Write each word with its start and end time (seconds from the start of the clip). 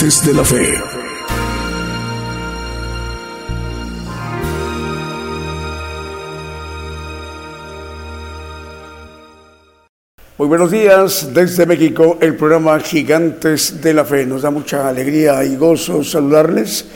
De 0.00 0.32
la 0.32 0.42
Fe. 0.42 0.82
Muy 10.38 10.48
buenos 10.48 10.70
días 10.70 11.34
desde 11.34 11.66
México, 11.66 12.16
el 12.22 12.34
programa 12.34 12.80
Gigantes 12.80 13.82
de 13.82 13.92
la 13.92 14.06
Fe. 14.06 14.24
Nos 14.24 14.40
da 14.40 14.50
mucha 14.50 14.88
alegría 14.88 15.44
y 15.44 15.56
gozo 15.56 16.02
saludarles, 16.02 16.86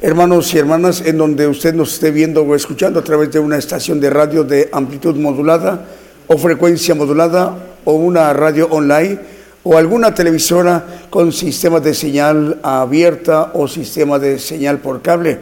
hermanos 0.00 0.54
y 0.54 0.58
hermanas, 0.58 1.02
en 1.02 1.18
donde 1.18 1.46
usted 1.46 1.74
nos 1.74 1.92
esté 1.92 2.10
viendo 2.10 2.44
o 2.44 2.54
escuchando 2.54 3.00
a 3.00 3.04
través 3.04 3.30
de 3.30 3.40
una 3.40 3.58
estación 3.58 4.00
de 4.00 4.08
radio 4.08 4.42
de 4.42 4.70
amplitud 4.72 5.16
modulada 5.16 5.84
o 6.26 6.38
frecuencia 6.38 6.94
modulada 6.94 7.58
o 7.84 7.92
una 7.92 8.32
radio 8.32 8.68
online 8.70 9.37
o 9.62 9.76
alguna 9.76 10.14
televisora 10.14 10.84
con 11.10 11.32
sistema 11.32 11.80
de 11.80 11.94
señal 11.94 12.58
abierta 12.62 13.52
o 13.54 13.68
sistema 13.68 14.18
de 14.18 14.38
señal 14.38 14.78
por 14.78 15.02
cable 15.02 15.38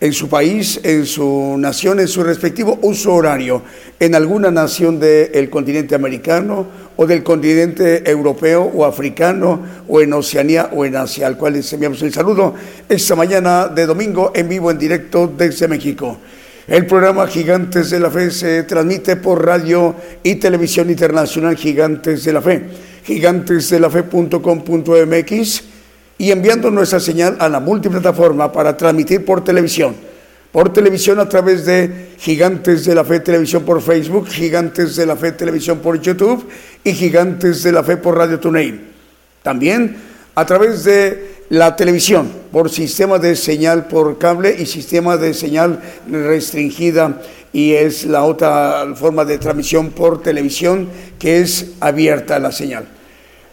en 0.00 0.12
su 0.12 0.28
país, 0.28 0.78
en 0.82 1.06
su 1.06 1.56
nación, 1.58 2.00
en 2.00 2.08
su 2.08 2.22
respectivo 2.22 2.78
uso 2.82 3.14
horario, 3.14 3.62
en 3.98 4.14
alguna 4.14 4.50
nación 4.50 5.00
del 5.00 5.48
continente 5.48 5.94
americano 5.94 6.66
o 6.96 7.06
del 7.06 7.22
continente 7.22 8.08
europeo 8.08 8.62
o 8.62 8.84
africano 8.84 9.60
o 9.88 10.00
en 10.00 10.12
Oceanía 10.12 10.70
o 10.72 10.84
en 10.84 10.96
Asia, 10.96 11.26
al 11.26 11.36
cual 11.36 11.54
les 11.54 11.72
enviamos 11.72 12.02
el 12.02 12.12
saludo 12.12 12.54
esta 12.88 13.16
mañana 13.16 13.68
de 13.68 13.86
domingo 13.86 14.32
en 14.34 14.48
vivo, 14.48 14.70
en 14.70 14.78
directo 14.78 15.32
desde 15.34 15.66
México. 15.66 16.18
El 16.68 16.84
programa 16.84 17.26
Gigantes 17.28 17.90
de 17.90 18.00
la 18.00 18.10
Fe 18.10 18.30
se 18.30 18.64
transmite 18.64 19.16
por 19.16 19.44
radio 19.44 19.94
y 20.22 20.34
televisión 20.34 20.90
internacional 20.90 21.56
Gigantes 21.56 22.24
de 22.24 22.32
la 22.32 22.42
Fe, 22.42 22.62
gigantesdelafe.com.mx 23.06 25.62
y 26.18 26.30
enviando 26.30 26.70
nuestra 26.70 26.98
señal 26.98 27.36
a 27.38 27.48
la 27.48 27.60
multiplataforma 27.60 28.50
para 28.52 28.76
transmitir 28.76 29.24
por 29.24 29.44
televisión. 29.44 29.94
Por 30.50 30.72
televisión 30.72 31.20
a 31.20 31.28
través 31.28 31.66
de 31.66 32.14
Gigantes 32.18 32.86
de 32.86 32.94
la 32.94 33.04
Fe 33.04 33.20
Televisión 33.20 33.64
por 33.64 33.82
Facebook, 33.82 34.28
Gigantes 34.28 34.96
de 34.96 35.04
la 35.04 35.16
Fe 35.16 35.32
Televisión 35.32 35.80
por 35.80 36.00
YouTube 36.00 36.48
y 36.82 36.92
Gigantes 36.92 37.62
de 37.62 37.72
la 37.72 37.84
Fe 37.84 37.98
por 37.98 38.16
Radio 38.16 38.40
TuneIn. 38.40 38.80
También 39.42 39.96
a 40.34 40.46
través 40.46 40.84
de 40.84 41.36
la 41.50 41.76
televisión 41.76 42.30
por 42.50 42.70
sistema 42.70 43.18
de 43.18 43.36
señal 43.36 43.86
por 43.86 44.18
cable 44.18 44.56
y 44.58 44.66
sistema 44.66 45.16
de 45.16 45.34
señal 45.34 45.80
restringida 46.10 47.20
y 47.52 47.72
es 47.72 48.04
la 48.04 48.24
otra 48.24 48.84
forma 48.96 49.24
de 49.24 49.38
transmisión 49.38 49.90
por 49.90 50.22
televisión 50.22 50.88
que 51.18 51.40
es 51.40 51.72
abierta 51.80 52.38
la 52.38 52.50
señal. 52.50 52.95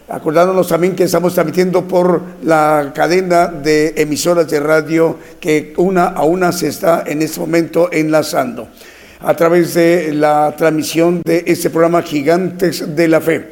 Acordándonos 0.06 0.68
también 0.68 0.94
que 0.94 1.04
estamos 1.04 1.32
transmitiendo 1.32 1.88
por 1.88 2.20
la 2.42 2.92
cadena 2.94 3.46
de 3.46 3.94
emisoras 3.96 4.46
de 4.50 4.60
radio 4.60 5.16
que 5.40 5.72
una 5.78 6.08
a 6.08 6.24
una 6.24 6.52
se 6.52 6.68
está 6.68 7.04
en 7.06 7.22
este 7.22 7.40
momento 7.40 7.88
enlazando 7.90 8.68
a 9.20 9.34
través 9.34 9.72
de 9.72 10.12
la 10.12 10.54
transmisión 10.58 11.22
de 11.24 11.44
este 11.46 11.70
programa 11.70 12.02
Gigantes 12.02 12.94
de 12.94 13.08
la 13.08 13.22
Fe. 13.22 13.48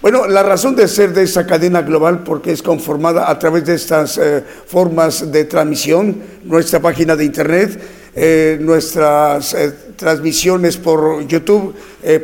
Bueno, 0.00 0.26
la 0.26 0.42
razón 0.42 0.74
de 0.74 0.88
ser 0.88 1.12
de 1.12 1.24
esta 1.24 1.46
cadena 1.46 1.82
global, 1.82 2.22
porque 2.24 2.52
es 2.52 2.62
conformada 2.62 3.30
a 3.30 3.38
través 3.38 3.66
de 3.66 3.74
estas 3.74 4.16
eh, 4.16 4.42
formas 4.66 5.30
de 5.30 5.44
transmisión, 5.44 6.16
nuestra 6.44 6.80
página 6.80 7.14
de 7.16 7.26
internet, 7.26 7.78
eh, 8.14 8.56
nuestras 8.60 9.52
eh, 9.52 9.72
transmisiones 9.96 10.78
por 10.78 11.26
YouTube, 11.26 11.74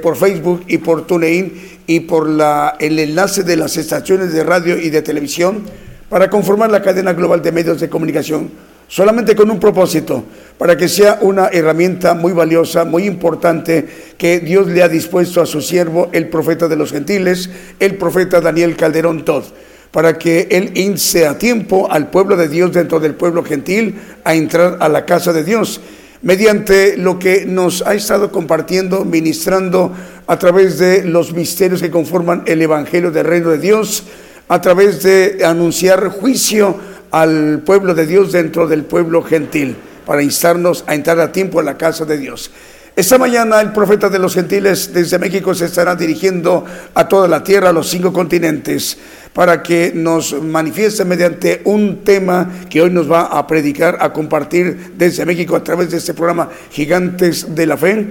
por 0.02 0.16
Facebook 0.16 0.64
y 0.66 0.78
por 0.78 1.06
TuneIn 1.06 1.77
y 1.88 2.00
por 2.00 2.28
la, 2.28 2.76
el 2.78 2.98
enlace 2.98 3.42
de 3.42 3.56
las 3.56 3.76
estaciones 3.78 4.32
de 4.32 4.44
radio 4.44 4.78
y 4.78 4.90
de 4.90 5.02
televisión 5.02 5.64
para 6.10 6.30
conformar 6.30 6.70
la 6.70 6.82
cadena 6.82 7.14
global 7.14 7.42
de 7.42 7.50
medios 7.50 7.80
de 7.80 7.88
comunicación 7.88 8.50
solamente 8.88 9.34
con 9.34 9.50
un 9.50 9.60
propósito, 9.60 10.24
para 10.56 10.76
que 10.76 10.88
sea 10.88 11.18
una 11.20 11.48
herramienta 11.48 12.14
muy 12.14 12.32
valiosa, 12.32 12.84
muy 12.84 13.04
importante, 13.04 13.86
que 14.16 14.40
Dios 14.40 14.66
le 14.66 14.82
ha 14.82 14.88
dispuesto 14.88 15.40
a 15.40 15.46
su 15.46 15.60
siervo, 15.60 16.08
el 16.12 16.28
profeta 16.28 16.68
de 16.68 16.76
los 16.76 16.90
gentiles, 16.90 17.50
el 17.78 17.96
profeta 17.96 18.40
Daniel 18.40 18.76
Calderón 18.76 19.24
Todd, 19.24 19.44
para 19.90 20.18
que 20.18 20.48
él 20.50 20.72
ince 20.74 21.26
a 21.26 21.38
tiempo 21.38 21.90
al 21.90 22.10
pueblo 22.10 22.36
de 22.36 22.48
Dios 22.48 22.72
dentro 22.72 22.98
del 22.98 23.14
pueblo 23.14 23.44
gentil 23.44 23.96
a 24.24 24.34
entrar 24.34 24.78
a 24.80 24.88
la 24.88 25.04
casa 25.04 25.32
de 25.32 25.44
Dios 25.44 25.80
mediante 26.22 26.96
lo 26.96 27.18
que 27.18 27.46
nos 27.46 27.82
ha 27.82 27.94
estado 27.94 28.32
compartiendo, 28.32 29.04
ministrando 29.04 29.92
a 30.26 30.38
través 30.38 30.78
de 30.78 31.04
los 31.04 31.32
misterios 31.32 31.80
que 31.80 31.90
conforman 31.90 32.42
el 32.46 32.60
Evangelio 32.62 33.10
del 33.10 33.26
Reino 33.26 33.50
de 33.50 33.58
Dios, 33.58 34.04
a 34.48 34.60
través 34.60 35.02
de 35.02 35.44
anunciar 35.44 36.08
juicio 36.08 36.76
al 37.10 37.62
pueblo 37.64 37.94
de 37.94 38.06
Dios 38.06 38.32
dentro 38.32 38.66
del 38.66 38.84
pueblo 38.84 39.22
gentil, 39.22 39.76
para 40.06 40.22
instarnos 40.22 40.84
a 40.86 40.94
entrar 40.94 41.20
a 41.20 41.32
tiempo 41.32 41.60
a 41.60 41.62
la 41.62 41.76
casa 41.76 42.04
de 42.04 42.18
Dios. 42.18 42.50
Esta 42.98 43.16
mañana 43.16 43.60
el 43.60 43.70
profeta 43.70 44.08
de 44.08 44.18
los 44.18 44.34
gentiles 44.34 44.92
desde 44.92 45.20
México 45.20 45.54
se 45.54 45.66
estará 45.66 45.94
dirigiendo 45.94 46.64
a 46.94 47.06
toda 47.06 47.28
la 47.28 47.44
tierra, 47.44 47.68
a 47.68 47.72
los 47.72 47.88
cinco 47.88 48.12
continentes, 48.12 48.98
para 49.32 49.62
que 49.62 49.92
nos 49.94 50.42
manifieste 50.42 51.04
mediante 51.04 51.60
un 51.62 52.02
tema 52.02 52.50
que 52.68 52.82
hoy 52.82 52.90
nos 52.90 53.08
va 53.08 53.26
a 53.26 53.46
predicar, 53.46 53.98
a 54.00 54.12
compartir 54.12 54.94
desde 54.96 55.24
México 55.24 55.54
a 55.54 55.62
través 55.62 55.92
de 55.92 55.98
este 55.98 56.12
programa 56.12 56.48
Gigantes 56.72 57.54
de 57.54 57.66
la 57.66 57.76
Fe 57.76 58.08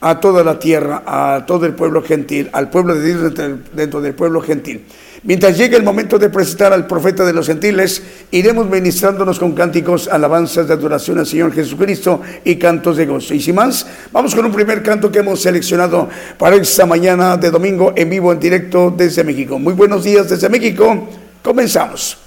a 0.00 0.20
toda 0.20 0.44
la 0.44 0.56
tierra, 0.60 1.02
a 1.04 1.44
todo 1.44 1.66
el 1.66 1.74
pueblo 1.74 2.00
gentil, 2.04 2.48
al 2.52 2.70
pueblo 2.70 2.94
de 2.94 3.06
Dios 3.06 3.34
dentro 3.72 4.00
del 4.00 4.14
pueblo 4.14 4.40
gentil. 4.40 4.84
Mientras 5.24 5.58
llegue 5.58 5.76
el 5.76 5.82
momento 5.82 6.18
de 6.18 6.30
presentar 6.30 6.72
al 6.72 6.86
profeta 6.86 7.24
de 7.24 7.32
los 7.32 7.46
gentiles, 7.46 8.02
iremos 8.30 8.68
ministrándonos 8.68 9.38
con 9.38 9.52
cánticos, 9.52 10.08
alabanzas 10.08 10.68
de 10.68 10.74
adoración 10.74 11.18
al 11.18 11.26
Señor 11.26 11.52
Jesucristo 11.52 12.20
y 12.44 12.56
cantos 12.56 12.96
de 12.96 13.06
gozo. 13.06 13.34
Y 13.34 13.40
sin 13.40 13.56
más, 13.56 13.86
vamos 14.12 14.34
con 14.34 14.44
un 14.44 14.52
primer 14.52 14.82
canto 14.82 15.10
que 15.10 15.18
hemos 15.18 15.40
seleccionado 15.42 16.08
para 16.38 16.56
esta 16.56 16.86
mañana 16.86 17.36
de 17.36 17.50
domingo 17.50 17.92
en 17.96 18.10
vivo, 18.10 18.32
en 18.32 18.38
directo 18.38 18.94
desde 18.96 19.24
México. 19.24 19.58
Muy 19.58 19.74
buenos 19.74 20.04
días 20.04 20.28
desde 20.28 20.48
México. 20.48 21.08
Comenzamos. 21.42 22.18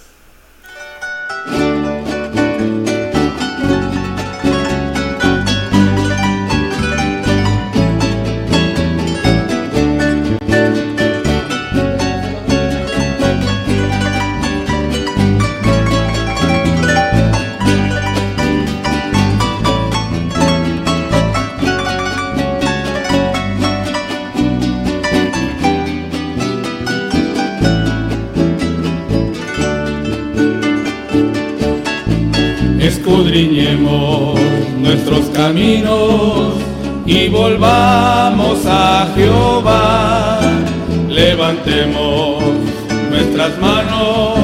Caminos 35.42 36.54
y 37.08 37.28
volvamos 37.30 38.64
a 38.68 39.08
Jehová. 39.16 40.40
Levantemos 41.10 42.44
nuestras 43.10 43.58
manos 43.58 44.38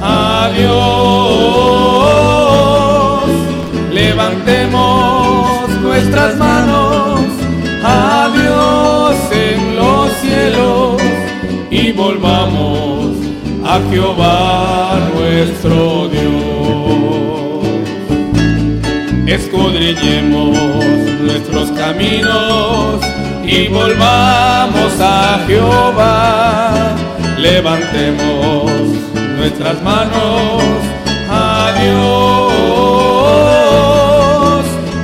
a 0.00 0.50
Dios. 0.56 0.80
Levantemos 3.92 5.68
nuestras 5.82 6.36
manos 6.38 7.20
a 7.84 8.30
Dios 8.38 9.16
en 9.46 9.76
los 9.76 10.10
cielos 10.22 11.02
y 11.70 11.92
volvamos 11.92 13.10
a 13.62 13.78
Jehová 13.90 14.98
nuestro 15.14 16.08
Dios. 16.08 16.49
Escudriñemos 19.30 20.58
nuestros 21.22 21.70
caminos 21.70 23.00
y 23.44 23.68
volvamos 23.68 25.00
a 25.00 25.38
Jehová. 25.46 26.96
Levantemos 27.38 28.72
nuestras 29.36 29.80
manos 29.84 30.64
a 31.30 31.72
Dios. 31.80 33.04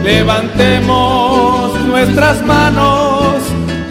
Levantemos 0.03 1.81
nuestras 1.87 2.45
manos 2.45 3.37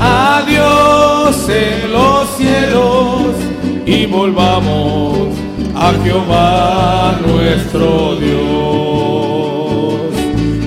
a 0.01 0.43
Dios 0.45 1.47
en 1.47 1.93
los 1.93 2.27
cielos 2.35 3.37
y 3.85 4.05
volvamos 4.05 5.29
a 5.73 5.93
Jehová 6.03 7.21
nuestro 7.25 8.17
Dios. 8.17 8.94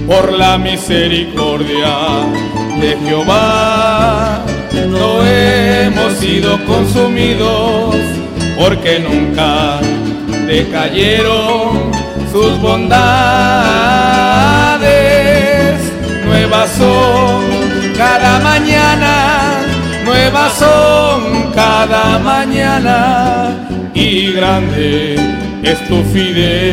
Por 0.08 0.32
la 0.32 0.56
misericordia 0.56 2.24
de 2.80 2.96
Jehová 3.04 4.42
no 4.88 5.22
hemos 5.22 6.14
sido 6.14 6.58
consumidos 6.64 7.94
porque 8.58 9.00
nunca 9.00 9.80
decayeron 10.46 11.92
sus 12.32 12.58
bondades. 12.58 12.98
Nuevas 16.24 16.70
son 16.70 17.44
cada 17.98 18.40
mañana, 18.40 19.60
nuevas 20.06 20.54
son 20.54 21.52
cada 21.54 22.18
mañana 22.18 23.50
y 23.92 24.32
grande 24.32 25.16
es 25.62 25.86
tu 25.86 26.02
fidelidad. 26.04 26.68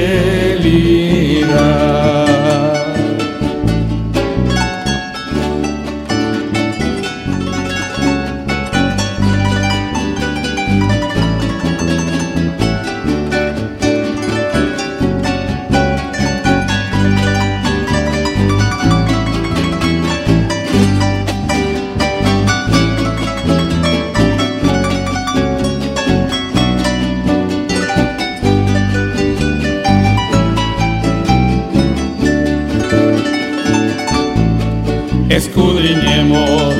Escudriñemos 35.36 36.74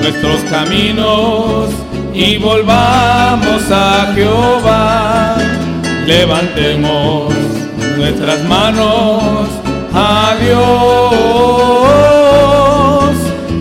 nuestros 0.00 0.40
caminos 0.50 1.68
y 2.14 2.38
volvamos 2.38 3.62
a 3.70 4.12
Jehová. 4.14 5.36
Levantemos 6.06 7.34
nuestras 7.98 8.42
manos 8.44 9.50
a 9.92 10.34
Dios. 10.40 10.64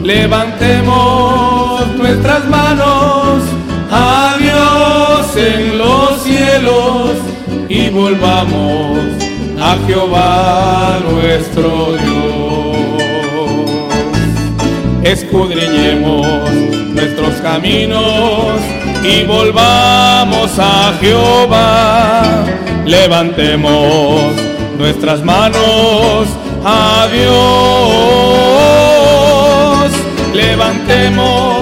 Levantemos 0.03 1.87
nuestras 1.97 2.47
manos 2.47 3.43
a 3.91 4.35
Dios 4.39 5.35
en 5.35 5.77
los 5.77 6.21
cielos 6.23 7.17
y 7.67 7.89
volvamos 7.89 8.99
a 9.59 9.75
Jehová 9.85 10.99
nuestro 11.11 11.97
Dios 11.97 12.46
escudriñemos 15.11 16.51
nuestros 16.93 17.35
caminos 17.35 18.59
y 19.03 19.23
volvamos 19.23 20.59
a 20.59 20.93
Jehová. 20.99 22.43
Levantemos 22.85 24.33
nuestras 24.77 25.23
manos 25.23 26.27
a 26.65 27.07
Dios. 27.13 27.27
Levantemos 30.33 31.61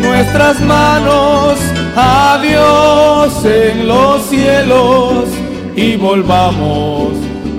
nuestras 0.00 0.60
manos 0.60 1.58
a 1.96 2.38
Dios 2.42 3.44
en 3.44 3.88
los 3.88 4.22
cielos 4.26 5.24
y 5.74 5.96
volvamos 5.96 7.14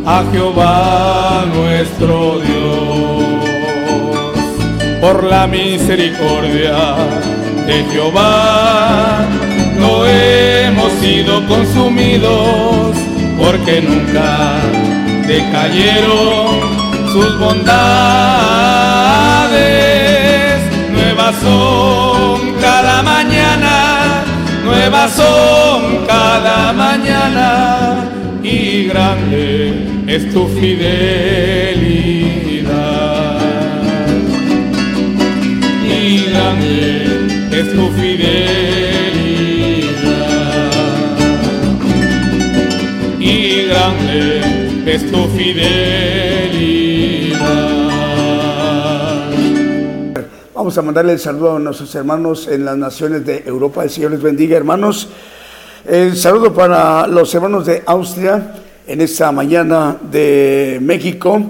a 0.05 0.23
Jehová 0.31 1.45
nuestro 1.55 2.39
Dios 2.39 3.32
por 5.03 5.23
la 5.25 5.45
misericordia 5.47 6.95
de 7.67 7.83
Jehová. 7.91 9.27
No 9.77 10.05
hemos 10.07 10.93
sido 11.01 11.45
consumidos 11.45 12.95
porque 13.37 13.81
nunca 13.81 14.61
decayeron 15.27 16.61
sus 17.11 17.37
bondades. 17.37 17.73
Nuevas 20.93 21.35
son 21.41 22.53
cada 22.61 23.03
mañana, 23.03 24.23
nuevas 24.63 25.11
son 25.11 26.05
cada 26.07 26.71
mañana 26.71 28.09
y 28.41 28.85
grande 28.85 29.85
es 30.07 30.33
tu 30.33 30.47
fidelidad 30.47 31.83
es 37.51 37.73
tu 37.73 37.87
fidelidad 37.91 38.33
y 43.19 43.67
grande 43.67 44.41
es 44.85 45.11
tu 45.11 45.23
fidelidad. 45.27 46.53
Vamos 50.53 50.77
a 50.77 50.81
mandarle 50.81 51.13
el 51.13 51.19
saludo 51.19 51.57
a 51.57 51.59
nuestros 51.59 51.93
hermanos 51.95 52.47
en 52.47 52.65
las 52.65 52.77
naciones 52.77 53.25
de 53.25 53.43
Europa. 53.45 53.83
El 53.83 53.89
Señor 53.89 54.11
les 54.11 54.21
bendiga, 54.21 54.57
hermanos. 54.57 55.09
El 55.85 56.15
saludo 56.15 56.53
para 56.53 57.05
los 57.07 57.35
hermanos 57.35 57.65
de 57.65 57.83
Austria 57.85 58.55
en 58.87 59.01
esta 59.01 59.31
mañana 59.31 59.97
de 60.11 60.79
México 60.81 61.41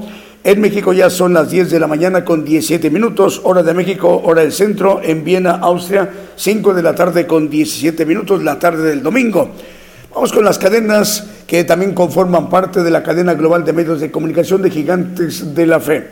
en 0.43 0.59
México 0.59 0.91
ya 0.91 1.09
son 1.09 1.33
las 1.33 1.49
10 1.49 1.71
de 1.71 1.79
la 1.79 1.87
mañana 1.87 2.25
con 2.25 2.43
17 2.43 2.89
minutos, 2.89 3.39
hora 3.45 3.63
de 3.63 3.73
México, 3.73 4.21
hora 4.25 4.41
del 4.41 4.51
centro, 4.51 4.99
en 5.01 5.23
Viena, 5.23 5.51
Austria, 5.51 6.09
5 6.35 6.73
de 6.73 6.83
la 6.83 6.93
tarde 6.93 7.25
con 7.25 7.49
17 7.49 8.05
minutos, 8.05 8.43
la 8.43 8.59
tarde 8.59 8.89
del 8.89 9.01
domingo. 9.01 9.51
Vamos 10.13 10.33
con 10.33 10.43
las 10.43 10.59
cadenas 10.59 11.27
que 11.47 11.63
también 11.63 11.93
conforman 11.93 12.49
parte 12.49 12.83
de 12.83 12.91
la 12.91 13.01
cadena 13.01 13.35
global 13.35 13.63
de 13.63 13.71
medios 13.71 14.01
de 14.01 14.11
comunicación 14.11 14.61
de 14.61 14.69
gigantes 14.69 15.55
de 15.55 15.65
la 15.65 15.79
fe. 15.79 16.09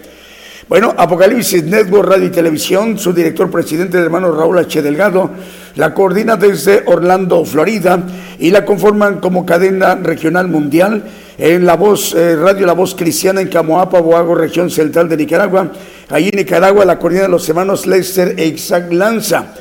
Bueno, 0.70 0.94
Apocalipsis 0.98 1.66
Network 1.66 2.08
Radio 2.08 2.28
y 2.28 2.30
Televisión, 2.30 2.98
su 2.98 3.12
director 3.12 3.52
presidente, 3.52 3.98
el 3.98 4.06
hermano 4.06 4.32
Raúl 4.32 4.58
H. 4.60 4.82
Delgado, 4.82 5.30
la 5.76 5.94
coordina 5.94 6.38
desde 6.38 6.84
Orlando, 6.86 7.44
Florida, 7.44 8.02
y 8.40 8.52
la 8.52 8.64
conforman 8.64 9.20
como 9.20 9.46
cadena 9.46 9.96
regional 9.96 10.48
mundial 10.48 11.04
en 11.38 11.66
la 11.66 11.76
voz, 11.76 12.14
eh, 12.14 12.36
Radio 12.36 12.66
La 12.66 12.74
Voz 12.74 12.96
Cristiana 12.96 13.42
en 13.42 13.48
Camoapa, 13.48 14.00
Boago, 14.00 14.36
región 14.36 14.70
central 14.70 15.08
de 15.10 15.18
Nicaragua. 15.18 15.72
Allí 16.10 16.30
en 16.30 16.38
Nicaragua 16.38 16.86
la 16.86 17.00
coordina 17.00 17.24
de 17.24 17.30
los 17.30 17.48
hermanos 17.48 17.88
Lester 17.88 18.36
e 18.38 18.48
Isaac 18.48 18.92
Lanza. 18.92 19.54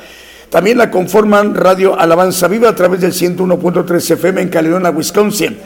También 0.49 0.77
la 0.77 0.91
conforman 0.91 1.55
Radio 1.55 1.97
Alabanza 1.97 2.47
Viva 2.47 2.69
a 2.69 2.75
través 2.75 2.99
del 3.01 3.13
101.3 3.13 4.11
FM 4.11 4.41
en 4.41 4.49
Caledonia, 4.49 4.91
Wisconsin. 4.91 5.57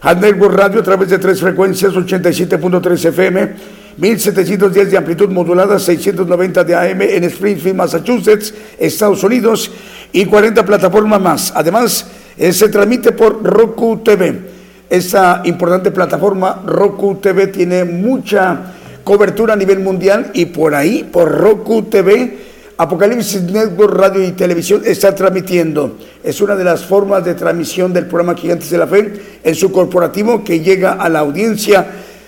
A 0.00 0.14
Network 0.14 0.54
Radio 0.54 0.80
a 0.80 0.82
través 0.82 1.08
de 1.10 1.18
tres 1.18 1.40
frecuencias, 1.40 1.92
87.3 1.94 3.04
FM, 3.10 3.52
1710 3.98 4.90
de 4.90 4.96
amplitud 4.96 5.28
modulada, 5.28 5.78
690 5.78 6.64
de 6.64 6.74
AM 6.74 7.02
en 7.02 7.22
Springfield, 7.22 7.76
Massachusetts, 7.76 8.52
Estados 8.80 9.22
Unidos 9.22 9.70
y 10.12 10.24
40 10.24 10.66
plataformas 10.66 11.20
más. 11.20 11.52
Además, 11.54 12.04
eh, 12.36 12.52
se 12.52 12.68
transmite 12.68 13.12
por 13.12 13.44
Roku 13.44 13.98
TV 13.98 14.51
Esta 14.92 15.40
importante 15.46 15.90
plataforma 15.90 16.62
Roku 16.66 17.14
TV 17.14 17.46
tiene 17.46 17.82
mucha 17.82 18.74
cobertura 19.02 19.54
a 19.54 19.56
nivel 19.56 19.78
mundial 19.78 20.32
y 20.34 20.44
por 20.44 20.74
ahí, 20.74 21.08
por 21.10 21.30
Roku 21.30 21.84
TV, 21.84 22.36
Apocalipsis 22.76 23.40
Network 23.40 23.94
Radio 23.94 24.22
y 24.22 24.32
Televisión 24.32 24.82
está 24.84 25.14
transmitiendo. 25.14 25.96
Es 26.22 26.42
una 26.42 26.56
de 26.56 26.64
las 26.64 26.84
formas 26.84 27.24
de 27.24 27.32
transmisión 27.32 27.94
del 27.94 28.04
programa 28.04 28.38
Gigantes 28.38 28.68
de 28.68 28.76
la 28.76 28.86
Fe 28.86 29.14
en 29.42 29.54
su 29.54 29.72
corporativo 29.72 30.44
que 30.44 30.60
llega 30.60 30.92
a 30.92 31.08
la 31.08 31.20
audiencia 31.20 31.86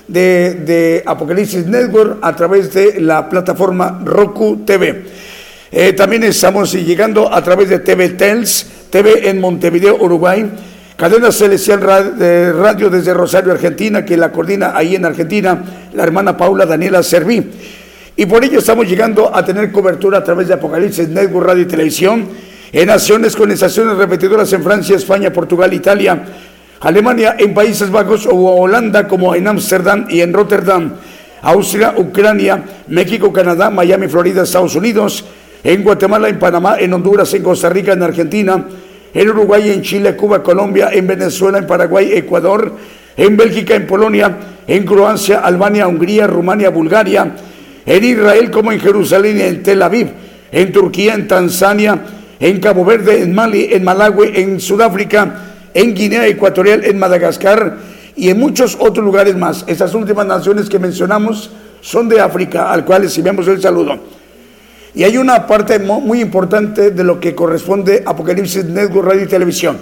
de, 0.08 0.54
de 0.64 1.02
Apocalipsis 1.04 1.66
Network 1.66 2.16
a 2.22 2.34
través 2.34 2.72
de 2.72 2.98
la 2.98 3.28
plataforma 3.28 4.00
Roku 4.02 4.64
TV. 4.64 5.04
Eh, 5.70 5.92
también 5.92 6.24
estamos 6.24 6.72
llegando 6.72 7.30
a 7.30 7.42
través 7.42 7.68
de 7.68 7.80
TV 7.80 8.08
Tels, 8.08 8.66
TV 8.88 9.28
en 9.28 9.38
Montevideo, 9.38 9.96
Uruguay. 9.96 10.50
Cadena 10.96 11.32
Celestial 11.32 11.80
Radio 11.80 12.88
desde 12.88 13.12
Rosario, 13.12 13.50
Argentina, 13.50 14.04
que 14.04 14.16
la 14.16 14.30
coordina 14.30 14.76
ahí 14.76 14.94
en 14.94 15.04
Argentina 15.04 15.60
la 15.92 16.04
hermana 16.04 16.36
Paula 16.36 16.66
Daniela 16.66 17.02
Serví. 17.02 17.50
Y 18.16 18.26
por 18.26 18.44
ello 18.44 18.60
estamos 18.60 18.86
llegando 18.86 19.34
a 19.34 19.44
tener 19.44 19.72
cobertura 19.72 20.18
a 20.18 20.24
través 20.24 20.46
de 20.46 20.54
Apocalipsis 20.54 21.08
Network 21.08 21.48
Radio 21.48 21.62
y 21.64 21.66
Televisión 21.66 22.28
en 22.72 22.86
naciones 22.86 23.34
con 23.34 23.50
estaciones 23.50 23.96
repetidoras 23.96 24.52
en 24.52 24.62
Francia, 24.62 24.94
España, 24.94 25.32
Portugal, 25.32 25.72
Italia, 25.72 26.22
Alemania, 26.78 27.34
en 27.40 27.54
Países 27.54 27.90
Bajos 27.90 28.26
o 28.26 28.36
Holanda 28.36 29.08
como 29.08 29.34
en 29.34 29.48
Ámsterdam 29.48 30.06
y 30.08 30.20
en 30.20 30.32
Rotterdam, 30.32 30.92
Austria, 31.42 31.94
Ucrania, 31.96 32.62
México, 32.86 33.32
Canadá, 33.32 33.68
Miami, 33.68 34.06
Florida, 34.06 34.44
Estados 34.44 34.76
Unidos, 34.76 35.24
en 35.64 35.82
Guatemala, 35.82 36.28
en 36.28 36.38
Panamá, 36.38 36.76
en 36.78 36.92
Honduras, 36.92 37.34
en 37.34 37.42
Costa 37.42 37.68
Rica, 37.68 37.94
en 37.94 38.02
Argentina, 38.04 38.64
en 39.14 39.28
Uruguay, 39.30 39.70
en 39.70 39.82
Chile, 39.82 40.16
Cuba, 40.16 40.42
Colombia, 40.42 40.90
en 40.92 41.06
Venezuela, 41.06 41.58
en 41.58 41.66
Paraguay, 41.66 42.10
Ecuador, 42.12 42.72
en 43.16 43.36
Bélgica, 43.36 43.76
en 43.76 43.86
Polonia, 43.86 44.36
en 44.66 44.84
Croacia, 44.84 45.38
Albania, 45.38 45.86
Hungría, 45.86 46.26
Rumania, 46.26 46.70
Bulgaria, 46.70 47.32
en 47.86 48.04
Israel 48.04 48.50
como 48.50 48.72
en 48.72 48.80
Jerusalén 48.80 49.38
y 49.38 49.42
en 49.42 49.62
Tel 49.62 49.82
Aviv, 49.82 50.08
en 50.50 50.72
Turquía, 50.72 51.14
en 51.14 51.28
Tanzania, 51.28 52.00
en 52.40 52.58
Cabo 52.58 52.84
Verde, 52.84 53.22
en 53.22 53.32
Mali, 53.34 53.68
en 53.70 53.84
Malawi, 53.84 54.32
en 54.34 54.60
Sudáfrica, 54.60 55.42
en 55.72 55.94
Guinea 55.94 56.26
Ecuatorial, 56.26 56.84
en 56.84 56.98
Madagascar 56.98 57.76
y 58.16 58.30
en 58.30 58.38
muchos 58.38 58.76
otros 58.80 59.04
lugares 59.04 59.36
más. 59.36 59.64
Estas 59.68 59.94
últimas 59.94 60.26
naciones 60.26 60.68
que 60.68 60.78
mencionamos 60.78 61.50
son 61.80 62.08
de 62.08 62.20
África, 62.20 62.72
al 62.72 62.84
cual 62.84 63.02
les 63.02 63.16
enviamos 63.18 63.46
el 63.46 63.60
saludo. 63.60 63.98
Y 64.94 65.02
hay 65.02 65.16
una 65.16 65.46
parte 65.46 65.78
muy 65.80 66.20
importante 66.20 66.92
de 66.92 67.04
lo 67.04 67.18
que 67.18 67.34
corresponde 67.34 68.04
a 68.06 68.10
Apocalipsis 68.10 68.64
Network 68.64 69.08
Radio 69.08 69.24
y 69.24 69.26
Televisión. 69.26 69.78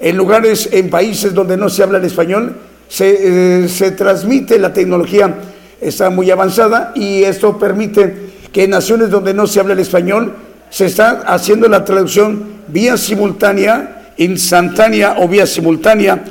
En 0.00 0.16
lugares, 0.16 0.68
en 0.72 0.88
países 0.88 1.34
donde 1.34 1.56
no 1.56 1.68
se 1.68 1.82
habla 1.82 1.98
el 1.98 2.04
español, 2.04 2.56
se, 2.88 3.64
eh, 3.64 3.68
se 3.68 3.90
transmite 3.90 4.58
la 4.58 4.72
tecnología, 4.72 5.34
está 5.80 6.08
muy 6.08 6.30
avanzada 6.30 6.92
y 6.94 7.22
esto 7.22 7.58
permite 7.58 8.32
que 8.50 8.64
en 8.64 8.70
naciones 8.70 9.10
donde 9.10 9.34
no 9.34 9.46
se 9.46 9.60
habla 9.60 9.74
el 9.74 9.80
español 9.80 10.34
se 10.70 10.86
está 10.86 11.22
haciendo 11.26 11.68
la 11.68 11.84
traducción 11.84 12.62
vía 12.68 12.96
simultánea, 12.96 14.12
instantánea 14.16 15.16
o 15.18 15.28
vía 15.28 15.46
simultánea 15.46 16.24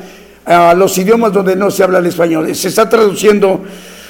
a 0.45 0.73
los 0.73 0.97
idiomas 0.97 1.31
donde 1.31 1.55
no 1.55 1.71
se 1.71 1.83
habla 1.83 1.99
el 1.99 2.07
español. 2.07 2.53
Se 2.55 2.67
está 2.67 2.89
traduciendo 2.89 3.63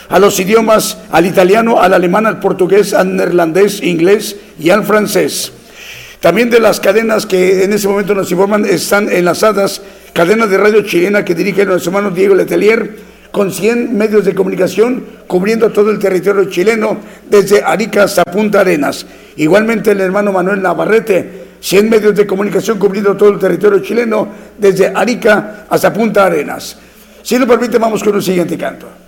a 0.10 0.20
los 0.20 0.40
idiomas, 0.40 0.98
al 1.12 1.26
italiano, 1.26 1.82
al 1.82 1.94
alemán, 1.94 2.26
al 2.26 2.40
portugués, 2.40 2.94
al 2.94 3.16
neerlandés, 3.16 3.82
inglés 3.82 4.36
y 4.60 4.70
al 4.70 4.84
francés. 4.84 5.52
También 6.20 6.50
de 6.50 6.62
las 6.62 6.80
cadenas 6.80 7.26
que 7.26 7.66
en 7.66 7.74
ese 7.74 7.88
momento 7.88 8.16
nos 8.16 8.32
informan 8.32 8.66
están 8.66 9.12
enlazadas, 9.12 9.82
cadena 10.14 10.48
de 10.48 10.58
radio 10.58 10.82
chilena 10.84 11.26
que 11.26 11.36
dirige 11.36 11.66
nuestro 11.66 11.92
hermano 11.92 12.16
Diego 12.16 12.34
Letelier, 12.34 12.96
con 13.30 13.52
100 13.52 13.98
medios 13.98 14.24
de 14.24 14.36
comunicación 14.36 15.04
cubriendo 15.28 15.72
todo 15.72 15.90
el 15.90 16.00
territorio 16.00 16.46
chileno, 16.46 16.98
desde 17.30 17.64
Arica 17.64 18.04
hasta 18.04 18.24
Punta 18.24 18.62
Arenas. 18.62 19.06
Igualmente 19.36 19.92
el 19.92 20.00
hermano 20.02 20.32
Manuel 20.32 20.62
Navarrete, 20.62 21.44
100 21.60 21.90
medios 21.90 22.16
de 22.16 22.28
comunicación 22.28 22.78
cubriendo 22.78 23.18
todo 23.18 23.30
el 23.30 23.40
territorio 23.40 23.80
chileno, 23.80 24.30
desde 24.58 24.94
Arica 24.96 25.66
hasta 25.68 25.92
Punta 25.92 26.26
Arenas. 26.26 26.78
Si 27.22 27.38
lo 27.38 27.48
permite, 27.48 27.78
vamos 27.80 28.04
con 28.04 28.16
un 28.16 28.22
siguiente 28.22 28.58
canto. 28.58 29.03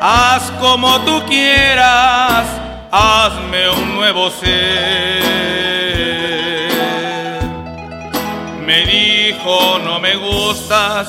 Haz 0.00 0.50
como 0.58 0.98
tú 1.02 1.22
quieras, 1.28 2.46
hazme 2.90 3.68
un 3.68 3.96
nuevo 3.96 4.30
ser. 4.30 5.20
Me 8.64 8.86
dijo, 8.86 9.78
no 9.84 10.00
me 10.00 10.16
gustas, 10.16 11.08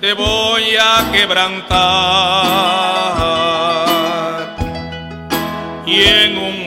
te 0.00 0.12
voy 0.14 0.76
a 0.76 1.12
quebrantar. 1.12 2.72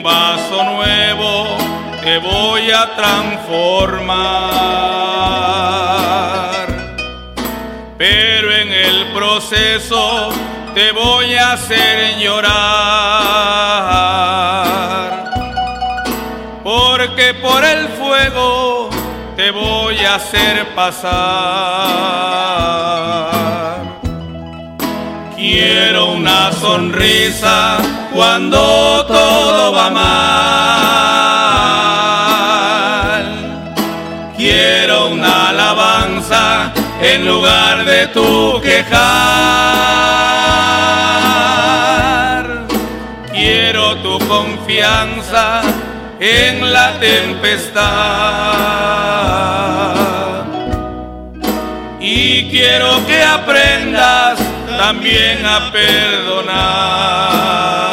Vaso 0.05 0.63
nuevo 0.63 1.57
te 2.01 2.17
voy 2.19 2.71
a 2.71 2.95
transformar 2.95 4.65
pero 7.97 8.53
en 8.53 8.71
el 8.71 9.13
proceso 9.13 10.29
te 10.73 10.91
voy 10.91 11.33
a 11.35 11.53
hacer 11.53 12.17
llorar. 12.19 12.43
Porque 16.63 17.33
por 17.35 17.63
el 17.63 17.87
fuego 17.89 18.89
te 19.37 19.51
voy 19.51 19.97
a 19.99 20.15
hacer 20.15 20.75
pasar. 20.75 21.15
Quiero 25.37 26.11
una 26.11 26.51
sonrisa 26.51 27.77
cuando 28.15 29.05
todo 29.05 29.71
va 29.73 29.89
mal. 29.89 30.05
Quiero 34.37 35.09
una 35.09 35.49
alabanza 35.49 36.71
en 37.01 37.27
lugar 37.27 37.83
de 37.83 38.07
tu 38.07 38.61
quejar. 38.61 38.95
Quiero 43.33 43.97
tu 43.97 44.17
confianza 44.27 45.61
en 46.19 46.71
la 46.71 46.97
tempestad. 46.99 47.83
Y 51.99 52.49
quiero 52.49 53.05
que 53.07 53.21
aprendas 53.21 54.39
también 54.77 55.45
a 55.45 55.69
perdonar. 55.71 57.84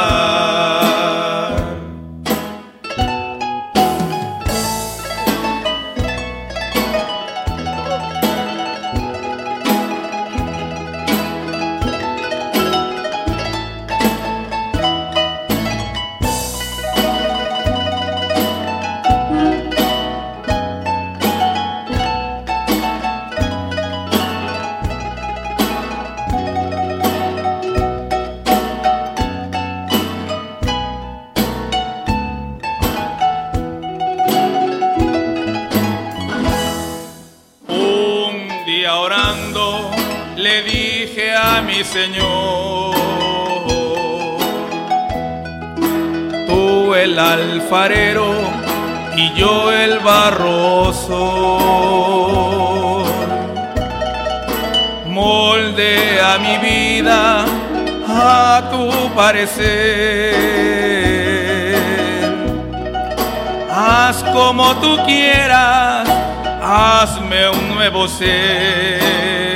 Señor, 41.93 42.95
tú 46.49 46.95
el 46.95 47.19
alfarero 47.19 48.33
y 49.15 49.31
yo 49.35 49.71
el 49.71 49.99
barroso, 49.99 51.15
molde 55.07 56.19
a 56.19 56.39
mi 56.39 56.57
vida 56.67 57.45
a 58.09 58.71
tu 58.71 59.15
parecer. 59.15 60.33
Haz 63.71 64.25
como 64.33 64.75
tú 64.77 64.97
quieras, 65.05 66.09
hazme 66.63 67.51
un 67.51 67.75
nuevo 67.75 68.09
ser. 68.09 69.52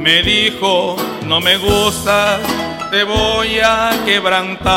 Me 0.00 0.22
dijo, 0.22 0.96
no 1.26 1.40
me 1.42 1.58
gusta, 1.58 2.38
te 2.90 3.04
voy 3.04 3.60
a 3.62 3.90
quebrantar. 4.06 4.70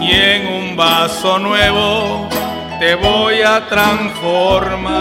Y 0.00 0.12
en 0.12 0.46
un 0.46 0.76
vaso 0.76 1.40
nuevo 1.40 2.28
te 2.78 2.94
voy 2.94 3.42
a 3.42 3.66
transformar. 3.68 4.92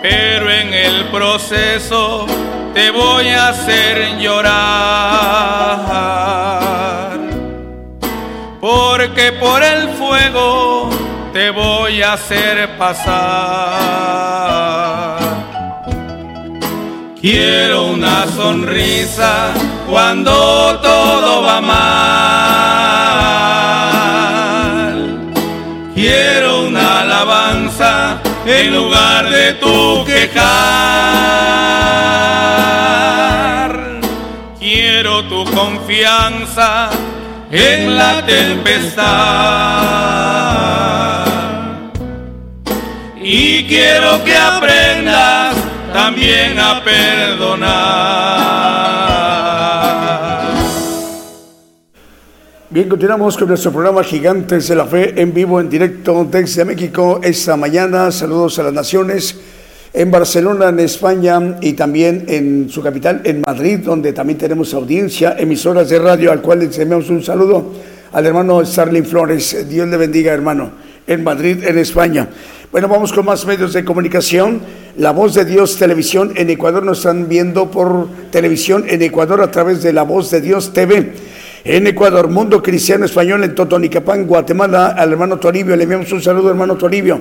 Pero 0.00 0.50
en 0.50 0.72
el 0.72 1.04
proceso 1.10 2.24
te 2.72 2.90
voy 2.90 3.28
a 3.28 3.48
hacer 3.48 4.16
llorar. 4.18 4.54
Porque 8.62 9.30
por 9.32 9.62
el 9.62 9.90
fuego 9.90 10.93
te 11.34 11.50
voy 11.50 12.00
a 12.00 12.12
hacer 12.12 12.78
pasar. 12.78 13.08
Quiero 17.20 17.86
una 17.86 18.26
sonrisa 18.28 19.52
cuando 19.90 20.78
todo 20.80 21.42
va 21.42 21.60
mal. 21.60 21.74
Quiero 25.92 26.68
una 26.68 27.00
alabanza 27.00 28.20
en 28.46 28.72
lugar 28.72 29.28
de 29.28 29.54
tu 29.54 30.04
quejar. 30.04 30.44
Quiero 34.60 35.24
tu 35.24 35.44
confianza 35.46 36.90
en 37.50 37.98
la 37.98 38.24
tempestad. 38.24 39.64
Y 43.36 43.64
quiero 43.64 44.22
que 44.24 44.32
aprendas 44.32 45.56
también 45.92 46.56
a 46.56 46.80
perdonar. 46.84 47.64
Bien, 52.70 52.88
continuamos 52.88 53.36
con 53.36 53.48
nuestro 53.48 53.72
programa 53.72 54.04
Gigantes 54.04 54.68
de 54.68 54.76
la 54.76 54.86
Fe 54.86 55.20
en 55.20 55.34
vivo, 55.34 55.60
en 55.60 55.68
directo 55.68 56.24
desde 56.30 56.64
México 56.64 57.18
esta 57.24 57.56
mañana. 57.56 58.12
Saludos 58.12 58.60
a 58.60 58.62
las 58.62 58.72
naciones 58.72 59.36
en 59.92 60.12
Barcelona, 60.12 60.68
en 60.68 60.78
España 60.78 61.56
y 61.60 61.72
también 61.72 62.26
en 62.28 62.70
su 62.70 62.82
capital, 62.82 63.20
en 63.24 63.42
Madrid, 63.44 63.80
donde 63.80 64.12
también 64.12 64.38
tenemos 64.38 64.72
audiencia, 64.74 65.34
emisoras 65.36 65.88
de 65.88 65.98
radio, 65.98 66.30
al 66.30 66.40
cual 66.40 66.60
les 66.60 66.78
enviamos 66.78 67.10
un 67.10 67.20
saludo 67.20 67.72
al 68.12 68.26
hermano 68.26 68.64
Starling 68.64 69.04
Flores. 69.04 69.68
Dios 69.68 69.88
le 69.88 69.96
bendiga, 69.96 70.32
hermano, 70.32 70.84
en 71.06 71.24
Madrid, 71.24 71.64
en 71.64 71.78
España. 71.78 72.28
Bueno, 72.70 72.88
vamos 72.88 73.12
con 73.12 73.24
más 73.26 73.46
medios 73.46 73.72
de 73.72 73.84
comunicación. 73.84 74.60
La 74.96 75.12
Voz 75.12 75.34
de 75.34 75.44
Dios 75.44 75.76
Televisión 75.76 76.32
en 76.36 76.50
Ecuador 76.50 76.82
nos 76.82 76.98
están 76.98 77.28
viendo 77.28 77.70
por 77.70 78.08
televisión 78.30 78.84
en 78.88 79.02
Ecuador 79.02 79.40
a 79.42 79.50
través 79.50 79.82
de 79.82 79.92
La 79.92 80.02
Voz 80.02 80.30
de 80.30 80.40
Dios 80.40 80.72
TV. 80.72 81.12
En 81.64 81.86
Ecuador, 81.86 82.28
Mundo 82.28 82.62
Cristiano 82.62 83.04
Español 83.04 83.42
en 83.44 83.54
Totonicapán, 83.54 84.26
Guatemala, 84.26 84.88
al 84.88 85.12
hermano 85.12 85.38
Toribio. 85.38 85.76
Le 85.76 85.84
enviamos 85.84 86.12
un 86.12 86.22
saludo, 86.22 86.50
hermano 86.50 86.76
Toribio. 86.76 87.20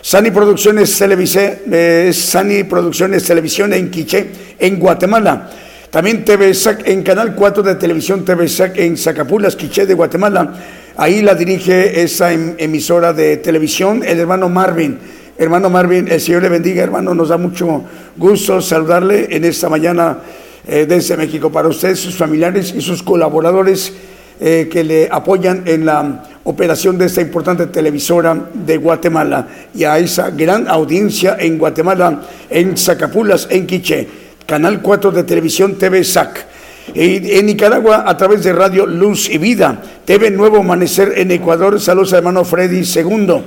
Sani 0.00 0.30
Producciones, 0.30 0.96
Televise, 0.96 1.62
eh, 1.70 2.66
Producciones 2.68 3.24
Televisión 3.24 3.72
en 3.72 3.90
Quiché, 3.90 4.26
en 4.58 4.78
Guatemala. 4.78 5.50
También 5.90 6.24
TV 6.24 6.52
en 6.84 7.02
Canal 7.02 7.34
4 7.34 7.62
de 7.62 7.74
Televisión 7.76 8.24
TV 8.24 8.46
en 8.76 8.96
Zacapulas, 8.96 9.56
Quiché 9.56 9.86
de 9.86 9.94
Guatemala. 9.94 10.54
Ahí 10.98 11.20
la 11.20 11.34
dirige 11.34 12.02
esa 12.02 12.32
em- 12.32 12.54
emisora 12.56 13.12
de 13.12 13.36
televisión 13.36 14.02
el 14.02 14.18
hermano 14.18 14.48
Marvin. 14.48 14.98
Hermano 15.36 15.68
Marvin, 15.68 16.08
el 16.08 16.22
Señor 16.22 16.42
le 16.42 16.48
bendiga, 16.48 16.82
hermano. 16.82 17.14
Nos 17.14 17.28
da 17.28 17.36
mucho 17.36 17.84
gusto 18.16 18.62
saludarle 18.62 19.28
en 19.28 19.44
esta 19.44 19.68
mañana 19.68 20.20
eh, 20.66 20.86
desde 20.88 21.18
México. 21.18 21.52
Para 21.52 21.68
usted, 21.68 21.94
sus 21.96 22.16
familiares 22.16 22.72
y 22.74 22.80
sus 22.80 23.02
colaboradores 23.02 23.92
eh, 24.40 24.70
que 24.72 24.84
le 24.84 25.06
apoyan 25.10 25.64
en 25.66 25.84
la 25.84 26.24
operación 26.44 26.96
de 26.96 27.04
esta 27.04 27.20
importante 27.20 27.66
televisora 27.66 28.48
de 28.54 28.78
Guatemala 28.78 29.48
y 29.74 29.84
a 29.84 29.98
esa 29.98 30.30
gran 30.30 30.66
audiencia 30.66 31.36
en 31.38 31.58
Guatemala, 31.58 32.22
en 32.48 32.74
Zacapulas, 32.74 33.48
en 33.50 33.66
Quiché. 33.66 34.08
Canal 34.46 34.80
4 34.80 35.10
de 35.10 35.24
Televisión 35.24 35.74
TV 35.74 36.02
SAC. 36.02 36.55
En 36.94 37.46
Nicaragua, 37.46 38.04
a 38.06 38.16
través 38.16 38.44
de 38.44 38.52
Radio 38.52 38.86
Luz 38.86 39.28
y 39.28 39.38
Vida, 39.38 39.82
TV 40.04 40.30
Nuevo 40.30 40.58
Amanecer 40.58 41.14
en 41.16 41.30
Ecuador, 41.32 41.80
saludos 41.80 42.12
hermano 42.12 42.44
Freddy 42.44 42.82
II. 42.82 43.42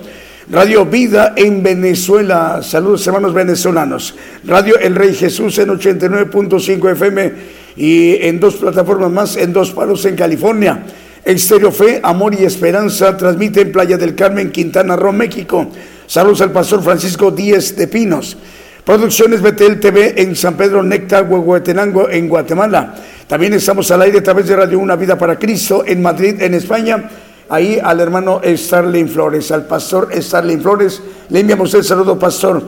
Radio 0.52 0.86
Vida 0.86 1.34
en 1.36 1.64
Venezuela, 1.64 2.62
saludos 2.62 3.06
hermanos 3.08 3.34
venezolanos. 3.34 4.16
Radio 4.44 4.78
El 4.80 4.96
Rey 4.96 5.14
Jesús 5.14 5.58
en 5.60 5.70
89.5 5.70 6.92
FM 6.92 7.32
y 7.78 8.16
en 8.28 8.40
dos 8.40 8.56
plataformas 8.56 9.12
más, 9.12 9.36
en 9.38 9.54
dos 9.54 9.72
palos 9.72 10.04
en 10.06 10.16
California. 10.16 10.84
Exterior 11.24 11.72
Fe, 11.72 12.02
Amor 12.04 12.34
y 12.34 12.44
Esperanza 12.44 13.16
transmite 13.16 13.62
en 13.62 13.72
Playa 13.72 13.98
del 13.98 14.16
Carmen, 14.16 14.52
Quintana 14.52 14.96
Roo, 14.96 15.14
México. 15.14 15.68
Saludos 16.08 16.42
al 16.42 16.52
pastor 16.52 16.84
Francisco 16.84 17.32
Díez 17.32 17.76
de 17.76 17.88
Pinos. 17.88 18.36
Producciones 18.84 19.42
BTL 19.42 19.80
TV 19.80 20.20
en 20.22 20.36
San 20.36 20.58
Pedro 20.58 20.82
Necta, 20.82 21.22
Huehuetenango, 21.22 22.10
en 22.10 22.28
Guatemala. 22.28 22.96
También 23.30 23.54
estamos 23.54 23.92
al 23.92 24.02
aire 24.02 24.18
a 24.18 24.24
través 24.24 24.48
de 24.48 24.56
Radio 24.56 24.80
Una 24.80 24.96
Vida 24.96 25.16
para 25.16 25.38
Cristo 25.38 25.84
en 25.86 26.02
Madrid, 26.02 26.42
en 26.42 26.56
España. 26.56 27.08
Ahí 27.48 27.80
al 27.82 28.00
hermano 28.00 28.42
Starling 28.44 29.08
Flores, 29.08 29.52
al 29.52 29.68
pastor 29.68 30.10
Starling 30.20 30.60
Flores. 30.60 31.00
Le 31.30 31.42
enviamos 31.42 31.72
el 31.76 31.84
saludo, 31.84 32.18
pastor, 32.18 32.64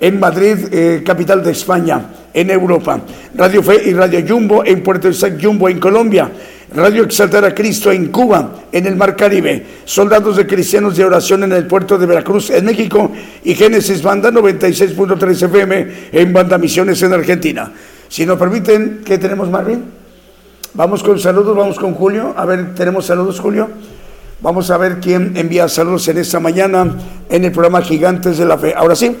en 0.00 0.18
Madrid, 0.18 0.66
eh, 0.72 1.04
capital 1.06 1.44
de 1.44 1.52
España, 1.52 2.06
en 2.34 2.50
Europa. 2.50 3.00
Radio 3.36 3.62
Fe 3.62 3.88
y 3.88 3.92
Radio 3.92 4.20
Jumbo 4.28 4.64
en 4.64 4.82
Puerto 4.82 5.08
Isaac 5.08 5.38
Jumbo, 5.40 5.68
en 5.68 5.78
Colombia. 5.78 6.28
Radio 6.74 7.04
Exaltar 7.04 7.44
a 7.44 7.54
Cristo 7.54 7.92
en 7.92 8.08
Cuba, 8.08 8.64
en 8.72 8.86
el 8.88 8.96
Mar 8.96 9.14
Caribe. 9.14 9.64
Soldados 9.84 10.38
de 10.38 10.44
Cristianos 10.44 10.96
de 10.96 11.04
Oración 11.04 11.44
en 11.44 11.52
el 11.52 11.68
puerto 11.68 11.96
de 11.96 12.06
Veracruz, 12.06 12.50
en 12.50 12.64
México. 12.64 13.12
Y 13.44 13.54
Génesis 13.54 14.02
Banda 14.02 14.32
96.3 14.32 15.44
FM 15.44 15.86
en 16.10 16.32
Banda 16.32 16.58
Misiones 16.58 17.00
en 17.00 17.12
Argentina. 17.12 17.72
Si 18.08 18.26
nos 18.26 18.40
permiten, 18.40 19.02
¿qué 19.04 19.16
tenemos, 19.16 19.48
Marvin? 19.48 19.99
Vamos 20.72 21.02
con 21.02 21.18
saludos, 21.18 21.56
vamos 21.56 21.80
con 21.80 21.94
Julio. 21.94 22.32
A 22.36 22.46
ver, 22.46 22.76
¿tenemos 22.76 23.06
saludos, 23.06 23.40
Julio? 23.40 23.68
Vamos 24.40 24.70
a 24.70 24.76
ver 24.76 25.00
quién 25.00 25.36
envía 25.36 25.68
saludos 25.68 26.06
en 26.06 26.18
esta 26.18 26.38
mañana 26.38 26.96
en 27.28 27.44
el 27.44 27.50
programa 27.50 27.82
Gigantes 27.82 28.38
de 28.38 28.44
la 28.44 28.56
Fe. 28.56 28.72
Ahora 28.76 28.94
sí, 28.94 29.16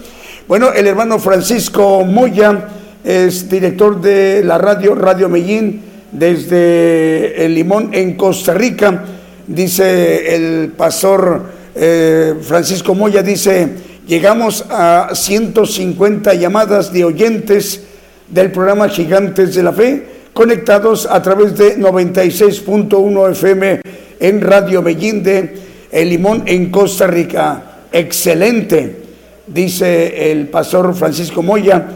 bueno, 0.46 0.72
el 0.72 0.86
hermano 0.86 1.18
Francisco 1.18 2.04
Moya 2.04 2.68
es 3.02 3.50
director 3.50 4.00
de 4.00 4.44
la 4.44 4.58
radio, 4.58 4.94
Radio 4.94 5.28
Medellín, 5.28 5.82
desde 6.12 7.44
el 7.44 7.56
Limón 7.56 7.90
en 7.94 8.16
Costa 8.16 8.54
Rica. 8.54 9.02
Dice 9.44 10.36
el 10.36 10.68
pastor 10.76 11.42
eh, 11.74 12.36
Francisco 12.42 12.94
Moya, 12.94 13.24
dice, 13.24 13.70
llegamos 14.06 14.64
a 14.70 15.10
150 15.14 16.32
llamadas 16.34 16.92
de 16.92 17.04
oyentes 17.04 17.82
del 18.28 18.52
programa 18.52 18.88
Gigantes 18.88 19.56
de 19.56 19.62
la 19.64 19.72
Fe, 19.72 20.19
conectados 20.40 21.04
a 21.04 21.20
través 21.20 21.54
de 21.54 21.76
96.1 21.76 23.32
FM 23.32 23.82
en 24.20 24.40
Radio 24.40 24.80
Medellín 24.80 25.22
de 25.22 25.54
El 25.92 26.08
Limón 26.08 26.44
en 26.46 26.70
Costa 26.70 27.06
Rica. 27.06 27.82
Excelente, 27.92 29.02
dice 29.46 30.32
el 30.32 30.48
pastor 30.48 30.94
Francisco 30.94 31.42
Moya. 31.42 31.86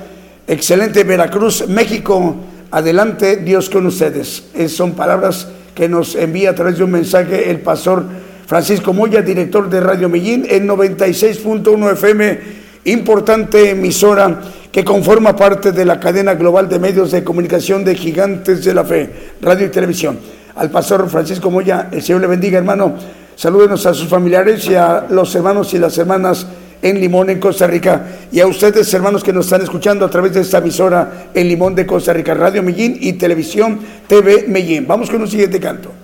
Excelente 0.46 1.04
Veracruz, 1.04 1.66
México. 1.68 2.36
Adelante, 2.70 3.38
Dios 3.38 3.70
con 3.70 3.86
ustedes. 3.86 4.50
Es, 4.54 4.76
son 4.76 4.92
palabras 4.92 5.48
que 5.74 5.88
nos 5.88 6.14
envía 6.14 6.50
a 6.50 6.54
través 6.54 6.76
de 6.76 6.84
un 6.84 6.90
mensaje 6.90 7.50
el 7.50 7.60
pastor 7.60 8.04
Francisco 8.46 8.92
Moya, 8.92 9.22
director 9.22 9.70
de 9.70 9.80
Radio 9.80 10.10
Medellín, 10.10 10.46
en 10.50 10.68
96.1 10.68 11.92
FM, 11.94 12.40
importante 12.84 13.70
emisora 13.70 14.40
que 14.70 14.84
conforma 14.84 15.36
parte 15.36 15.72
de 15.72 15.84
la 15.84 16.00
cadena 16.00 16.34
global 16.34 16.68
de 16.68 16.78
medios 16.78 17.10
de 17.12 17.22
comunicación 17.22 17.84
de 17.84 17.94
gigantes 17.94 18.64
de 18.64 18.74
la 18.74 18.84
fe, 18.84 19.10
radio 19.40 19.66
y 19.66 19.70
televisión. 19.70 20.18
Al 20.56 20.70
pastor 20.70 21.08
Francisco 21.08 21.50
Moya, 21.50 21.88
el 21.90 22.02
Señor 22.02 22.20
le 22.20 22.26
bendiga, 22.26 22.58
hermano. 22.58 22.94
Salúdenos 23.36 23.86
a 23.86 23.94
sus 23.94 24.08
familiares 24.08 24.66
y 24.68 24.74
a 24.74 25.06
los 25.10 25.34
hermanos 25.34 25.72
y 25.74 25.78
las 25.78 25.96
hermanas 25.98 26.46
en 26.82 27.00
Limón, 27.00 27.30
en 27.30 27.40
Costa 27.40 27.66
Rica. 27.66 28.04
Y 28.30 28.40
a 28.40 28.46
ustedes, 28.46 28.92
hermanos 28.92 29.24
que 29.24 29.32
nos 29.32 29.46
están 29.46 29.62
escuchando 29.62 30.04
a 30.04 30.10
través 30.10 30.34
de 30.34 30.42
esta 30.42 30.58
emisora 30.58 31.30
en 31.32 31.48
Limón 31.48 31.74
de 31.74 31.86
Costa 31.86 32.12
Rica, 32.12 32.34
Radio 32.34 32.62
Medellín 32.62 32.98
y 33.00 33.14
Televisión 33.14 33.80
TV 34.06 34.44
Medellín. 34.48 34.86
Vamos 34.86 35.10
con 35.10 35.22
un 35.22 35.28
siguiente 35.28 35.58
canto. 35.58 36.03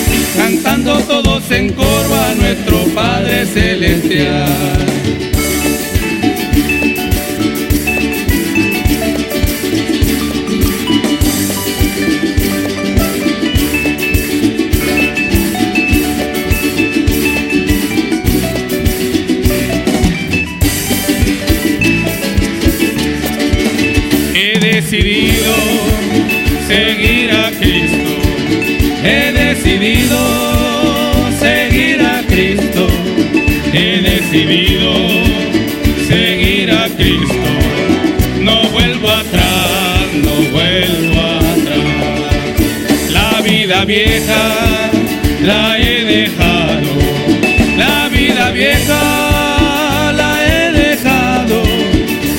cantando 0.35 0.99
todos 1.01 1.49
en 1.51 1.73
coro 1.73 2.15
a 2.15 2.35
nuestro 2.35 2.85
Padre 2.93 3.45
Celestial. 3.45 5.30
Decidido 29.71 30.17
seguir 31.39 32.01
a 32.01 32.21
Cristo. 32.27 32.87
He 33.71 34.01
decidido 34.01 34.93
seguir 36.07 36.71
a 36.71 36.87
Cristo. 36.89 37.49
No 38.41 38.63
vuelvo 38.69 39.09
atrás, 39.09 40.07
no 40.13 40.33
vuelvo 40.51 41.21
atrás. 41.21 41.79
La 43.11 43.41
vida 43.41 43.85
vieja 43.85 44.89
la 45.41 45.77
he 45.79 46.03
dejado. 46.03 46.91
La 47.77 48.09
vida 48.09 48.51
vieja 48.51 50.11
la 50.13 50.31
he 50.45 50.71
dejado. 50.71 51.63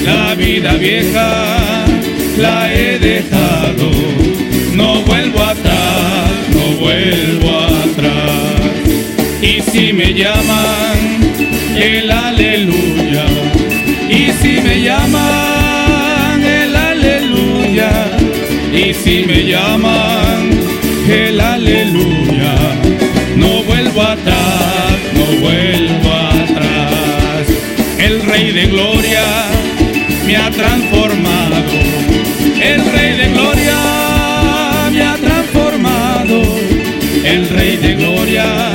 La 0.05 0.35
vida 0.35 0.75
vieja 0.75 1.87
la 2.37 2.73
he 2.75 2.99
dejado, 2.99 3.91
llaman, 10.15 10.99
el 11.77 12.11
aleluya, 12.11 13.25
y 14.09 14.31
si 14.41 14.61
me 14.61 14.83
llaman, 14.83 16.43
el 16.43 16.77
aleluya, 16.77 17.91
y 18.73 18.93
si 18.95 19.25
me 19.27 19.45
llaman, 19.45 20.51
el 21.09 21.41
aleluya, 21.41 22.55
no 23.37 23.63
vuelvo 23.63 24.03
atrás, 24.03 24.93
no 25.15 25.25
vuelvo 25.41 26.13
atrás. 26.13 27.47
El 27.99 28.23
Rey 28.23 28.51
de 28.53 28.67
Gloria 28.67 29.25
me 30.27 30.37
ha 30.37 30.51
transformado. 30.51 31.73
El 32.63 32.85
Rey 32.93 33.17
de 33.17 33.29
Gloria 33.33 33.79
me 34.93 35.03
ha 35.03 35.17
transformado, 35.17 36.43
el 37.25 37.49
Rey 37.49 37.77
de 37.77 37.95
Gloria 37.95 38.73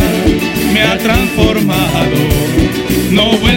ha 0.88 0.98
transformado, 0.98 2.18
no 3.12 3.38
vuelvo 3.38 3.57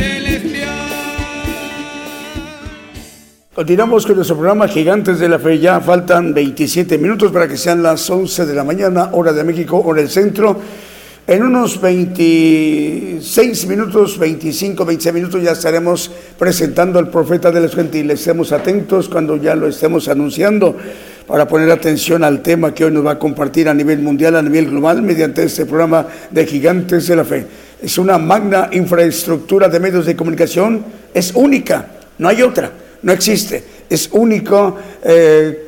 Continuamos 3.61 4.07
con 4.07 4.15
nuestro 4.15 4.37
programa 4.37 4.67
Gigantes 4.67 5.19
de 5.19 5.29
la 5.29 5.37
Fe. 5.37 5.59
Ya 5.59 5.79
faltan 5.81 6.33
27 6.33 6.97
minutos 6.97 7.31
para 7.31 7.47
que 7.47 7.57
sean 7.57 7.83
las 7.83 8.09
11 8.09 8.47
de 8.47 8.55
la 8.55 8.63
mañana, 8.63 9.09
hora 9.11 9.33
de 9.33 9.43
México, 9.43 9.79
hora 9.85 10.01
del 10.01 10.09
centro. 10.09 10.59
En 11.27 11.43
unos 11.43 11.79
26 11.79 13.67
minutos, 13.67 14.17
25, 14.17 14.83
26 14.83 15.13
minutos 15.13 15.43
ya 15.43 15.51
estaremos 15.51 16.09
presentando 16.39 16.97
al 16.97 17.09
profeta 17.09 17.51
de 17.51 17.61
los 17.61 17.75
gentiles. 17.75 18.21
Estemos 18.21 18.51
atentos 18.51 19.07
cuando 19.07 19.35
ya 19.35 19.53
lo 19.53 19.67
estemos 19.67 20.07
anunciando 20.07 20.75
para 21.27 21.47
poner 21.47 21.69
atención 21.69 22.23
al 22.23 22.41
tema 22.41 22.73
que 22.73 22.85
hoy 22.85 22.91
nos 22.91 23.05
va 23.05 23.11
a 23.11 23.19
compartir 23.19 23.69
a 23.69 23.75
nivel 23.75 23.99
mundial, 23.99 24.37
a 24.37 24.41
nivel 24.41 24.71
global, 24.71 25.03
mediante 25.03 25.43
este 25.43 25.67
programa 25.67 26.07
de 26.31 26.47
Gigantes 26.47 27.05
de 27.05 27.15
la 27.15 27.25
Fe. 27.25 27.45
Es 27.79 27.99
una 27.99 28.17
magna 28.17 28.69
infraestructura 28.71 29.69
de 29.69 29.79
medios 29.79 30.07
de 30.07 30.15
comunicación, 30.15 30.83
es 31.13 31.31
única, 31.35 31.85
no 32.17 32.27
hay 32.27 32.41
otra, 32.41 32.71
no 33.03 33.11
existe. 33.11 33.63
Es 33.89 34.09
única 34.11 34.73
eh, 35.03 35.65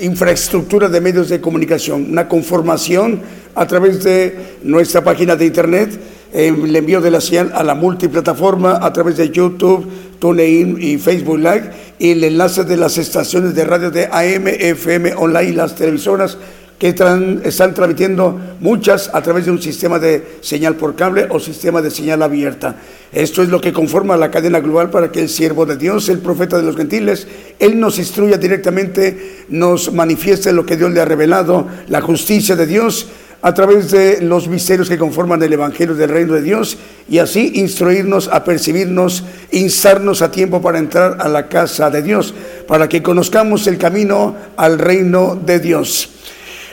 infraestructura 0.00 0.88
de 0.88 1.00
medios 1.00 1.28
de 1.28 1.40
comunicación, 1.40 2.10
una 2.10 2.28
conformación 2.28 3.20
a 3.54 3.66
través 3.66 4.02
de 4.04 4.56
nuestra 4.62 5.02
página 5.02 5.36
de 5.36 5.46
internet, 5.46 5.98
el 6.32 6.74
envío 6.74 7.00
de 7.00 7.10
la 7.10 7.20
señal 7.20 7.52
a 7.54 7.62
la 7.62 7.74
multiplataforma 7.74 8.78
a 8.82 8.92
través 8.92 9.16
de 9.16 9.30
YouTube, 9.30 9.86
TuneIn 10.18 10.76
y 10.80 10.98
Facebook 10.98 11.38
Live 11.38 11.70
y 11.98 12.10
el 12.10 12.24
enlace 12.24 12.64
de 12.64 12.76
las 12.76 12.98
estaciones 12.98 13.54
de 13.54 13.64
radio 13.64 13.90
de 13.90 14.06
AM, 14.06 14.48
FM, 14.48 15.14
online 15.14 15.50
y 15.50 15.52
las 15.52 15.74
televisoras 15.74 16.36
que 16.78 16.88
están 16.88 17.74
transmitiendo 17.74 18.38
muchas 18.60 19.10
a 19.14 19.22
través 19.22 19.46
de 19.46 19.50
un 19.50 19.62
sistema 19.62 19.98
de 19.98 20.38
señal 20.42 20.76
por 20.76 20.94
cable 20.94 21.26
o 21.30 21.40
sistema 21.40 21.80
de 21.80 21.90
señal 21.90 22.22
abierta. 22.22 22.76
Esto 23.12 23.42
es 23.42 23.48
lo 23.48 23.60
que 23.60 23.72
conforma 23.72 24.16
la 24.16 24.30
cadena 24.30 24.60
global 24.60 24.90
para 24.90 25.10
que 25.10 25.20
el 25.20 25.30
siervo 25.30 25.64
de 25.64 25.76
Dios, 25.76 26.08
el 26.10 26.18
profeta 26.18 26.58
de 26.58 26.64
los 26.64 26.76
gentiles, 26.76 27.26
Él 27.58 27.80
nos 27.80 27.98
instruya 27.98 28.36
directamente, 28.36 29.44
nos 29.48 29.92
manifieste 29.92 30.52
lo 30.52 30.66
que 30.66 30.76
Dios 30.76 30.90
le 30.92 31.00
ha 31.00 31.06
revelado, 31.06 31.66
la 31.88 32.02
justicia 32.02 32.56
de 32.56 32.66
Dios, 32.66 33.08
a 33.42 33.54
través 33.54 33.90
de 33.90 34.20
los 34.22 34.48
misterios 34.48 34.88
que 34.88 34.98
conforman 34.98 35.42
el 35.42 35.52
Evangelio 35.52 35.94
del 35.94 36.10
Reino 36.10 36.34
de 36.34 36.42
Dios 36.42 36.78
y 37.08 37.18
así 37.18 37.52
instruirnos, 37.54 38.28
a 38.28 38.44
percibirnos, 38.44 39.22
instarnos 39.52 40.20
a 40.20 40.30
tiempo 40.30 40.60
para 40.60 40.78
entrar 40.78 41.18
a 41.20 41.28
la 41.28 41.48
casa 41.48 41.88
de 41.90 42.02
Dios, 42.02 42.34
para 42.66 42.88
que 42.88 43.02
conozcamos 43.02 43.66
el 43.66 43.78
camino 43.78 44.34
al 44.56 44.78
reino 44.78 45.36
de 45.36 45.60
Dios. 45.60 46.10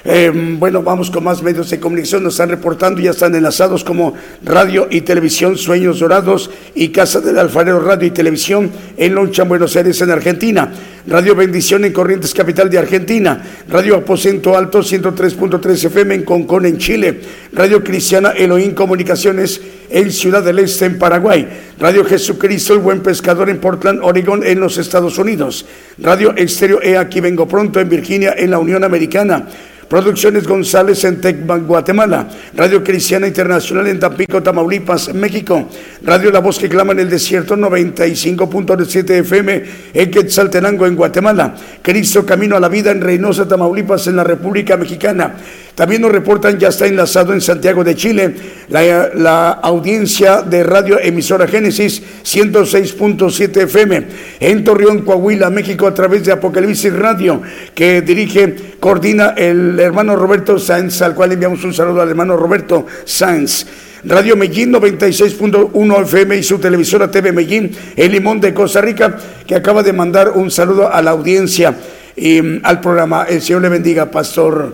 Eh, 0.05 0.31
bueno, 0.59 0.83
vamos 0.83 1.09
con 1.09 1.23
más 1.23 1.41
medios 1.41 1.69
de 1.69 1.79
comunicación, 1.79 2.23
nos 2.23 2.33
están 2.33 2.49
reportando, 2.49 2.99
ya 2.99 3.11
están 3.11 3.33
enlazados 3.35 3.85
como 3.85 4.13
radio 4.43 4.87
y 4.89 4.99
televisión 5.01 5.57
Sueños 5.57 5.99
Dorados 5.99 6.49
y 6.75 6.89
Casa 6.89 7.21
del 7.21 7.39
Alfarero 7.39 7.79
Radio 7.79 8.07
y 8.07 8.11
Televisión 8.11 8.69
en 8.97 9.15
Loncha, 9.15 9.43
Buenos 9.43 9.75
Aires, 9.77 10.01
en 10.01 10.11
Argentina. 10.11 10.69
Radio 11.07 11.35
Bendición 11.35 11.85
en 11.85 11.93
Corrientes, 11.93 12.33
capital 12.33 12.69
de 12.69 12.79
Argentina. 12.79 13.41
Radio 13.69 13.95
Aposento 13.95 14.57
Alto 14.57 14.79
103.3 14.79 15.85
FM 15.85 16.15
en 16.15 16.23
Concón, 16.23 16.65
en 16.65 16.77
Chile. 16.77 17.21
Radio 17.53 17.83
Cristiana 17.83 18.31
Elohim 18.31 18.73
Comunicaciones 18.73 19.61
en 19.89 20.11
Ciudad 20.11 20.43
del 20.43 20.59
Este, 20.59 20.85
en 20.85 20.97
Paraguay. 20.97 21.47
Radio 21.79 22.03
Jesucristo, 22.03 22.73
el 22.73 22.79
Buen 22.79 23.01
Pescador 23.01 23.49
en 23.49 23.59
Portland, 23.59 23.99
Oregon, 24.01 24.45
en 24.45 24.59
los 24.59 24.77
Estados 24.77 25.17
Unidos. 25.17 25.65
Radio 25.97 26.33
Estéreo 26.35 26.81
E, 26.81 26.97
aquí 26.97 27.19
vengo 27.19 27.47
pronto, 27.47 27.79
en 27.79 27.89
Virginia, 27.89 28.35
en 28.37 28.51
la 28.51 28.59
Unión 28.59 28.83
Americana. 28.83 29.45
Producciones 29.93 30.47
González 30.47 31.03
en 31.03 31.21
Tecban, 31.21 31.67
Guatemala. 31.67 32.27
Radio 32.55 32.83
Cristiana 32.83 33.27
Internacional 33.27 33.85
en 33.85 33.99
Tampico, 33.99 34.41
Tamaulipas, 34.41 35.13
México. 35.13 35.69
Radio 36.01 36.31
La 36.31 36.39
Voz 36.39 36.57
que 36.57 36.67
clama 36.67 36.93
en 36.93 37.01
el 37.01 37.11
desierto 37.11 37.55
95.7 37.55 39.19
FM 39.19 39.63
en 39.93 40.09
Quetzaltenango, 40.09 40.87
en 40.87 40.95
Guatemala. 40.95 41.53
Cristo 41.83 42.25
Camino 42.25 42.55
a 42.55 42.59
la 42.59 42.69
Vida 42.69 42.89
en 42.89 43.01
Reynosa, 43.01 43.47
Tamaulipas, 43.47 44.07
en 44.07 44.15
la 44.15 44.23
República 44.23 44.77
Mexicana. 44.77 45.35
También 45.75 46.03
nos 46.03 46.11
reportan, 46.11 46.59
ya 46.59 46.67
está 46.67 46.85
enlazado 46.85 47.33
en 47.33 47.41
Santiago 47.41 47.83
de 47.83 47.95
Chile, 47.95 48.35
la, 48.69 49.51
audiencia 49.63 50.43
de 50.43 50.63
Radio 50.63 50.99
Emisora 50.99 51.47
Génesis 51.47 52.01
106.7 52.23 53.63
FM. 53.63 54.03
En 54.39 54.63
Torreón, 54.63 55.01
Coahuila, 55.01 55.49
México, 55.49 55.87
a 55.87 55.93
través 55.93 56.25
de 56.25 56.31
Apocalipsis 56.31 56.93
Radio, 56.93 57.41
que 57.73 58.03
dirige, 58.03 58.55
coordina 58.79 59.33
el 59.35 59.79
hermano 59.79 60.15
Roberto 60.15 60.59
Sáenz, 60.59 61.01
al 61.01 61.15
cual 61.15 61.31
enviamos 61.31 61.63
un 61.63 61.73
saludo 61.73 62.01
al 62.01 62.09
hermano 62.09 62.37
Roberto 62.37 62.85
Sáenz. 63.03 63.65
Radio 64.05 64.35
Medellín 64.35 64.71
96.1 64.73 66.01
FM 66.03 66.37
y 66.37 66.43
su 66.43 66.59
televisora 66.59 67.09
TV 67.09 67.31
Medellín, 67.31 67.71
El 67.95 68.11
Limón 68.11 68.39
de 68.39 68.53
Costa 68.53 68.81
Rica, 68.81 69.17
que 69.47 69.55
acaba 69.55 69.81
de 69.81 69.93
mandar 69.93 70.31
un 70.35 70.51
saludo 70.51 70.91
a 70.91 71.01
la 71.01 71.11
audiencia 71.11 71.73
y 72.15 72.41
mm, 72.41 72.61
al 72.63 72.79
programa. 72.79 73.25
El 73.29 73.41
Señor 73.41 73.61
le 73.61 73.69
bendiga, 73.69 74.09
Pastor 74.09 74.73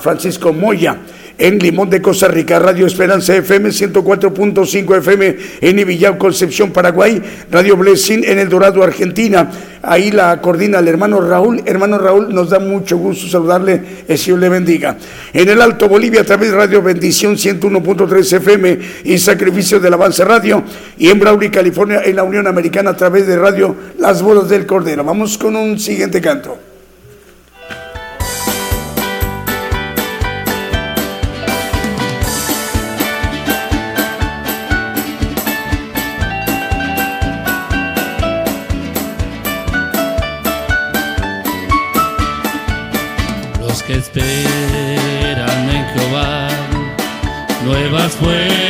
Francisco 0.00 0.52
Moya. 0.52 0.98
En 1.40 1.58
Limón 1.58 1.88
de 1.88 2.02
Costa 2.02 2.28
Rica, 2.28 2.58
Radio 2.58 2.86
Esperanza 2.86 3.34
FM 3.34 3.70
104.5 3.70 4.98
FM 4.98 5.36
en 5.62 5.78
Ibillau, 5.78 6.18
Concepción, 6.18 6.70
Paraguay, 6.70 7.22
Radio 7.50 7.78
Blessing 7.78 8.24
en 8.24 8.38
El 8.38 8.50
Dorado, 8.50 8.82
Argentina. 8.82 9.50
Ahí 9.80 10.10
la 10.10 10.38
coordina 10.42 10.80
el 10.80 10.88
hermano 10.88 11.18
Raúl. 11.18 11.62
Hermano 11.64 11.96
Raúl, 11.96 12.34
nos 12.34 12.50
da 12.50 12.58
mucho 12.58 12.98
gusto 12.98 13.26
saludarle, 13.26 13.80
el 14.06 14.18
Señor 14.18 14.40
le 14.40 14.50
bendiga. 14.50 14.98
En 15.32 15.48
el 15.48 15.62
Alto 15.62 15.88
Bolivia, 15.88 16.20
a 16.20 16.24
través 16.24 16.50
de 16.50 16.56
Radio 16.58 16.82
Bendición 16.82 17.36
101.3 17.36 18.36
FM 18.36 18.78
y 19.04 19.16
Sacrificio 19.16 19.80
del 19.80 19.94
Avance 19.94 20.22
Radio. 20.22 20.62
Y 20.98 21.08
en 21.08 21.18
Brawley, 21.18 21.48
California, 21.48 22.02
en 22.04 22.16
la 22.16 22.22
Unión 22.22 22.48
Americana, 22.48 22.90
a 22.90 22.96
través 22.98 23.26
de 23.26 23.38
Radio 23.38 23.74
Las 23.98 24.20
Bodas 24.20 24.50
del 24.50 24.66
Cordero. 24.66 25.04
Vamos 25.04 25.38
con 25.38 25.56
un 25.56 25.78
siguiente 25.78 26.20
canto. 26.20 26.69
Esperan 44.12 45.70
en 45.70 45.86
Jehová, 45.94 46.48
nuevas 47.64 48.12
fuerzas 48.12 48.69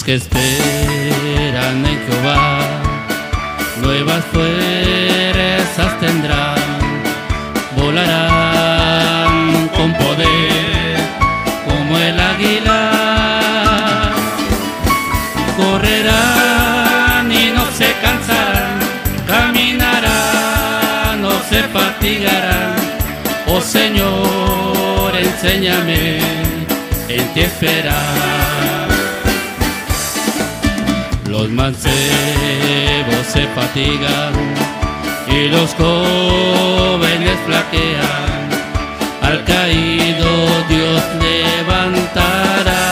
los 0.00 0.04
que 0.04 0.14
esperan 0.14 1.84
en 1.84 1.98
Jehová, 2.06 2.60
nuevas 3.82 4.24
fuerzas 4.32 6.00
tendrán, 6.00 6.56
volarán 7.76 9.68
con 9.76 9.92
poder 9.94 10.96
como 11.66 11.98
el 11.98 12.20
águila, 12.20 12.90
correrán 15.56 17.32
y 17.32 17.50
no 17.50 17.64
se 17.76 17.92
cansarán, 18.00 18.78
caminarán, 19.26 21.20
no 21.20 21.32
se 21.50 21.62
fatigarán, 21.64 22.76
oh 23.48 23.60
Señor, 23.60 25.16
enséñame 25.16 26.20
en 27.08 27.34
ti 27.34 27.40
esperar. 27.40 28.79
Mancebos 31.60 33.26
se 33.30 33.46
fatigan 33.48 34.32
y 35.28 35.48
los 35.48 35.74
jóvenes 35.74 37.38
flaquean. 37.44 38.48
Al 39.20 39.44
caído 39.44 40.30
Dios 40.70 41.02
levantará. 41.20 42.82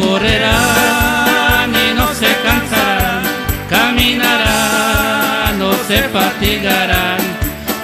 Correrán 0.00 1.70
y 1.70 1.94
no 1.98 2.08
se 2.14 2.34
cansarán, 2.46 3.22
caminarán, 3.68 5.58
no 5.58 5.72
se 5.86 5.98
fatigarán. 6.08 7.20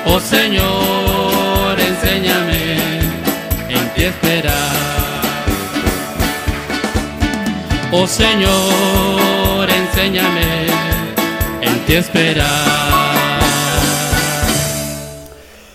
Oh 0.07 0.19
Señor, 0.19 1.79
enséñame 1.79 2.79
en 3.69 3.89
ti 3.95 4.05
esperar. 4.05 4.98
Oh 7.91 8.07
Señor, 8.07 9.67
enséñame 9.67 10.67
en 11.63 11.87
ti 11.87 11.95
esperar. 11.95 13.41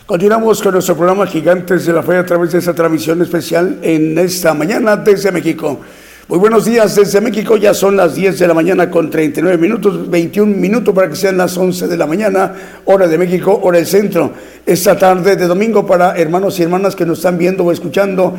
Continuamos 0.05 0.61
con 0.61 0.73
nuestro 0.73 0.95
programa 0.95 1.25
Gigantes 1.25 1.87
de 1.87 1.93
la 1.93 2.03
Fe 2.03 2.17
a 2.17 2.25
través 2.25 2.51
de 2.51 2.59
esta 2.59 2.75
transmisión 2.75 3.19
especial 3.23 3.79
en 3.81 4.15
esta 4.19 4.53
mañana 4.53 4.95
desde 4.95 5.31
México. 5.31 5.79
Muy 6.27 6.37
buenos 6.37 6.65
días 6.65 6.95
desde 6.95 7.19
México, 7.19 7.57
ya 7.57 7.73
son 7.73 7.97
las 7.97 8.13
10 8.13 8.37
de 8.37 8.47
la 8.47 8.53
mañana 8.53 8.91
con 8.91 9.09
39 9.09 9.57
minutos, 9.57 10.09
21 10.09 10.55
minutos 10.55 10.93
para 10.93 11.09
que 11.09 11.15
sean 11.15 11.35
las 11.35 11.57
11 11.57 11.87
de 11.87 11.97
la 11.97 12.05
mañana, 12.05 12.53
hora 12.85 13.07
de 13.07 13.17
México, 13.17 13.59
hora 13.63 13.79
del 13.79 13.87
centro. 13.87 14.33
Esta 14.65 14.97
tarde 14.97 15.35
de 15.35 15.47
domingo 15.47 15.85
para 15.85 16.15
hermanos 16.15 16.59
y 16.59 16.63
hermanas 16.63 16.95
que 16.95 17.07
nos 17.07 17.17
están 17.17 17.39
viendo 17.39 17.65
o 17.65 17.71
escuchando 17.71 18.35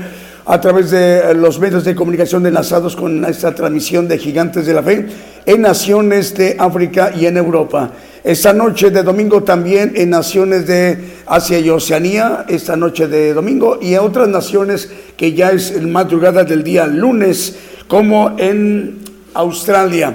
a 0.46 0.60
través 0.60 0.90
de 0.90 1.34
los 1.34 1.58
medios 1.58 1.84
de 1.84 1.94
comunicación 1.94 2.46
enlazados 2.46 2.96
con 2.96 3.24
esta 3.24 3.54
transmisión 3.54 4.08
de 4.08 4.18
Gigantes 4.18 4.66
de 4.66 4.74
la 4.74 4.82
Fe 4.82 5.06
en 5.46 5.62
naciones 5.62 6.34
de 6.34 6.56
África 6.58 7.12
y 7.14 7.26
en 7.26 7.36
Europa. 7.36 7.90
Esta 8.22 8.52
noche 8.52 8.90
de 8.90 9.02
domingo 9.02 9.42
también 9.42 9.92
en 9.96 10.10
naciones 10.10 10.66
de 10.66 10.98
Asia 11.26 11.58
y 11.58 11.68
Oceanía, 11.70 12.44
esta 12.48 12.76
noche 12.76 13.06
de 13.06 13.34
domingo, 13.34 13.78
y 13.80 13.94
en 13.94 14.00
otras 14.00 14.28
naciones 14.28 14.90
que 15.16 15.34
ya 15.34 15.50
es 15.50 15.80
madrugada 15.82 16.44
del 16.44 16.62
día 16.62 16.86
lunes, 16.86 17.56
como 17.86 18.34
en 18.38 18.98
Australia. 19.34 20.14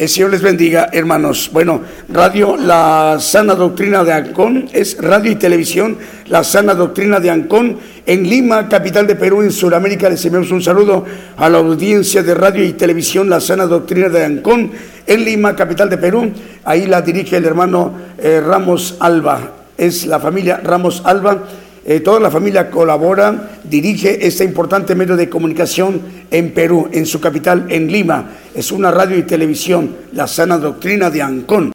El 0.00 0.08
Señor 0.08 0.30
les 0.30 0.40
bendiga, 0.40 0.88
hermanos. 0.94 1.50
Bueno, 1.52 1.82
radio 2.08 2.56
La 2.56 3.18
Sana 3.20 3.54
Doctrina 3.54 4.02
de 4.02 4.14
Ancón 4.14 4.66
es 4.72 4.96
radio 4.96 5.30
y 5.30 5.34
televisión 5.34 5.98
La 6.28 6.42
Sana 6.42 6.72
Doctrina 6.72 7.20
de 7.20 7.28
Ancón 7.28 7.76
en 8.06 8.22
Lima, 8.22 8.66
capital 8.66 9.06
de 9.06 9.14
Perú, 9.14 9.42
en 9.42 9.52
Sudamérica. 9.52 10.08
Les 10.08 10.24
enviamos 10.24 10.52
un 10.52 10.62
saludo 10.62 11.04
a 11.36 11.50
la 11.50 11.58
audiencia 11.58 12.22
de 12.22 12.34
radio 12.34 12.64
y 12.64 12.72
televisión 12.72 13.28
La 13.28 13.40
Sana 13.40 13.66
Doctrina 13.66 14.08
de 14.08 14.24
Ancón 14.24 14.72
en 15.06 15.22
Lima, 15.22 15.54
capital 15.54 15.90
de 15.90 15.98
Perú. 15.98 16.32
Ahí 16.64 16.86
la 16.86 17.02
dirige 17.02 17.36
el 17.36 17.44
hermano 17.44 17.92
eh, 18.16 18.40
Ramos 18.42 18.96
Alba. 19.00 19.52
Es 19.76 20.06
la 20.06 20.18
familia 20.18 20.62
Ramos 20.64 21.02
Alba. 21.04 21.44
Eh, 21.84 22.00
toda 22.00 22.20
la 22.20 22.30
familia 22.30 22.70
colabora, 22.70 23.58
dirige 23.64 24.26
este 24.26 24.44
importante 24.44 24.94
medio 24.94 25.16
de 25.16 25.30
comunicación 25.30 26.00
en 26.30 26.52
Perú, 26.52 26.88
en 26.92 27.06
su 27.06 27.20
capital, 27.20 27.66
en 27.70 27.90
Lima. 27.90 28.32
Es 28.54 28.70
una 28.70 28.90
radio 28.90 29.16
y 29.16 29.22
televisión, 29.22 29.96
la 30.12 30.26
sana 30.26 30.58
doctrina 30.58 31.08
de 31.08 31.22
Ancón. 31.22 31.72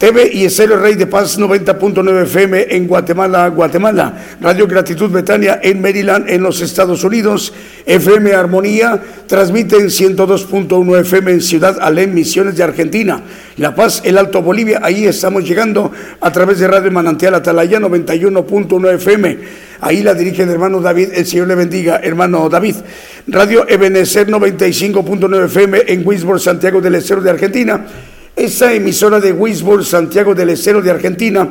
TV 0.00 0.30
y 0.32 0.46
Estéreo 0.46 0.78
Rey 0.78 0.94
de 0.94 1.06
Paz 1.06 1.38
90.9 1.38 2.22
FM 2.22 2.68
en 2.70 2.86
Guatemala, 2.86 3.48
Guatemala. 3.48 4.14
Radio 4.40 4.66
Gratitud 4.66 5.10
Betania 5.10 5.60
en 5.62 5.82
Maryland, 5.82 6.26
en 6.30 6.42
los 6.42 6.62
Estados 6.62 7.04
Unidos. 7.04 7.52
FM 7.84 8.32
Armonía 8.32 8.98
transmite 9.26 9.76
en 9.76 9.88
102.1 9.88 11.00
FM 11.00 11.32
en 11.32 11.42
Ciudad 11.42 11.76
Alén, 11.82 12.14
Misiones 12.14 12.56
de 12.56 12.62
Argentina. 12.62 13.22
La 13.58 13.74
Paz, 13.74 14.00
el 14.02 14.16
Alto 14.16 14.40
Bolivia, 14.40 14.80
ahí 14.82 15.04
estamos 15.04 15.46
llegando 15.46 15.92
a 16.18 16.32
través 16.32 16.60
de 16.60 16.68
Radio 16.68 16.90
Manantial 16.90 17.34
Atalaya 17.34 17.78
91.1 17.78 18.94
FM. 18.94 19.38
Ahí 19.82 20.02
la 20.02 20.14
dirige 20.14 20.44
el 20.44 20.48
hermano 20.48 20.80
David, 20.80 21.10
el 21.12 21.26
Señor 21.26 21.48
le 21.48 21.56
bendiga, 21.56 22.00
hermano 22.02 22.48
David. 22.48 22.76
Radio 23.26 23.68
Ebenezer 23.68 24.28
95.9 24.28 25.44
FM 25.44 25.82
en 25.88 26.08
Wisborne, 26.08 26.40
Santiago 26.40 26.80
del 26.80 26.94
Estero 26.94 27.20
de 27.20 27.28
Argentina. 27.28 27.84
Esa 28.36 28.72
emisora 28.72 29.20
de 29.20 29.32
Wisborne, 29.32 29.84
Santiago 29.84 30.34
del 30.34 30.50
Estero 30.50 30.80
de 30.80 30.90
Argentina, 30.90 31.48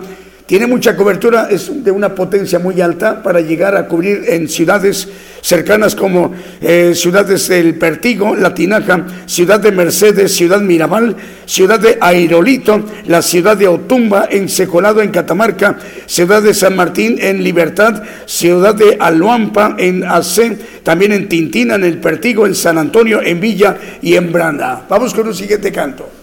tiene 0.49 0.65
mucha 0.65 0.95
cobertura, 0.95 1.47
es 1.51 1.83
de 1.83 1.91
una 1.91 2.15
potencia 2.15 2.57
muy 2.57 2.81
alta 2.81 3.21
para 3.21 3.39
llegar 3.39 3.75
a 3.75 3.87
cubrir 3.87 4.23
en 4.29 4.49
ciudades 4.49 5.07
cercanas 5.41 5.93
como 5.93 6.33
eh, 6.59 6.93
ciudades 6.95 7.47
del 7.49 7.75
Pertigo, 7.75 8.35
La 8.35 8.51
Tinaja, 8.51 9.05
ciudad 9.27 9.59
de 9.59 9.71
Mercedes, 9.71 10.33
ciudad 10.33 10.59
Mirabal, 10.59 11.15
ciudad 11.45 11.79
de 11.79 11.99
Airolito, 12.01 12.83
la 13.05 13.21
ciudad 13.21 13.57
de 13.57 13.67
Otumba, 13.67 14.27
en 14.31 14.49
Secolado, 14.49 15.03
en 15.03 15.11
Catamarca, 15.11 15.77
ciudad 16.07 16.41
de 16.41 16.55
San 16.55 16.75
Martín, 16.75 17.17
en 17.19 17.43
Libertad, 17.43 18.01
ciudad 18.25 18.73
de 18.73 18.97
Aluampa, 18.99 19.75
en 19.77 20.03
Ace, 20.03 20.57
también 20.81 21.11
en 21.11 21.29
Tintina, 21.29 21.75
en 21.75 21.83
el 21.83 21.99
Pertigo, 21.99 22.47
en 22.47 22.55
San 22.55 22.79
Antonio, 22.79 23.21
en 23.21 23.39
Villa 23.39 23.77
y 24.01 24.15
en 24.15 24.31
Branda. 24.31 24.83
Vamos 24.89 25.13
con 25.13 25.27
un 25.27 25.35
siguiente 25.35 25.71
canto. 25.71 26.18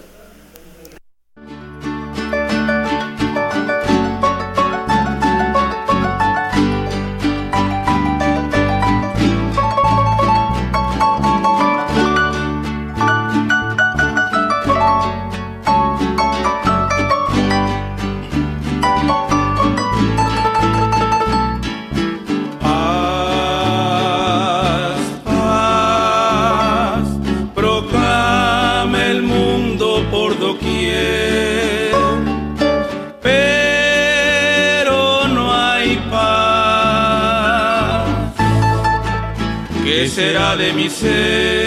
Mi 40.77 40.89
ser? 40.91 41.66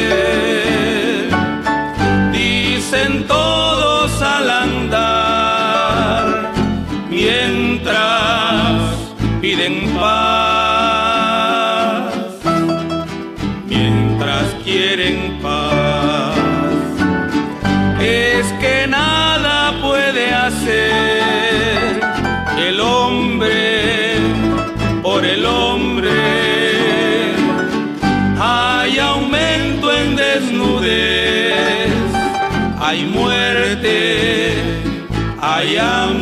Hay 35.80 36.19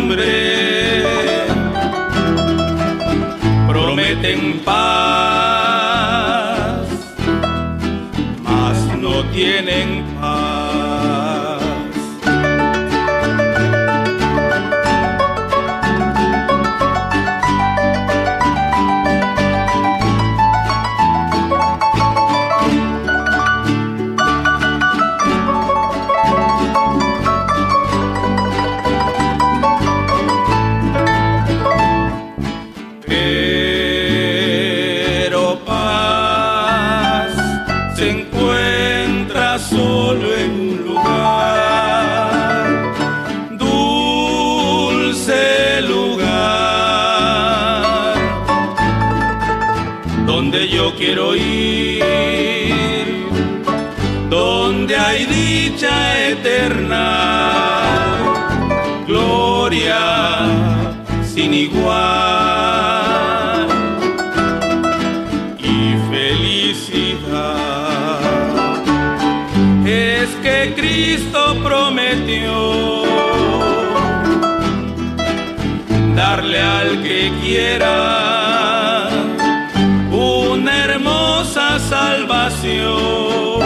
una 80.11 80.85
hermosa 80.85 81.79
salvación 81.79 83.63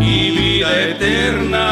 y 0.00 0.30
vida 0.30 0.68
eterna 0.90 1.68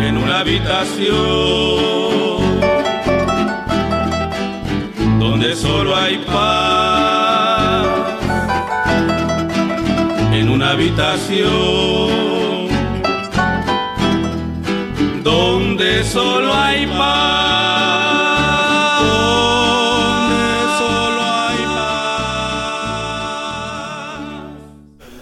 en 0.00 0.16
una 0.16 0.40
habitación 0.40 1.18
donde 5.20 5.54
solo 5.54 5.96
hay 5.96 6.18
paz 6.18 7.86
en 10.32 10.48
una 10.50 10.70
habitación 10.70 12.37
solo 16.18 16.52
hay 16.52 16.84
paz, 16.86 18.10
donde 19.00 20.42
solo 20.78 21.22
hay 21.22 21.62
paz. 21.76 22.96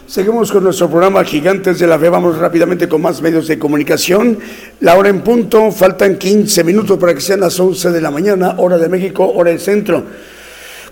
Seguimos 0.06 0.50
con 0.50 0.64
nuestro 0.64 0.88
programa 0.88 1.22
Gigantes 1.22 1.78
de 1.78 1.86
la 1.86 1.98
Fe. 1.98 2.08
Vamos 2.08 2.38
rápidamente 2.38 2.88
con 2.88 3.02
más 3.02 3.20
medios 3.20 3.46
de 3.46 3.58
comunicación. 3.58 4.38
La 4.80 4.96
hora 4.96 5.10
en 5.10 5.20
punto, 5.20 5.70
faltan 5.70 6.16
15 6.16 6.64
minutos 6.64 6.98
para 6.98 7.12
que 7.12 7.20
sean 7.20 7.40
las 7.40 7.60
11 7.60 7.90
de 7.90 8.00
la 8.00 8.10
mañana, 8.10 8.54
hora 8.56 8.78
de 8.78 8.88
México, 8.88 9.30
hora 9.34 9.50
del 9.50 9.60
centro. 9.60 10.02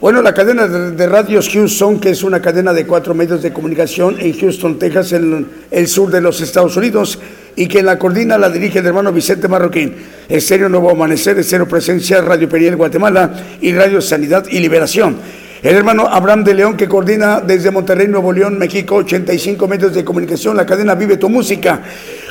Bueno, 0.05 0.21
la 0.21 0.35
cadena 0.35 0.67
de, 0.67 1.07
radios 1.07 1.49
Houston, 1.49 1.99
que 1.99 2.11
es 2.11 2.23
una 2.23 2.43
cadena 2.43 2.75
de 2.75 2.87
cuatro 2.87 3.15
medios 3.15 3.41
de 3.41 3.55
comunicación 3.55 4.17
en 4.21 4.39
Houston, 4.39 4.79
Texas, 4.79 5.13
en 5.13 5.47
el 5.71 5.89
sur 5.89 6.11
de 6.11 6.21
los 6.21 6.43
Estados 6.43 6.77
Unidos, 6.77 7.19
y 7.57 7.67
que 7.67 7.83
la 7.83 7.99
coordina 7.99 8.37
la 8.37 8.51
dirige 8.51 8.81
el 8.81 8.87
hermano 8.87 9.13
Vicente 9.13 9.49
Marroquín. 9.49 9.95
Estéreo 10.29 10.69
Nuevo 10.69 10.91
Amanecer, 10.91 11.39
Estéreo 11.39 11.67
Presencia, 11.67 12.21
Radio 12.21 12.51
Periel 12.51 12.77
Guatemala 12.77 13.33
y 13.63 13.73
Radio 13.73 14.03
Sanidad 14.03 14.45
y 14.51 14.59
Liberación. 14.59 15.17
El 15.63 15.75
hermano 15.75 16.07
Abraham 16.07 16.45
de 16.45 16.53
León, 16.53 16.77
que 16.77 16.87
coordina 16.87 17.41
desde 17.41 17.71
Monterrey, 17.71 18.07
Nuevo 18.07 18.31
León, 18.31 18.59
México, 18.59 18.97
85 18.97 19.67
medios 19.67 19.95
de 19.95 20.05
comunicación, 20.05 20.55
la 20.55 20.67
cadena 20.67 20.95
Vive 20.95 21.17
tu 21.17 21.31
Música. 21.31 21.81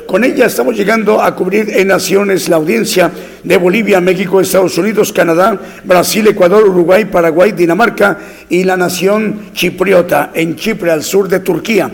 Con 0.07 0.23
ella 0.23 0.45
estamos 0.45 0.75
llegando 0.75 1.21
a 1.21 1.33
cubrir 1.33 1.69
en 1.69 1.87
naciones 1.87 2.49
la 2.49 2.57
audiencia 2.57 3.09
de 3.43 3.57
Bolivia, 3.57 4.01
México, 4.01 4.41
Estados 4.41 4.77
Unidos, 4.77 5.13
Canadá, 5.13 5.59
Brasil, 5.83 6.27
Ecuador, 6.27 6.67
Uruguay, 6.67 7.05
Paraguay, 7.05 7.53
Dinamarca 7.53 8.17
y 8.49 8.63
la 8.63 8.77
nación 8.77 9.51
chipriota 9.53 10.31
en 10.33 10.55
Chipre, 10.55 10.91
al 10.91 11.03
sur 11.03 11.27
de 11.27 11.39
Turquía. 11.39 11.89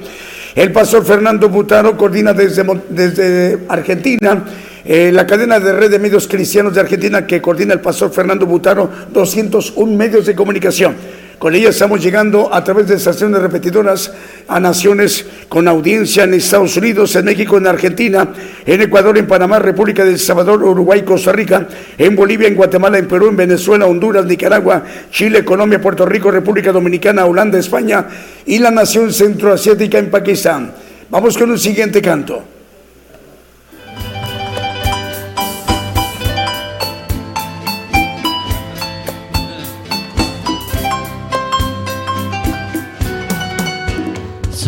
El 0.56 0.72
pastor 0.72 1.06
Fernando 1.06 1.50
Butaro 1.50 1.96
coordina 1.96 2.34
desde, 2.34 3.60
Argentina. 3.70 4.44
Eh, 4.84 5.12
la 5.14 5.28
cadena 5.28 5.60
de 5.60 5.72
red 5.72 5.92
de 5.92 6.00
medios 6.00 6.28
cristianos 6.28 6.74
de 6.74 6.82
Argentina 6.82 7.28
que 7.28 7.42
coordina 7.42 7.74
el 7.74 7.80
pastor 7.80 8.12
Fernando 8.12 8.46
Butaro, 8.46 8.90
201 9.14 9.96
medios 9.96 10.26
de 10.26 10.36
comunicación. 10.36 10.96
Con 11.40 11.56
ella 11.56 11.70
estamos 11.70 12.04
llegando 12.04 12.54
a 12.54 12.62
través 12.66 12.88
de 12.90 12.96
estaciones 12.96 13.42
repetidoras 13.42 14.12
a 14.50 14.60
naciones 14.60 15.26
con 15.48 15.70
audiencia 15.70 16.26
en 16.26 16.34
Estados 16.34 16.76
Unidos, 16.76 17.16
en 17.16 17.24
México, 17.24 17.58
en 17.58 17.66
Argentina, 17.66 18.28
en 18.66 18.82
Ecuador, 18.82 19.18
en 19.18 19.26
Panamá, 19.26 19.58
República 19.58 20.04
del 20.04 20.20
Salvador, 20.20 20.62
Uruguay, 20.62 21.04
Costa 21.04 21.32
Rica, 21.32 21.66
en 21.98 22.14
Bolivia, 22.14 22.50
en 22.50 22.56
Guatemala, 22.56 22.98
en 22.98 23.08
Perú, 23.08 23.30
en 23.30 23.38
Venezuela, 23.38 23.86
Honduras, 23.86 24.26
Nicaragua, 24.26 24.84
Chile, 25.12 25.46
Colombia, 25.46 25.80
Puerto 25.80 26.06
Rico, 26.06 26.30
República 26.30 26.74
Dominicana, 26.74 27.26
Holanda, 27.26 27.58
España 27.58 28.06
y 28.46 28.60
la 28.60 28.70
nación 28.70 29.14
centroasiática 29.14 29.98
en 29.98 30.12
Pakistán. 30.12 30.74
Vamos 31.10 31.38
con 31.38 31.50
un 31.52 31.58
siguiente 31.58 32.02
canto. 32.02 32.59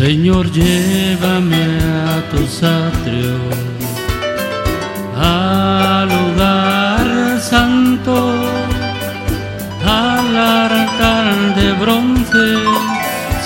Señor, 0.04 0.50
llévame 0.50 1.64
a 2.04 2.28
tus 2.32 2.60
atrios, 2.64 3.54
al 5.16 6.08
lugar 6.08 7.38
santo, 7.40 8.34
al 9.86 10.36
altar 10.36 11.54
de 11.54 11.72
bronce. 11.74 12.46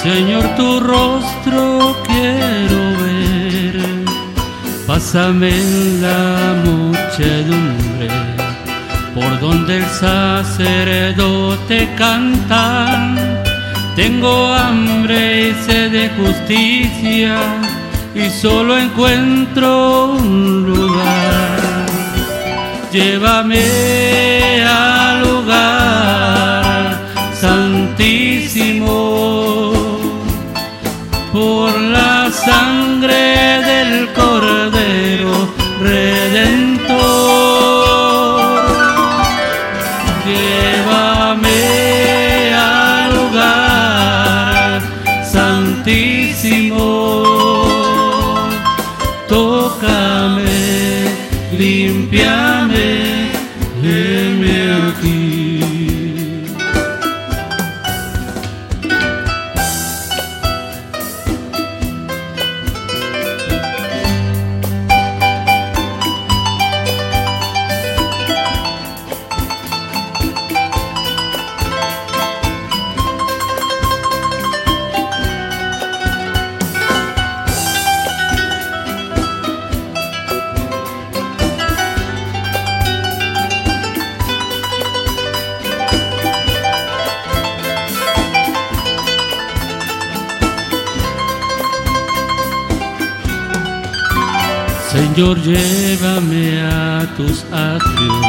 Señor, 0.03 0.45
tu 0.57 0.81
rostro 0.81 1.95
quiero 2.07 2.81
ver. 3.05 3.77
Pásame 4.87 5.51
en 5.51 6.01
la 6.01 6.55
muchedumbre, 6.65 8.09
por 9.15 9.41
donde 9.41 9.77
el 9.77 9.87
sacerdote 9.89 11.87
canta 11.99 13.46
tengo 13.97 14.53
hambre 14.53 15.49
y 15.49 15.55
sed 15.65 15.91
de 15.91 16.11
justicia 16.11 17.39
y 18.15 18.29
solo 18.29 18.77
encuentro 18.79 20.13
un 20.13 20.67
lugar. 20.67 21.87
Llévame 22.93 24.63
al 24.63 25.23
lugar 25.23 26.99
santísimo 27.41 28.97
Señor, 95.17 95.41
llévame 95.41 96.61
a 96.61 97.09
tus 97.17 97.43
atrios, 97.51 98.27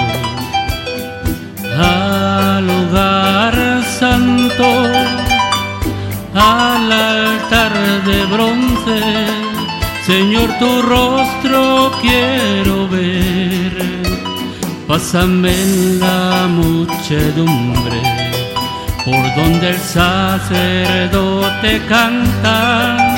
al 1.78 2.66
lugar 2.66 3.84
santo, 4.00 4.64
al 6.34 6.90
altar 6.90 7.74
de 8.06 8.26
bronce. 8.28 9.02
Señor, 10.06 10.50
tu 10.60 10.82
rostro 10.82 11.92
quiero 12.02 12.88
ver. 12.88 13.74
Pásame 14.88 15.62
en 15.62 16.00
la 16.00 16.48
muchedumbre, 16.48 18.02
por 19.04 19.36
donde 19.36 19.72
el 19.72 19.80
sacerdote 19.80 21.82
canta. 21.90 23.17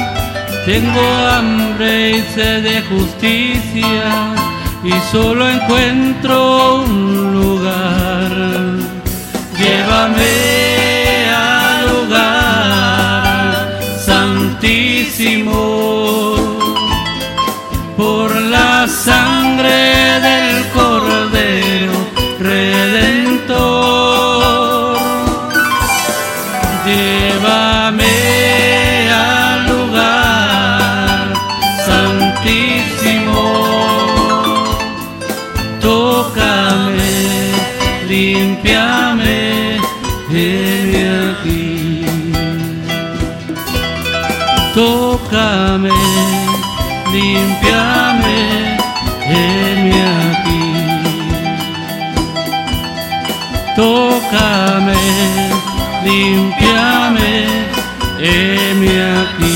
Tengo 0.69 1.01
hambre 1.01 2.11
y 2.11 2.21
sed 2.35 2.61
de 2.61 2.83
justicia 2.83 4.35
y 4.83 4.91
solo 5.11 5.49
encuentro 5.49 6.83
un 6.83 7.33
lugar. 7.33 8.31
Llévame. 9.57 10.48
Tócame, 44.79 45.91
límpiame, 47.11 48.39
heme 49.27 50.01
aquí. 50.23 50.63
Tócame, 53.75 54.95
límpiame, 56.05 57.29
heme 58.21 58.93
aquí. 59.19 59.49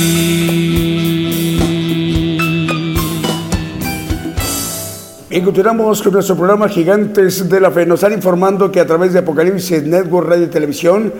Bien, 5.29 5.45
continuamos 5.45 6.01
con 6.01 6.11
nuestro 6.11 6.35
programa 6.35 6.67
Gigantes 6.67 7.47
de 7.47 7.61
la 7.61 7.71
Fe. 7.71 7.85
Nos 7.85 8.03
están 8.03 8.11
informando 8.11 8.69
que 8.69 8.81
a 8.81 8.85
través 8.85 9.13
de 9.13 9.19
Apocalipsis 9.19 9.83
Network 9.83 10.27
Radio 10.27 10.43
y 10.43 10.49
Televisión 10.49 11.13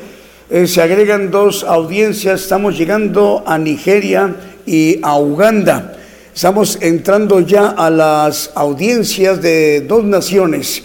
eh, 0.54 0.68
se 0.68 0.82
agregan 0.82 1.32
dos 1.32 1.64
audiencias. 1.64 2.42
Estamos 2.44 2.78
llegando 2.78 3.44
a 3.46 3.58
Nigeria 3.58 4.36
y 4.68 5.00
a 5.02 5.18
Uganda. 5.18 5.98
Estamos 6.34 6.78
entrando 6.82 7.40
ya 7.42 7.70
a 7.70 7.90
las 7.90 8.52
audiencias 8.56 9.42
de 9.42 9.82
dos 9.82 10.04
naciones, 10.04 10.84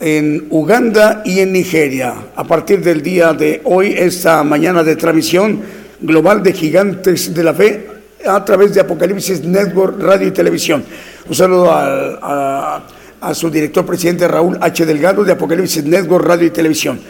en 0.00 0.46
Uganda 0.50 1.22
y 1.24 1.40
en 1.40 1.52
Nigeria. 1.52 2.14
A 2.36 2.44
partir 2.44 2.80
del 2.80 3.02
día 3.02 3.32
de 3.32 3.60
hoy, 3.64 3.94
esta 3.96 4.42
mañana 4.44 4.84
de 4.84 4.94
transmisión 4.94 5.60
global 6.00 6.42
de 6.42 6.52
Gigantes 6.52 7.34
de 7.34 7.42
la 7.42 7.54
Fe 7.54 7.86
a 8.24 8.44
través 8.44 8.74
de 8.74 8.80
Apocalipsis 8.80 9.42
Network 9.44 10.00
Radio 10.00 10.28
y 10.28 10.30
Televisión. 10.30 10.84
Un 11.28 11.34
saludo 11.34 11.72
al- 11.72 12.18
a, 12.22 12.82
a 13.20 13.34
su 13.34 13.50
director 13.50 13.84
presidente 13.84 14.26
Raúl 14.28 14.56
H. 14.60 14.86
Delgado 14.86 15.24
de 15.24 15.32
Apocalipsis 15.32 15.84
Network 15.84 16.24
Radio 16.24 16.46
y 16.46 16.50
Televisión. 16.50 17.00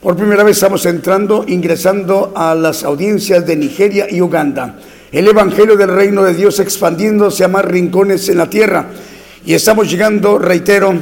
Por 0.00 0.16
primera 0.16 0.42
vez 0.42 0.56
estamos 0.56 0.86
entrando, 0.86 1.44
ingresando 1.46 2.32
a 2.34 2.54
las 2.54 2.84
audiencias 2.84 3.46
de 3.46 3.54
Nigeria 3.54 4.06
y 4.08 4.22
Uganda. 4.22 4.76
El 5.12 5.28
Evangelio 5.28 5.76
del 5.76 5.90
Reino 5.90 6.22
de 6.22 6.32
Dios 6.32 6.58
expandiéndose 6.58 7.44
a 7.44 7.48
más 7.48 7.66
rincones 7.66 8.26
en 8.30 8.38
la 8.38 8.48
tierra. 8.48 8.86
Y 9.44 9.52
estamos 9.52 9.90
llegando, 9.90 10.38
reitero, 10.38 10.94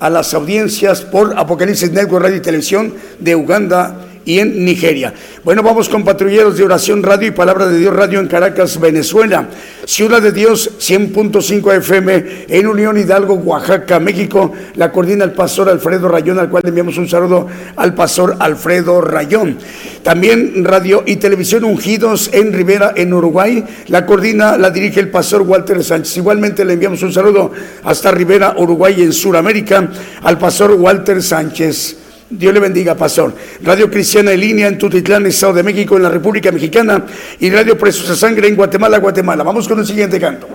a 0.00 0.10
las 0.10 0.34
audiencias 0.34 1.00
por 1.00 1.32
Apocalipsis 1.38 1.92
Network 1.92 2.24
Radio 2.24 2.36
y 2.36 2.40
Televisión 2.40 2.92
de 3.18 3.34
Uganda 3.34 3.96
y 4.24 4.38
en 4.38 4.64
Nigeria. 4.64 5.12
Bueno, 5.44 5.62
vamos 5.62 5.88
con 5.88 6.04
patrulleros 6.04 6.56
de 6.56 6.64
oración 6.64 7.02
radio 7.02 7.28
y 7.28 7.32
palabra 7.32 7.66
de 7.66 7.78
Dios 7.78 7.94
radio 7.94 8.20
en 8.20 8.28
Caracas, 8.28 8.78
Venezuela. 8.78 9.48
Ciudad 9.84 10.22
de 10.22 10.30
Dios 10.30 10.70
100.5 10.78 11.76
FM 11.78 12.46
en 12.48 12.66
Unión 12.66 12.96
Hidalgo, 12.96 13.34
Oaxaca, 13.34 13.98
México. 13.98 14.52
La 14.76 14.92
coordina 14.92 15.24
el 15.24 15.32
pastor 15.32 15.68
Alfredo 15.68 16.08
Rayón, 16.08 16.38
al 16.38 16.48
cual 16.48 16.62
enviamos 16.64 16.98
un 16.98 17.08
saludo 17.08 17.48
al 17.76 17.94
pastor 17.94 18.36
Alfredo 18.38 19.00
Rayón. 19.00 19.58
También 20.02 20.64
radio 20.64 21.02
y 21.06 21.16
televisión 21.16 21.64
ungidos 21.64 22.30
en 22.32 22.52
Rivera, 22.52 22.92
en 22.94 23.12
Uruguay. 23.12 23.64
La 23.88 24.06
coordina, 24.06 24.56
la 24.56 24.70
dirige 24.70 25.00
el 25.00 25.10
pastor 25.10 25.42
Walter 25.42 25.82
Sánchez. 25.82 26.16
Igualmente 26.16 26.64
le 26.64 26.74
enviamos 26.74 27.02
un 27.02 27.12
saludo 27.12 27.50
hasta 27.82 28.12
Rivera, 28.12 28.54
Uruguay, 28.56 29.02
en 29.02 29.12
Sudamérica, 29.12 29.90
al 30.22 30.38
pastor 30.38 30.72
Walter 30.72 31.22
Sánchez. 31.22 32.01
Dios 32.32 32.54
le 32.54 32.60
bendiga, 32.60 32.94
pastor. 32.94 33.34
Radio 33.62 33.90
Cristiana 33.90 34.32
en 34.32 34.40
línea 34.40 34.68
en 34.68 34.78
Tutitlán, 34.78 35.26
Estado 35.26 35.52
de 35.52 35.62
México, 35.62 35.96
en 35.96 36.02
la 36.02 36.08
República 36.08 36.50
Mexicana, 36.50 37.04
y 37.38 37.50
Radio 37.50 37.76
Preciosa 37.76 38.16
Sangre 38.16 38.48
en 38.48 38.56
Guatemala, 38.56 38.98
Guatemala. 38.98 39.42
Vamos 39.42 39.68
con 39.68 39.78
el 39.78 39.86
siguiente 39.86 40.18
canto. 40.18 40.48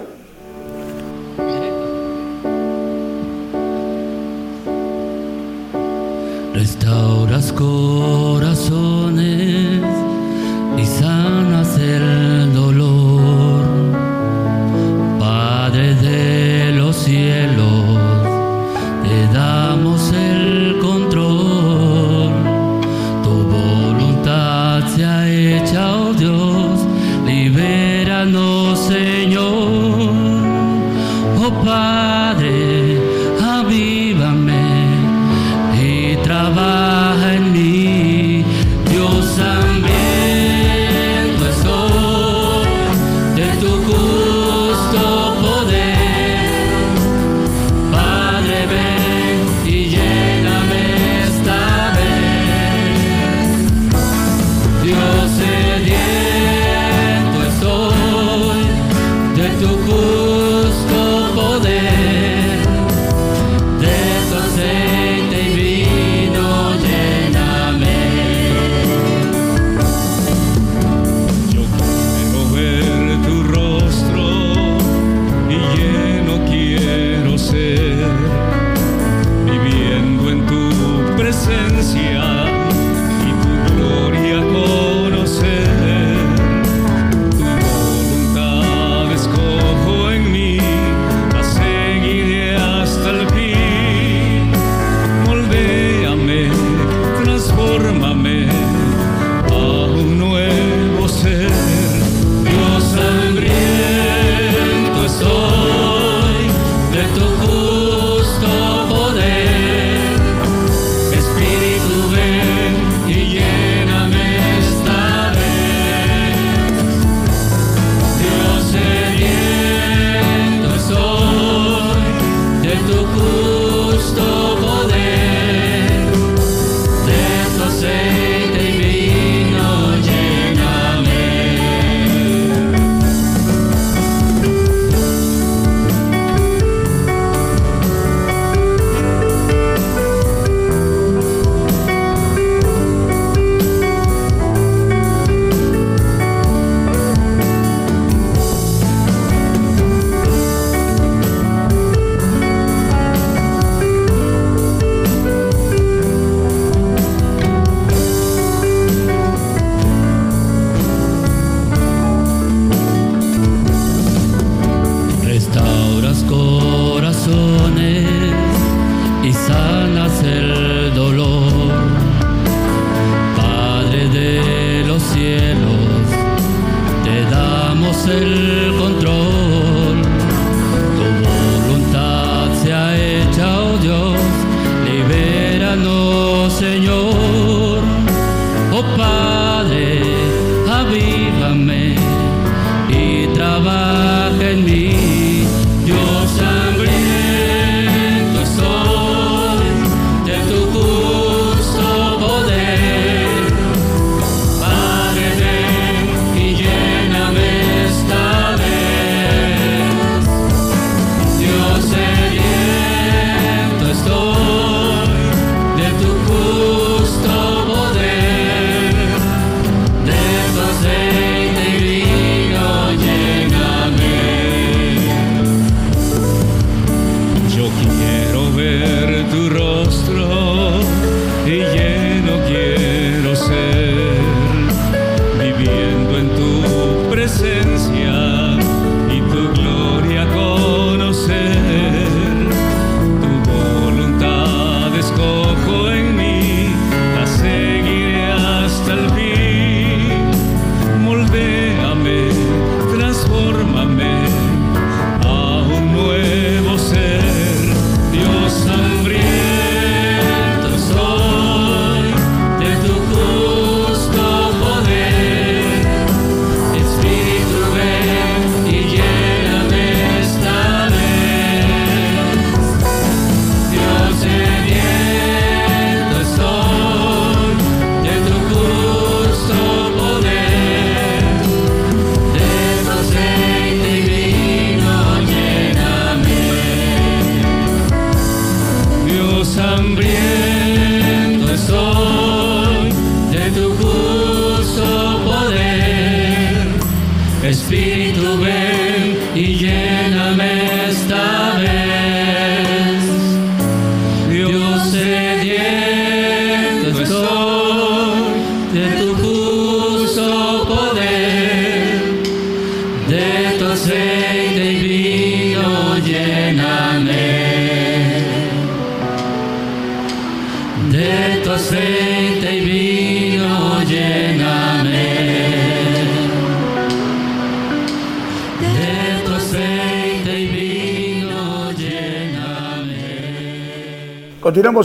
Restauras 6.54 7.54
corazones 7.54 8.64
y 10.78 10.86
sanas 10.86 11.78
el 11.78 12.54
dolor. 12.56 13.66
Padre 15.20 15.94
de 15.96 16.72
los 16.72 16.96
cielos, 16.96 17.67
se 25.38 25.54
ha 25.54 25.58
hecha, 25.58 25.96
oh 25.96 26.14
Dios, 26.14 26.80
libéranos, 27.26 28.67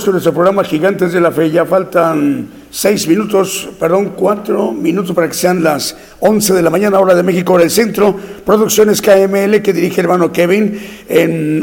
Continuamos 0.03 0.05
con 0.05 0.13
nuestro 0.15 0.33
programa 0.33 0.65
Gigantes 0.65 1.13
de 1.13 1.21
la 1.21 1.31
Fe. 1.31 1.49
Ya 1.49 1.65
faltan 1.65 2.49
seis 2.71 3.07
minutos, 3.07 3.69
perdón, 3.79 4.15
cuatro 4.17 4.73
minutos 4.73 5.15
para 5.15 5.29
que 5.29 5.35
sean 5.35 5.63
las 5.63 5.97
11 6.19 6.55
de 6.55 6.63
la 6.63 6.71
mañana, 6.71 6.99
hora 6.99 7.15
de 7.15 7.23
México, 7.23 7.53
hora 7.53 7.63
del 7.63 7.71
centro. 7.71 8.17
Producciones 8.45 9.01
KML 9.01 9.63
que 9.63 9.73
dirige 9.73 10.01
el 10.01 10.07
hermano 10.07 10.33
Kevin. 10.33 10.81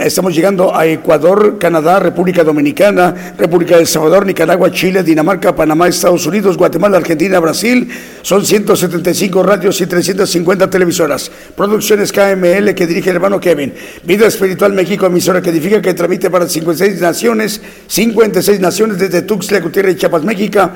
Estamos 0.02 0.34
llegando 0.34 0.74
a 0.74 0.86
Ecuador, 0.86 1.58
Canadá, 1.60 2.00
República 2.00 2.44
Dominicana, 2.46 3.34
República 3.38 3.76
del 3.76 3.86
Salvador, 3.86 4.26
Nicaragua, 4.26 4.72
Chile, 4.72 5.04
Dinamarca, 5.04 5.54
Panamá, 5.54 5.90
Estados 5.90 6.26
Unidos, 6.26 6.56
Guatemala, 6.56 6.98
Argentina, 6.98 7.40
Brasil. 7.40 7.90
Son 8.22 8.46
175 8.46 9.44
radios 9.44 9.82
y 9.82 9.88
350 9.88 10.70
televisoras. 10.70 11.30
Producciones 11.54 12.14
KML 12.14 12.74
que 12.74 12.88
dirige 12.88 13.10
el 13.10 13.18
hermano 13.18 13.42
Kevin. 13.42 13.74
Vida 14.04 14.28
Espiritual 14.28 14.72
México, 14.72 15.06
emisora 15.06 15.42
que 15.42 15.50
edifica, 15.50 15.82
que 15.82 15.94
transmite 15.94 16.30
para 16.30 16.48
56 16.48 17.02
naciones, 17.02 17.62
56 17.88 18.60
naciones 18.62 18.98
desde 18.98 19.24
Tuxtla 19.24 19.60
Gutiérrez, 19.60 19.98
Chiapas, 19.98 20.24
México. 20.24 20.70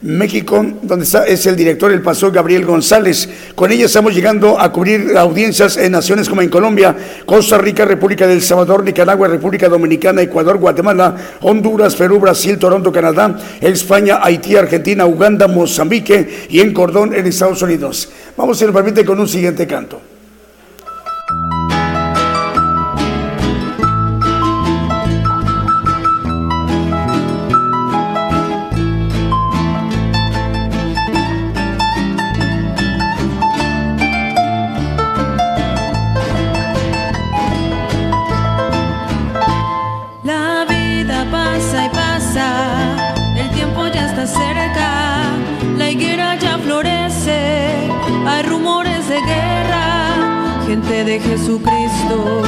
México, 0.00 0.64
donde 0.82 1.04
está, 1.04 1.24
es 1.24 1.44
el 1.46 1.56
director, 1.56 1.90
el 1.90 2.02
pastor 2.02 2.32
Gabriel 2.32 2.64
González. 2.64 3.28
Con 3.54 3.72
ella 3.72 3.86
estamos 3.86 4.14
llegando 4.14 4.58
a 4.58 4.70
cubrir 4.72 5.16
audiencias 5.16 5.76
en 5.76 5.92
naciones 5.92 6.28
como 6.28 6.42
en 6.42 6.48
Colombia, 6.48 6.96
Costa 7.26 7.58
Rica, 7.58 7.84
República 7.84 8.26
del 8.26 8.42
Salvador, 8.42 8.84
Nicaragua, 8.84 9.28
República 9.28 9.68
Dominicana, 9.68 10.22
Ecuador, 10.22 10.58
Guatemala, 10.58 11.16
Honduras, 11.40 11.96
Perú, 11.96 12.20
Brasil, 12.20 12.58
Toronto, 12.58 12.92
Canadá, 12.92 13.36
España, 13.60 14.20
Haití, 14.22 14.56
Argentina, 14.56 15.04
Uganda, 15.04 15.48
Mozambique 15.48 16.46
y 16.48 16.60
en 16.60 16.72
Cordón, 16.72 17.14
en 17.14 17.26
Estados 17.26 17.60
Unidos. 17.62 18.10
Vamos, 18.36 18.58
si 18.58 18.64
nos 18.64 18.74
permite, 18.74 19.04
con 19.04 19.18
un 19.18 19.28
siguiente 19.28 19.66
canto. 19.66 20.07
Jesucristo 51.20 52.42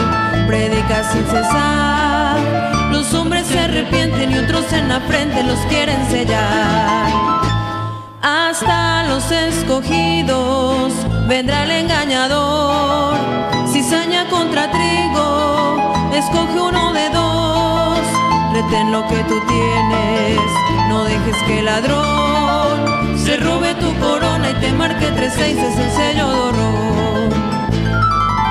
predica 0.47 1.03
sin 1.11 1.25
cesar, 1.27 2.39
los 2.91 3.13
hombres 3.15 3.47
se 3.47 3.59
arrepienten 3.59 4.33
y 4.33 4.39
otros 4.39 4.73
en 4.73 4.89
la 4.89 5.01
frente 5.01 5.43
los 5.43 5.59
quieren 5.69 6.05
sellar. 6.11 7.11
Hasta 8.23 9.05
los 9.05 9.31
escogidos 9.31 10.93
vendrá 11.29 11.65
el 11.65 11.71
engañador. 11.71 13.17
Cizaña 13.73 14.29
contra 14.29 14.71
trigo, 14.71 16.11
escoge 16.13 16.61
uno 16.61 16.93
de 16.93 17.09
dos. 17.11 18.01
Retén 18.53 18.93
lo 18.93 19.07
que 19.09 19.23
tú 19.25 19.41
tienes, 19.49 20.41
no 20.89 21.05
dejes 21.05 21.37
que 21.47 21.61
el 21.61 21.65
ladrón 21.67 23.17
se 23.17 23.37
robe 23.37 23.75
tu 23.77 23.95
corona 24.01 24.51
y 24.51 24.55
te 24.55 24.73
marque 24.73 25.07
tres 25.15 25.33
seis 25.37 25.57
es 25.57 25.79
el 25.79 25.91
sello 25.93 26.29
de 26.29 26.41
horror. 26.41 27.40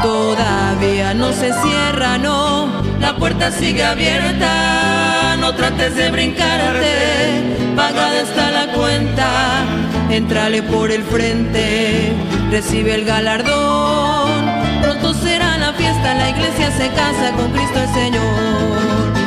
Todavía 0.01 1.13
no 1.13 1.33
se 1.33 1.51
cierra, 1.61 2.17
no, 2.17 2.69
la 3.01 3.15
puerta 3.17 3.51
sigue 3.51 3.83
abierta, 3.83 5.35
no 5.39 5.53
trates 5.55 5.95
de 5.95 6.09
brincarte, 6.09 7.73
pagada 7.75 8.21
está 8.21 8.49
la 8.49 8.71
cuenta, 8.71 9.65
entrale 10.09 10.63
por 10.63 10.89
el 10.89 11.03
frente, 11.03 12.13
recibe 12.49 12.95
el 12.95 13.03
galardón, 13.03 14.45
pronto 14.81 15.13
será 15.13 15.57
la 15.57 15.73
fiesta, 15.73 16.13
la 16.13 16.29
iglesia 16.29 16.71
se 16.71 16.89
casa 16.91 17.33
con 17.35 17.51
Cristo 17.51 17.79
el 17.81 17.93
Señor. 17.93 19.18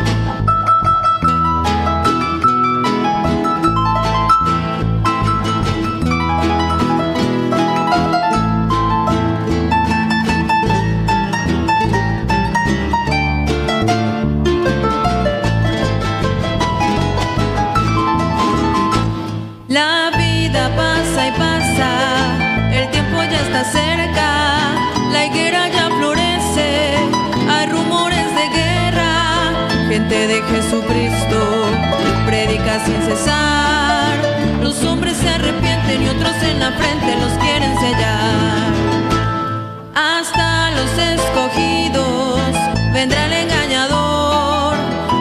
Los 34.82 34.92
hombres 34.92 35.16
se 35.16 35.28
arrepienten 35.28 36.02
y 36.02 36.08
otros 36.08 36.34
en 36.42 36.58
la 36.58 36.72
frente 36.72 37.16
los 37.20 37.32
quieren 37.44 37.78
sellar. 37.78 38.72
Hasta 39.94 40.70
los 40.72 40.90
escogidos 40.98 42.40
vendrá 42.92 43.26
el 43.26 43.32
engañador, 43.32 44.74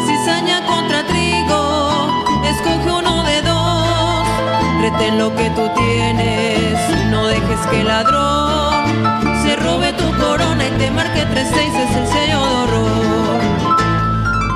cizaña 0.07 0.65
contra 0.65 1.05
trigo, 1.05 2.23
escoge 2.43 2.91
uno 2.91 3.23
de 3.23 3.41
dos, 3.41 4.27
retén 4.81 5.17
lo 5.19 5.35
que 5.35 5.49
tú 5.51 5.69
tienes, 5.75 7.09
no 7.11 7.27
dejes 7.27 7.59
que 7.69 7.81
el 7.81 7.87
ladrón 7.87 8.85
se 9.43 9.55
robe 9.57 9.93
tu 9.93 10.09
corona 10.17 10.65
y 10.65 10.71
te 10.79 10.91
marque 10.91 11.25
tres 11.31 11.47
seis 11.53 11.73
es 11.75 11.95
el 11.97 12.07
sello 12.07 12.39
de 12.39 12.45
horror. 12.45 13.00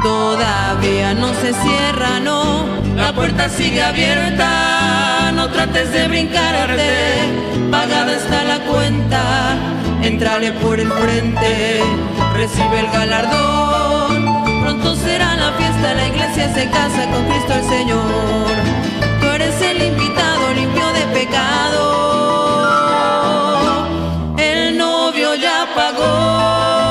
Todavía 0.06 1.16
no 1.16 1.34
se 1.34 1.52
cierra, 1.52 2.20
no, 2.20 2.68
la 2.96 3.12
puerta 3.12 3.50
sigue 3.50 3.82
abierta, 3.82 5.32
no 5.34 5.50
trates 5.50 5.92
de 5.92 6.08
brincarte. 6.08 6.92
Pagada 7.72 8.14
está 8.14 8.44
la 8.44 8.60
cuenta, 8.66 9.58
entrale 10.04 10.52
por 10.52 10.80
el 10.80 10.92
frente, 10.92 11.82
recibe 12.36 12.82
el 12.82 12.92
galardón. 12.92 14.44
Pronto 14.62 14.96
será 14.96 15.36
la 15.38 15.52
fiesta, 15.54 15.96
la 15.96 16.08
iglesia 16.08 16.54
se 16.54 16.70
casa 16.70 17.10
con 17.12 17.26
Cristo 17.26 17.54
el 17.56 17.64
Señor. 17.64 18.56
Tú 19.22 19.26
eres 19.26 19.60
el 19.60 19.82
invitado 19.82 20.54
limpio 20.54 20.88
de 20.94 21.02
pecado. 21.20 21.82
El 24.38 24.78
novio 24.78 25.34
ya 25.34 25.68
pagó. 25.74 26.85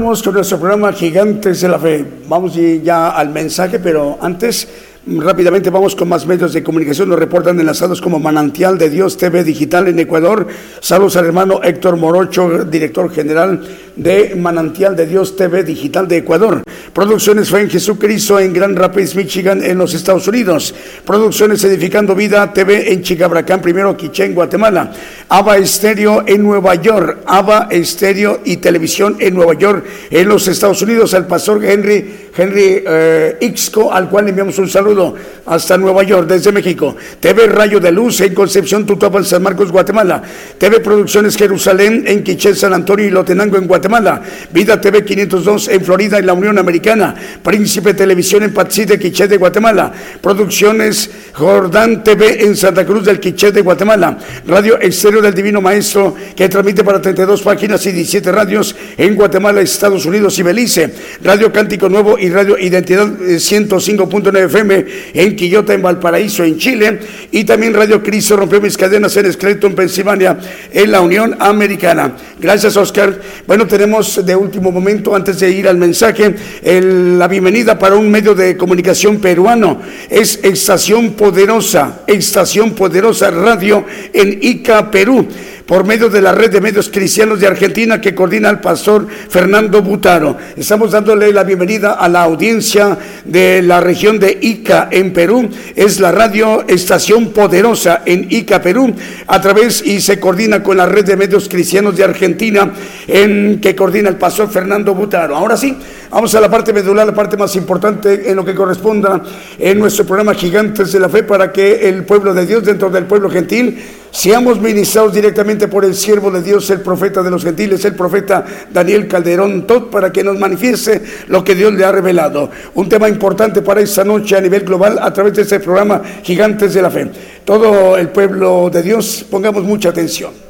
Vamos 0.00 0.22
con 0.22 0.32
nuestro 0.32 0.58
programa 0.58 0.94
Gigantes 0.94 1.60
de 1.60 1.68
la 1.68 1.78
Fe. 1.78 2.02
Vamos 2.26 2.54
ya 2.82 3.10
al 3.10 3.28
mensaje, 3.28 3.78
pero 3.78 4.16
antes 4.22 4.66
Rápidamente 5.06 5.70
vamos 5.70 5.96
con 5.96 6.10
más 6.10 6.26
medios 6.26 6.52
de 6.52 6.62
comunicación. 6.62 7.08
Nos 7.08 7.18
reportan 7.18 7.58
enlazados 7.58 8.02
como 8.02 8.20
Manantial 8.20 8.76
de 8.76 8.90
Dios 8.90 9.16
TV 9.16 9.44
Digital 9.44 9.88
en 9.88 9.98
Ecuador. 9.98 10.46
Saludos 10.80 11.16
al 11.16 11.24
hermano 11.24 11.62
Héctor 11.64 11.96
Morocho, 11.96 12.66
director 12.66 13.10
general 13.10 13.66
de 13.96 14.34
Manantial 14.36 14.94
de 14.94 15.06
Dios 15.06 15.36
TV 15.36 15.64
Digital 15.64 16.06
de 16.06 16.18
Ecuador. 16.18 16.62
Producciones 16.92 17.48
Fe 17.48 17.60
en 17.60 17.70
Jesucristo 17.70 18.38
en 18.38 18.52
Grand 18.52 18.76
Rapids, 18.76 19.14
Michigan, 19.14 19.62
en 19.64 19.78
los 19.78 19.94
Estados 19.94 20.28
Unidos. 20.28 20.74
Producciones 21.06 21.64
Edificando 21.64 22.14
Vida 22.14 22.52
TV 22.52 22.92
en 22.92 23.02
Chicabracán, 23.02 23.62
primero 23.62 23.96
Quiché, 23.96 24.28
Guatemala. 24.28 24.92
Ava 25.30 25.56
Estéreo 25.56 26.24
en 26.26 26.42
Nueva 26.42 26.74
York. 26.74 27.20
Ava 27.24 27.68
Estéreo 27.70 28.40
y 28.44 28.58
Televisión 28.58 29.16
en 29.18 29.34
Nueva 29.34 29.54
York, 29.54 29.82
en 30.10 30.28
los 30.28 30.46
Estados 30.46 30.82
Unidos. 30.82 31.14
Al 31.14 31.26
pastor 31.26 31.64
Henry, 31.64 32.29
Henry 32.40 32.82
eh, 32.86 33.36
Ixco, 33.40 33.92
al 33.92 34.08
cual 34.08 34.24
le 34.24 34.30
enviamos 34.30 34.58
un 34.58 34.68
saludo 34.68 35.14
hasta 35.44 35.76
Nueva 35.76 36.02
York, 36.04 36.26
desde 36.26 36.50
México. 36.50 36.96
TV 37.20 37.46
Rayo 37.46 37.80
de 37.80 37.92
Luz 37.92 38.22
en 38.22 38.34
Concepción, 38.34 38.86
Tutuapan, 38.86 39.26
San 39.26 39.42
Marcos, 39.42 39.70
Guatemala. 39.70 40.22
TV 40.56 40.80
Producciones 40.80 41.36
Jerusalén 41.36 42.04
en 42.06 42.22
Quiché, 42.22 42.54
San 42.54 42.72
Antonio 42.72 43.06
y 43.06 43.10
Lotenango 43.10 43.58
en 43.58 43.66
Guatemala. 43.66 44.22
Vida 44.50 44.80
TV 44.80 45.04
502 45.04 45.68
en 45.68 45.84
Florida, 45.84 46.18
en 46.18 46.24
la 46.24 46.32
Unión 46.32 46.56
Americana. 46.56 47.14
Príncipe 47.42 47.92
Televisión 47.92 48.42
en 48.42 48.54
Patsy 48.54 48.86
de 48.86 48.98
Quiché 48.98 49.28
de 49.28 49.36
Guatemala. 49.36 49.92
Producciones 50.22 51.10
Jordán 51.34 52.02
TV 52.02 52.42
en 52.46 52.56
Santa 52.56 52.86
Cruz 52.86 53.04
del 53.04 53.20
Quiché 53.20 53.52
de 53.52 53.60
Guatemala. 53.60 54.16
Radio 54.46 54.80
Exterior 54.80 55.20
del 55.20 55.34
Divino 55.34 55.60
Maestro 55.60 56.14
que 56.34 56.48
transmite 56.48 56.84
para 56.84 57.02
32 57.02 57.42
páginas 57.42 57.84
y 57.84 57.92
17 57.92 58.32
radios 58.32 58.74
en 58.96 59.14
Guatemala, 59.14 59.60
Estados 59.60 60.06
Unidos 60.06 60.38
y 60.38 60.42
Belice. 60.42 60.90
Radio 61.22 61.52
Cántico 61.52 61.90
Nuevo 61.90 62.18
y 62.18 62.29
Radio 62.32 62.58
Identidad 62.58 63.06
105.9 63.06 64.44
FM 64.46 64.86
en 65.14 65.36
Quillota, 65.36 65.74
en 65.74 65.82
Valparaíso, 65.82 66.44
en 66.44 66.58
Chile, 66.58 66.98
y 67.30 67.44
también 67.44 67.74
Radio 67.74 68.02
Cristo 68.02 68.36
rompió 68.36 68.60
mis 68.60 68.76
cadenas 68.76 69.16
en 69.16 69.32
Scranton, 69.32 69.74
Pensilvania, 69.74 70.38
en 70.72 70.90
la 70.90 71.00
Unión 71.00 71.36
Americana. 71.38 72.16
Gracias, 72.38 72.76
Oscar. 72.76 73.20
Bueno, 73.46 73.66
tenemos 73.66 74.24
de 74.24 74.36
último 74.36 74.70
momento, 74.70 75.14
antes 75.14 75.40
de 75.40 75.50
ir 75.50 75.68
al 75.68 75.76
mensaje, 75.76 76.34
la 76.62 77.28
bienvenida 77.28 77.78
para 77.78 77.96
un 77.96 78.10
medio 78.10 78.34
de 78.34 78.56
comunicación 78.56 79.20
peruano. 79.20 79.80
Es 80.08 80.40
Estación 80.42 81.12
Poderosa, 81.12 82.02
Estación 82.06 82.72
Poderosa 82.72 83.30
Radio 83.30 83.84
en 84.12 84.38
Ica, 84.40 84.90
Perú 84.90 85.26
por 85.70 85.84
medio 85.84 86.08
de 86.08 86.20
la 86.20 86.32
red 86.32 86.50
de 86.50 86.60
medios 86.60 86.88
cristianos 86.88 87.38
de 87.38 87.46
Argentina 87.46 88.00
que 88.00 88.12
coordina 88.12 88.50
el 88.50 88.58
pastor 88.58 89.06
Fernando 89.28 89.80
Butaro. 89.82 90.36
Estamos 90.56 90.90
dándole 90.90 91.32
la 91.32 91.44
bienvenida 91.44 91.92
a 91.92 92.08
la 92.08 92.22
audiencia 92.22 92.98
de 93.24 93.62
la 93.62 93.78
región 93.78 94.18
de 94.18 94.36
Ica 94.42 94.88
en 94.90 95.12
Perú. 95.12 95.48
Es 95.76 96.00
la 96.00 96.10
radio 96.10 96.64
Estación 96.66 97.28
Poderosa 97.28 98.02
en 98.04 98.26
Ica, 98.30 98.60
Perú, 98.60 98.92
a 99.28 99.40
través 99.40 99.86
y 99.86 100.00
se 100.00 100.18
coordina 100.18 100.60
con 100.60 100.76
la 100.76 100.86
red 100.86 101.04
de 101.04 101.16
medios 101.16 101.48
cristianos 101.48 101.96
de 101.96 102.02
Argentina 102.02 102.72
en 103.06 103.60
que 103.60 103.76
coordina 103.76 104.08
el 104.08 104.16
pastor 104.16 104.50
Fernando 104.50 104.92
Butaro. 104.92 105.36
Ahora 105.36 105.56
sí, 105.56 105.76
vamos 106.10 106.34
a 106.34 106.40
la 106.40 106.50
parte 106.50 106.72
medular, 106.72 107.06
la 107.06 107.14
parte 107.14 107.36
más 107.36 107.54
importante 107.56 108.30
en 108.30 108.36
lo 108.36 108.44
que 108.44 108.54
corresponda 108.54 109.22
en 109.58 109.78
nuestro 109.78 110.04
programa 110.04 110.34
Gigantes 110.34 110.92
de 110.92 111.00
la 111.00 111.08
Fe 111.08 111.22
para 111.22 111.52
que 111.52 111.88
el 111.88 112.04
pueblo 112.04 112.34
de 112.34 112.46
Dios 112.46 112.64
dentro 112.64 112.90
del 112.90 113.04
pueblo 113.04 113.30
gentil 113.30 113.78
seamos 114.10 114.60
ministrados 114.60 115.14
directamente 115.14 115.68
por 115.68 115.84
el 115.84 115.94
siervo 115.94 116.30
de 116.30 116.42
Dios, 116.42 116.68
el 116.70 116.80
profeta 116.80 117.22
de 117.22 117.30
los 117.30 117.44
gentiles, 117.44 117.84
el 117.84 117.94
profeta 117.94 118.44
Daniel 118.72 119.06
Calderón 119.06 119.66
Tot, 119.66 119.90
para 119.90 120.12
que 120.12 120.24
nos 120.24 120.38
manifieste 120.38 121.02
lo 121.28 121.44
que 121.44 121.54
Dios 121.54 121.72
le 121.72 121.84
ha 121.84 121.92
revelado. 121.92 122.50
Un 122.74 122.88
tema 122.88 123.08
importante 123.08 123.62
para 123.62 123.80
esta 123.80 124.04
noche 124.04 124.36
a 124.36 124.40
nivel 124.40 124.62
global 124.62 124.98
a 125.00 125.12
través 125.12 125.34
de 125.34 125.42
este 125.42 125.60
programa 125.60 126.02
Gigantes 126.22 126.74
de 126.74 126.82
la 126.82 126.90
Fe. 126.90 127.10
Todo 127.44 127.96
el 127.96 128.08
pueblo 128.08 128.68
de 128.72 128.82
Dios, 128.82 129.24
pongamos 129.30 129.62
mucha 129.62 129.90
atención. 129.90 130.49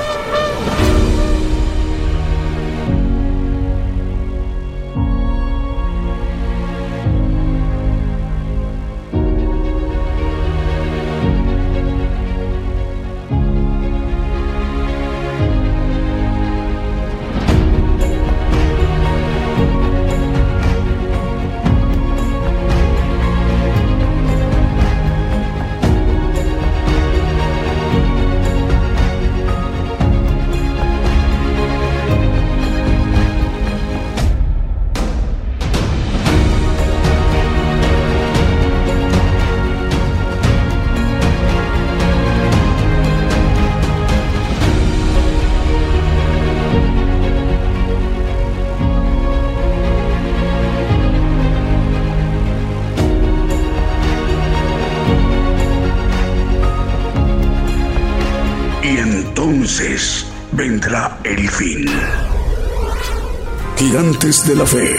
De 64.47 64.55
la 64.55 64.65
Fe. 64.65 64.95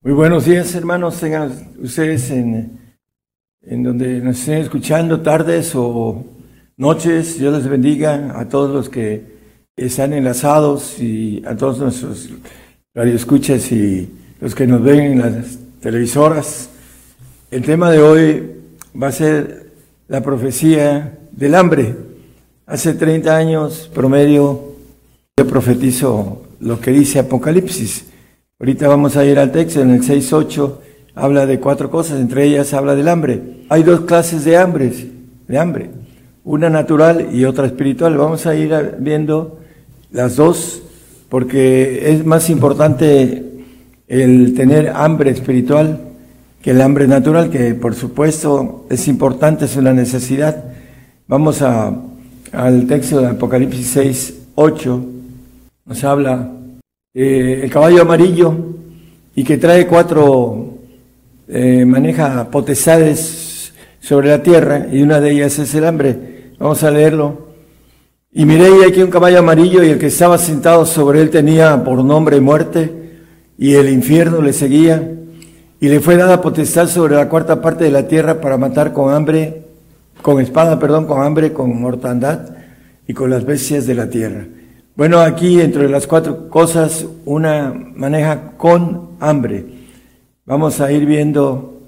Muy 0.00 0.12
buenos 0.12 0.44
días, 0.44 0.74
hermanos. 0.74 1.20
Tengan 1.20 1.52
ustedes 1.80 2.30
en, 2.32 2.80
en 3.60 3.82
donde 3.84 4.18
nos 4.20 4.40
estén 4.40 4.58
escuchando, 4.58 5.20
tardes 5.20 5.72
o 5.76 6.24
noches. 6.76 7.38
Dios 7.38 7.54
les 7.54 7.68
bendiga 7.68 8.32
a 8.36 8.48
todos 8.48 8.74
los 8.74 8.88
que 8.88 9.24
están 9.76 10.14
enlazados 10.14 10.98
y 10.98 11.44
a 11.46 11.56
todos 11.56 11.78
nuestros 11.78 12.28
radioescuchas 12.92 13.70
y 13.70 14.10
los 14.40 14.52
que 14.54 14.66
nos 14.66 14.82
ven 14.82 15.00
en 15.00 15.18
las 15.20 15.58
televisoras. 15.80 16.70
El 17.52 17.62
tema 17.62 17.90
de 17.90 18.02
hoy 18.02 18.61
va 19.00 19.08
a 19.08 19.12
ser 19.12 19.72
la 20.08 20.22
profecía 20.22 21.18
del 21.32 21.54
hambre. 21.54 21.94
Hace 22.66 22.94
30 22.94 23.36
años 23.36 23.90
promedio 23.92 24.72
yo 25.36 25.46
profetizo 25.46 26.42
lo 26.60 26.80
que 26.80 26.90
dice 26.90 27.18
Apocalipsis. 27.18 28.06
Ahorita 28.60 28.88
vamos 28.88 29.16
a 29.16 29.24
ir 29.24 29.38
al 29.38 29.50
texto, 29.50 29.80
en 29.80 29.90
el 29.90 30.02
6.8 30.02 30.76
habla 31.14 31.46
de 31.46 31.58
cuatro 31.58 31.90
cosas, 31.90 32.20
entre 32.20 32.44
ellas 32.44 32.72
habla 32.74 32.94
del 32.94 33.08
hambre. 33.08 33.40
Hay 33.68 33.82
dos 33.82 34.02
clases 34.02 34.44
de 34.44 34.56
hambres, 34.56 35.06
de 35.48 35.58
hambre, 35.58 35.90
una 36.44 36.70
natural 36.70 37.28
y 37.32 37.44
otra 37.44 37.66
espiritual. 37.66 38.16
Vamos 38.16 38.46
a 38.46 38.54
ir 38.54 38.96
viendo 38.98 39.58
las 40.10 40.36
dos 40.36 40.82
porque 41.28 42.10
es 42.10 42.24
más 42.24 42.50
importante 42.50 43.42
el 44.06 44.54
tener 44.54 44.90
hambre 44.90 45.30
espiritual 45.30 46.11
que 46.62 46.70
el 46.70 46.80
hambre 46.80 47.08
natural, 47.08 47.50
que 47.50 47.74
por 47.74 47.94
supuesto 47.94 48.86
es 48.88 49.08
importante, 49.08 49.64
es 49.64 49.76
una 49.76 49.92
necesidad. 49.92 50.64
Vamos 51.26 51.60
a, 51.60 51.92
al 52.52 52.86
texto 52.86 53.20
de 53.20 53.26
Apocalipsis 53.28 53.88
6, 53.88 54.34
8, 54.54 55.04
nos 55.86 56.04
habla 56.04 56.52
eh, 57.12 57.62
el 57.64 57.70
caballo 57.70 58.02
amarillo 58.02 58.54
y 59.34 59.42
que 59.42 59.58
trae 59.58 59.88
cuatro, 59.88 60.78
eh, 61.48 61.84
maneja 61.84 62.48
potestades 62.48 63.72
sobre 63.98 64.28
la 64.28 64.42
tierra 64.42 64.86
y 64.90 65.02
una 65.02 65.20
de 65.20 65.32
ellas 65.32 65.58
es 65.58 65.74
el 65.74 65.84
hambre. 65.84 66.52
Vamos 66.60 66.84
a 66.84 66.92
leerlo. 66.92 67.48
Y 68.30 68.44
miré 68.44 68.68
y 68.80 68.88
aquí 68.88 69.02
un 69.02 69.10
caballo 69.10 69.40
amarillo 69.40 69.82
y 69.82 69.90
el 69.90 69.98
que 69.98 70.06
estaba 70.06 70.38
sentado 70.38 70.86
sobre 70.86 71.20
él 71.20 71.30
tenía 71.30 71.82
por 71.82 72.04
nombre 72.04 72.40
muerte 72.40 72.90
y 73.58 73.74
el 73.74 73.88
infierno 73.88 74.40
le 74.40 74.52
seguía 74.52 75.18
y 75.82 75.88
le 75.88 75.98
fue 75.98 76.16
dada 76.16 76.40
potestad 76.40 76.86
sobre 76.86 77.16
la 77.16 77.28
cuarta 77.28 77.60
parte 77.60 77.82
de 77.82 77.90
la 77.90 78.06
tierra 78.06 78.40
para 78.40 78.56
matar 78.56 78.92
con 78.92 79.12
hambre, 79.12 79.64
con 80.22 80.40
espada, 80.40 80.78
perdón, 80.78 81.06
con 81.06 81.20
hambre, 81.24 81.52
con 81.52 81.82
mortandad 81.82 82.50
y 83.08 83.12
con 83.12 83.30
las 83.30 83.44
bestias 83.44 83.84
de 83.84 83.96
la 83.96 84.08
tierra. 84.08 84.46
Bueno, 84.94 85.18
aquí 85.18 85.60
entre 85.60 85.88
las 85.88 86.06
cuatro 86.06 86.48
cosas, 86.48 87.04
una 87.24 87.74
maneja 87.96 88.52
con 88.56 89.16
hambre. 89.18 89.64
Vamos 90.46 90.80
a 90.80 90.92
ir 90.92 91.04
viendo 91.04 91.80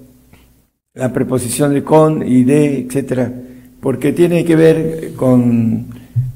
la 0.93 1.13
preposición 1.13 1.73
de 1.73 1.81
con 1.85 2.21
y 2.21 2.43
de, 2.43 2.79
etcétera, 2.81 3.31
porque 3.79 4.11
tiene 4.11 4.43
que 4.43 4.57
ver 4.57 5.13
con 5.15 5.85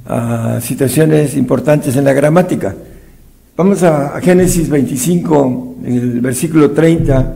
a 0.05 0.61
situaciones 0.61 1.35
importantes 1.35 1.97
en 1.97 2.05
la 2.05 2.13
gramática. 2.13 2.73
Vamos 3.57 3.83
a, 3.83 4.21
Génesis 4.21 4.69
25, 4.69 5.75
el 5.83 6.21
versículo 6.21 6.71
30, 6.71 7.35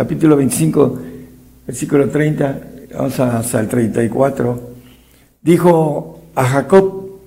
capítulo 0.00 0.34
25, 0.34 0.98
versículo 1.66 2.08
30, 2.08 2.60
vamos 2.96 3.20
hasta 3.20 3.60
el 3.60 3.68
34. 3.68 4.70
Dijo 5.42 6.22
a 6.34 6.44
Jacob, 6.46 7.18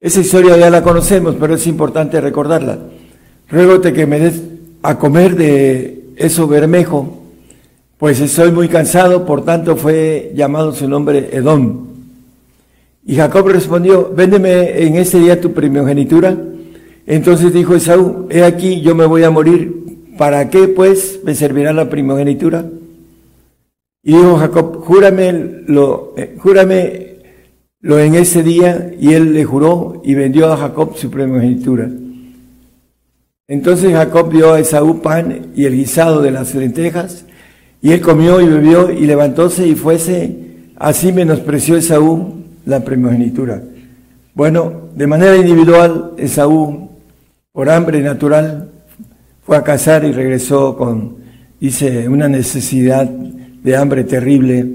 esa 0.00 0.20
historia 0.20 0.56
ya 0.56 0.68
la 0.68 0.82
conocemos, 0.82 1.36
pero 1.38 1.54
es 1.54 1.64
importante 1.68 2.20
recordarla. 2.20 2.76
Ruégote 3.48 3.92
que 3.92 4.04
me 4.04 4.18
des 4.18 4.42
a 4.82 4.98
comer 4.98 5.36
de 5.36 6.06
eso 6.16 6.48
bermejo, 6.48 7.22
pues 7.98 8.18
estoy 8.18 8.50
muy 8.50 8.66
cansado, 8.66 9.24
por 9.24 9.44
tanto 9.44 9.76
fue 9.76 10.32
llamado 10.34 10.74
su 10.74 10.88
nombre 10.88 11.28
Edom. 11.30 11.86
Y 13.04 13.14
Jacob 13.14 13.46
respondió, 13.46 14.12
véndeme 14.12 14.82
en 14.82 14.96
este 14.96 15.20
día 15.20 15.40
tu 15.40 15.52
primogenitura. 15.52 16.36
Entonces 17.06 17.52
dijo 17.52 17.76
Esaú, 17.76 18.26
he 18.28 18.42
aquí, 18.42 18.80
yo 18.80 18.96
me 18.96 19.06
voy 19.06 19.22
a 19.22 19.30
morir. 19.30 19.86
¿Para 20.18 20.48
qué 20.50 20.68
pues 20.68 21.20
me 21.24 21.34
servirá 21.34 21.72
la 21.72 21.88
primogenitura? 21.90 22.64
Y 24.02 24.12
dijo 24.12 24.36
Jacob, 24.36 24.84
júrame 24.84 25.32
lo, 25.66 26.14
eh, 26.16 26.36
lo 27.80 27.98
en 27.98 28.14
ese 28.14 28.42
día. 28.42 28.92
Y 28.98 29.14
él 29.14 29.34
le 29.34 29.44
juró 29.44 30.00
y 30.04 30.14
vendió 30.14 30.52
a 30.52 30.56
Jacob 30.56 30.96
su 30.96 31.10
primogenitura. 31.10 31.90
Entonces 33.48 33.92
Jacob 33.92 34.30
dio 34.30 34.52
a 34.52 34.60
Esaú 34.60 35.02
pan 35.02 35.52
y 35.54 35.64
el 35.64 35.74
guisado 35.74 36.22
de 36.22 36.30
las 36.30 36.54
lentejas. 36.54 37.24
Y 37.82 37.92
él 37.92 38.00
comió 38.00 38.40
y 38.40 38.48
bebió 38.48 38.90
y 38.90 39.06
levantóse 39.06 39.66
y 39.66 39.74
fuese. 39.74 40.36
Así 40.76 41.12
menospreció 41.12 41.76
Esaú 41.76 42.44
la 42.64 42.84
primogenitura. 42.84 43.62
Bueno, 44.34 44.90
de 44.94 45.06
manera 45.06 45.36
individual, 45.36 46.12
Esaú, 46.16 46.90
por 47.52 47.70
hambre 47.70 48.00
natural, 48.02 48.70
fue 49.46 49.56
a 49.56 49.62
cazar 49.62 50.04
y 50.04 50.10
regresó 50.10 50.76
con, 50.76 51.18
dice, 51.60 52.08
una 52.08 52.28
necesidad 52.28 53.08
de 53.08 53.76
hambre 53.76 54.02
terrible, 54.02 54.66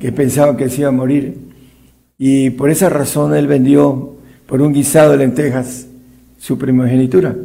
que 0.00 0.12
pensaba 0.12 0.56
que 0.56 0.70
se 0.70 0.80
iba 0.80 0.88
a 0.88 0.92
morir. 0.92 1.36
Y 2.16 2.48
por 2.50 2.70
esa 2.70 2.88
razón 2.88 3.34
él 3.34 3.46
vendió 3.46 4.14
por 4.46 4.62
un 4.62 4.72
guisado 4.72 5.12
de 5.12 5.18
lentejas 5.18 5.86
su 6.38 6.56
primogenitura. 6.56 7.36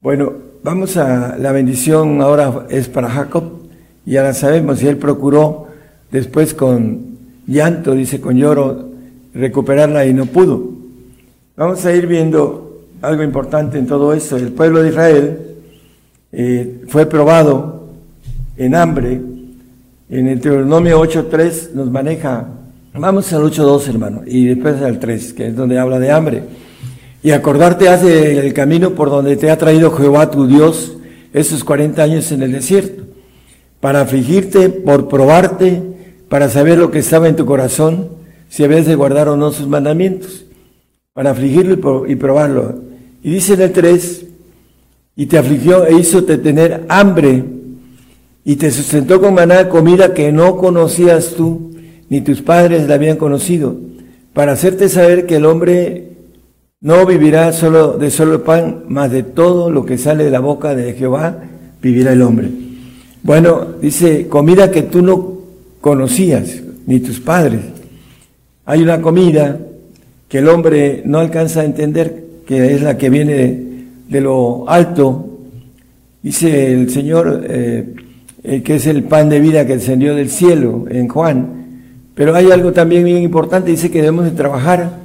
Bueno, 0.00 0.32
vamos 0.62 0.96
a 0.96 1.36
la 1.36 1.52
bendición 1.52 2.22
ahora 2.22 2.66
es 2.70 2.88
para 2.88 3.10
Jacob, 3.10 3.44
ya 4.06 4.22
la 4.22 4.32
sabemos, 4.32 4.82
y 4.82 4.88
él 4.88 4.96
procuró 4.96 5.66
después 6.10 6.54
con 6.54 7.18
llanto, 7.46 7.94
dice 7.94 8.18
con 8.18 8.38
lloro, 8.38 8.88
recuperarla 9.34 10.06
y 10.06 10.14
no 10.14 10.24
pudo. 10.24 10.70
Vamos 11.54 11.84
a 11.84 11.94
ir 11.94 12.06
viendo 12.06 12.86
algo 13.02 13.22
importante 13.22 13.78
en 13.78 13.86
todo 13.86 14.14
esto. 14.14 14.38
El 14.38 14.52
pueblo 14.52 14.82
de 14.82 14.88
Israel 14.88 15.49
eh, 16.32 16.82
fue 16.88 17.06
probado 17.06 17.88
en 18.56 18.74
hambre. 18.74 19.20
En 20.08 20.26
el 20.26 20.40
Deuteronomio 20.40 21.00
8.3 21.00 21.72
nos 21.72 21.90
maneja, 21.90 22.48
vamos 22.94 23.32
al 23.32 23.42
8.2 23.42 23.88
hermano, 23.88 24.22
y 24.26 24.46
después 24.46 24.82
al 24.82 24.98
3, 24.98 25.32
que 25.32 25.48
es 25.48 25.56
donde 25.56 25.78
habla 25.78 25.98
de 25.98 26.10
hambre. 26.10 26.42
Y 27.22 27.30
acordarte 27.30 27.88
hace 27.88 28.38
el 28.38 28.52
camino 28.52 28.94
por 28.94 29.10
donde 29.10 29.36
te 29.36 29.50
ha 29.50 29.58
traído 29.58 29.92
Jehová 29.92 30.30
tu 30.30 30.46
Dios 30.46 30.96
esos 31.32 31.62
40 31.62 32.02
años 32.02 32.32
en 32.32 32.42
el 32.42 32.52
desierto, 32.52 33.04
para 33.80 34.00
afligirte, 34.00 34.68
por 34.68 35.08
probarte, 35.08 35.80
para 36.28 36.48
saber 36.48 36.78
lo 36.78 36.90
que 36.90 36.98
estaba 36.98 37.28
en 37.28 37.36
tu 37.36 37.46
corazón, 37.46 38.08
si 38.48 38.64
habías 38.64 38.86
de 38.86 38.96
guardar 38.96 39.28
o 39.28 39.36
no 39.36 39.52
sus 39.52 39.68
mandamientos, 39.68 40.44
para 41.12 41.30
afligirlo 41.30 42.06
y 42.06 42.16
probarlo. 42.16 42.80
Y 43.22 43.30
dice 43.30 43.54
en 43.54 43.60
el 43.62 43.72
3, 43.72 44.26
y 45.16 45.26
te 45.26 45.38
afligió 45.38 45.86
e 45.86 45.94
hizo 45.94 46.24
tener 46.24 46.84
hambre, 46.88 47.44
y 48.44 48.56
te 48.56 48.70
sustentó 48.70 49.20
con 49.20 49.34
maná 49.34 49.68
comida 49.68 50.14
que 50.14 50.32
no 50.32 50.56
conocías 50.56 51.34
tú, 51.36 51.72
ni 52.08 52.20
tus 52.20 52.42
padres 52.42 52.88
la 52.88 52.94
habían 52.94 53.16
conocido, 53.16 53.76
para 54.32 54.52
hacerte 54.52 54.88
saber 54.88 55.26
que 55.26 55.36
el 55.36 55.46
hombre 55.46 56.08
no 56.80 57.04
vivirá 57.04 57.52
solo 57.52 57.98
de 57.98 58.10
solo 58.10 58.42
pan, 58.42 58.84
mas 58.88 59.10
de 59.10 59.22
todo 59.22 59.70
lo 59.70 59.84
que 59.84 59.98
sale 59.98 60.24
de 60.24 60.30
la 60.30 60.40
boca 60.40 60.74
de 60.74 60.94
Jehová 60.94 61.44
vivirá 61.82 62.12
el 62.12 62.22
hombre. 62.22 62.48
Bueno, 63.22 63.66
dice, 63.80 64.28
comida 64.28 64.70
que 64.70 64.82
tú 64.82 65.02
no 65.02 65.40
conocías, 65.80 66.62
ni 66.86 67.00
tus 67.00 67.20
padres. 67.20 67.60
Hay 68.64 68.82
una 68.82 69.02
comida 69.02 69.58
que 70.28 70.38
el 70.38 70.48
hombre 70.48 71.02
no 71.04 71.18
alcanza 71.18 71.60
a 71.60 71.64
entender, 71.64 72.24
que 72.46 72.74
es 72.74 72.82
la 72.82 72.96
que 72.96 73.10
viene 73.10 73.69
de, 74.10 74.20
lo 74.20 74.68
alto. 74.68 75.38
Dice 76.22 76.72
el 76.72 76.90
Señor 76.90 77.44
eh, 77.48 77.94
eh, 78.42 78.62
que 78.62 78.76
es 78.76 78.86
el 78.86 79.04
pan 79.04 79.28
de 79.28 79.38
vida 79.38 79.66
que 79.66 79.74
descendió 79.74 80.14
del 80.14 80.30
cielo 80.30 80.86
en 80.90 81.08
Juan. 81.08 81.60
Pero 82.14 82.34
hay 82.34 82.50
algo 82.50 82.72
también 82.72 83.04
bien 83.04 83.22
importante, 83.22 83.70
dice 83.70 83.90
que 83.90 83.98
debemos 83.98 84.24
de 84.24 84.32
trabajar 84.32 85.00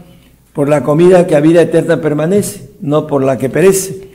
por 0.53 0.69
la 0.69 0.83
comida 0.83 1.27
que 1.27 1.35
a 1.35 1.41
vida 1.41 1.61
eterna 1.61 1.99
permanece, 1.99 2.69
no 2.81 3.07
por 3.07 3.23
la 3.23 3.37
que 3.37 3.49
perece. 3.49 4.09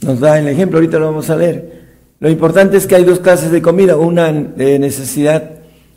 Nos 0.00 0.20
da 0.20 0.38
el 0.38 0.48
ejemplo, 0.48 0.78
ahorita 0.78 0.98
lo 0.98 1.06
vamos 1.06 1.28
a 1.28 1.36
leer. 1.36 1.84
Lo 2.20 2.30
importante 2.30 2.78
es 2.78 2.86
que 2.86 2.94
hay 2.94 3.04
dos 3.04 3.20
clases 3.20 3.50
de 3.50 3.60
comida, 3.60 3.96
una 3.96 4.32
de 4.32 4.78
necesidad 4.78 5.50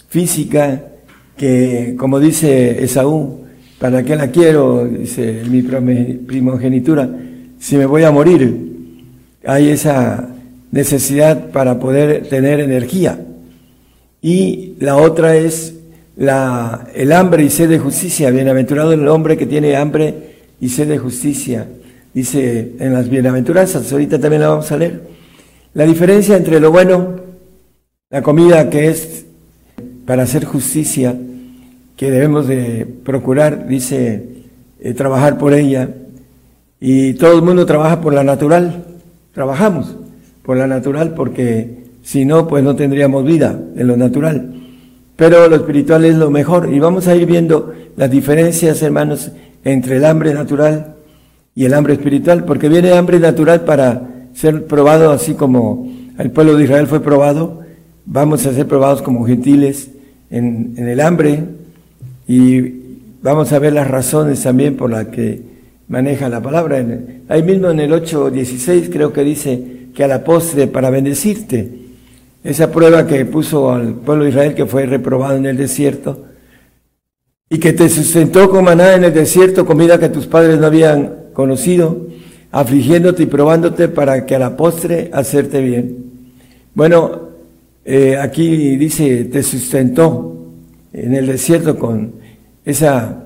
física 0.09 0.83
que, 1.37 1.95
como 1.97 2.19
dice 2.19 2.83
Esaú, 2.83 3.45
¿para 3.79 4.03
qué 4.03 4.17
la 4.17 4.27
quiero? 4.29 4.85
Dice 4.85 5.43
mi 5.49 5.61
primogenitura, 5.61 7.09
si 7.59 7.77
me 7.77 7.85
voy 7.85 8.03
a 8.03 8.11
morir. 8.11 8.65
Hay 9.45 9.69
esa 9.69 10.29
necesidad 10.71 11.51
para 11.51 11.79
poder 11.79 12.27
tener 12.29 12.59
energía. 12.59 13.19
Y 14.21 14.73
la 14.79 14.97
otra 14.97 15.35
es 15.35 15.75
la, 16.15 16.87
el 16.93 17.11
hambre 17.11 17.43
y 17.43 17.49
sed 17.49 17.69
de 17.69 17.79
justicia. 17.79 18.29
Bienaventurado 18.31 18.91
el 18.93 19.07
hombre 19.07 19.37
que 19.37 19.45
tiene 19.45 19.75
hambre 19.75 20.35
y 20.59 20.69
sed 20.69 20.87
de 20.87 20.97
justicia. 20.97 21.67
Dice 22.13 22.73
en 22.79 22.93
las 22.93 23.09
bienaventuranzas, 23.09 23.91
ahorita 23.91 24.19
también 24.19 24.41
la 24.41 24.49
vamos 24.49 24.71
a 24.71 24.77
leer. 24.77 25.03
La 25.73 25.85
diferencia 25.85 26.35
entre 26.35 26.59
lo 26.59 26.71
bueno, 26.71 27.15
la 28.09 28.23
comida 28.23 28.69
que 28.69 28.87
es 28.87 29.25
para 30.05 30.23
hacer 30.23 30.45
justicia, 30.45 31.15
que 31.95 32.09
debemos 32.09 32.47
de 32.47 32.87
procurar, 33.03 33.67
dice, 33.67 34.23
eh, 34.79 34.93
trabajar 34.93 35.37
por 35.37 35.53
ella. 35.53 35.89
Y 36.79 37.13
todo 37.13 37.35
el 37.35 37.41
mundo 37.41 37.65
trabaja 37.65 38.01
por 38.01 38.13
la 38.13 38.23
natural, 38.23 38.85
trabajamos 39.33 39.95
por 40.43 40.57
la 40.57 40.67
natural 40.67 41.13
porque 41.13 41.85
si 42.03 42.25
no, 42.25 42.47
pues 42.47 42.63
no 42.63 42.75
tendríamos 42.75 43.25
vida 43.25 43.59
en 43.75 43.87
lo 43.87 43.97
natural. 43.97 44.53
Pero 45.15 45.47
lo 45.47 45.55
espiritual 45.55 46.05
es 46.05 46.15
lo 46.15 46.29
mejor 46.29 46.71
y 46.71 46.79
vamos 46.79 47.07
a 47.07 47.15
ir 47.15 47.25
viendo 47.25 47.73
las 47.95 48.09
diferencias, 48.09 48.81
hermanos, 48.83 49.31
entre 49.63 49.97
el 49.97 50.05
hambre 50.05 50.33
natural 50.33 50.95
y 51.55 51.65
el 51.65 51.73
hambre 51.73 51.93
espiritual, 51.93 52.45
porque 52.45 52.69
viene 52.69 52.93
hambre 52.93 53.19
natural 53.19 53.61
para 53.61 54.27
ser 54.33 54.65
probado 54.67 55.11
así 55.11 55.33
como 55.33 55.91
el 56.19 56.31
pueblo 56.31 56.55
de 56.55 56.63
Israel 56.63 56.87
fue 56.87 56.99
probado, 56.99 57.61
vamos 58.05 58.45
a 58.45 58.53
ser 58.53 58.67
probados 58.67 59.01
como 59.01 59.25
gentiles 59.25 59.89
en, 60.29 60.75
el 60.77 60.99
hambre 60.99 61.43
y 62.27 62.61
vamos 63.21 63.51
a 63.51 63.59
ver 63.59 63.73
las 63.73 63.87
razones 63.87 64.41
también 64.43 64.77
por 64.77 64.91
las 64.91 65.07
que 65.07 65.41
maneja 65.87 66.29
la 66.29 66.41
palabra. 66.41 66.83
Ahí 67.27 67.43
mismo 67.43 67.69
en 67.69 67.79
el 67.79 67.91
8.16 67.91 68.89
creo 68.91 69.13
que 69.13 69.23
dice 69.23 69.63
que 69.93 70.03
a 70.03 70.07
la 70.07 70.23
postre 70.23 70.67
para 70.67 70.89
bendecirte. 70.89 71.69
Esa 72.43 72.71
prueba 72.71 73.07
que 73.07 73.25
puso 73.25 73.71
al 73.71 73.95
pueblo 73.95 74.23
de 74.23 74.29
Israel 74.29 74.55
que 74.55 74.65
fue 74.65 74.85
reprobado 74.85 75.35
en 75.35 75.45
el 75.45 75.57
desierto 75.57 76.25
y 77.49 77.59
que 77.59 77.73
te 77.73 77.89
sustentó 77.89 78.49
con 78.49 78.65
maná 78.65 78.95
en 78.95 79.05
el 79.05 79.13
desierto, 79.13 79.65
comida 79.65 79.99
que 79.99 80.09
tus 80.09 80.27
padres 80.27 80.59
no 80.59 80.67
habían 80.67 81.27
conocido, 81.33 82.07
afligiéndote 82.51 83.23
y 83.23 83.27
probándote 83.27 83.87
para 83.87 84.25
que 84.25 84.35
a 84.35 84.39
la 84.39 84.57
postre 84.57 85.09
hacerte 85.13 85.61
bien. 85.61 86.05
Bueno, 86.73 87.21
eh, 87.85 88.17
aquí 88.17 88.75
dice, 88.75 89.25
te 89.25 89.43
sustentó 89.43 90.35
en 90.91 91.13
el 91.13 91.27
desierto 91.27 91.77
con 91.77 92.13
esa 92.65 93.23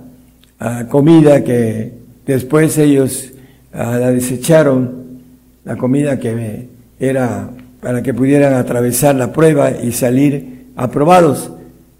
ah, 0.59 0.85
comida 0.87 1.43
que 1.43 2.00
después 2.31 2.77
ellos 2.77 3.31
ah, 3.73 3.97
la 3.99 4.11
desecharon, 4.11 5.21
la 5.63 5.77
comida 5.77 6.19
que 6.19 6.67
era 6.99 7.49
para 7.81 8.03
que 8.03 8.13
pudieran 8.13 8.53
atravesar 8.53 9.15
la 9.15 9.33
prueba 9.33 9.71
y 9.71 9.91
salir 9.91 10.67
aprobados. 10.75 11.51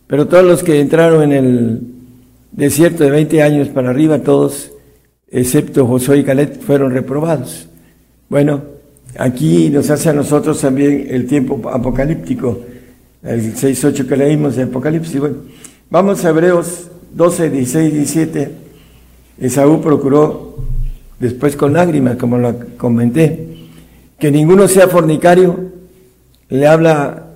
Pero 0.07 0.27
todos 0.27 0.45
los 0.45 0.63
que 0.63 0.79
entraron 0.79 1.23
en 1.23 1.31
el 1.31 1.81
desierto 2.51 3.03
de 3.03 3.11
20 3.11 3.41
años 3.41 3.69
para 3.69 3.89
arriba, 3.89 4.19
todos, 4.19 4.71
excepto 5.29 5.87
Josué 5.87 6.19
y 6.19 6.23
Caleb, 6.23 6.59
fueron 6.61 6.91
reprobados. 6.91 7.67
Bueno, 8.29 8.61
aquí 9.17 9.69
nos 9.69 9.89
hace 9.89 10.09
a 10.09 10.13
nosotros 10.13 10.61
también 10.61 11.07
el 11.09 11.27
tiempo 11.27 11.61
apocalíptico, 11.69 12.59
el 13.23 13.55
6.8 13.55 14.07
que 14.07 14.17
leímos 14.17 14.55
de 14.55 14.63
Apocalipsis. 14.63 15.19
Bueno, 15.19 15.37
vamos 15.89 16.23
a 16.23 16.29
Hebreos 16.29 16.89
12, 17.13 17.49
16, 17.49 17.93
17. 17.93 18.51
Esaú 19.39 19.81
procuró, 19.81 20.57
después 21.19 21.55
con 21.55 21.73
lágrimas, 21.73 22.17
como 22.17 22.37
lo 22.37 22.53
comenté, 22.77 23.47
que 24.19 24.31
ninguno 24.31 24.67
sea 24.67 24.87
fornicario, 24.87 25.71
le 26.49 26.67
habla 26.67 27.27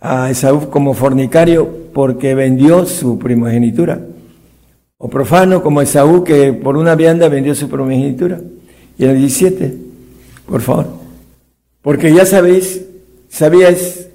a 0.00 0.30
Esaú 0.30 0.70
como 0.70 0.94
fornicario 0.94 1.68
porque 1.92 2.34
vendió 2.34 2.86
su 2.86 3.18
primogenitura. 3.18 4.00
O 4.98 5.08
profano 5.08 5.62
como 5.62 5.82
Esaú 5.82 6.24
que 6.24 6.52
por 6.52 6.76
una 6.76 6.94
vianda 6.94 7.28
vendió 7.28 7.54
su 7.54 7.68
primogenitura. 7.68 8.40
Y 8.98 9.04
el 9.04 9.18
17, 9.18 9.74
por 10.46 10.60
favor. 10.60 10.86
Porque 11.82 12.14
ya 12.14 12.24
sabéis, 12.24 12.82
sabíais 13.28 14.08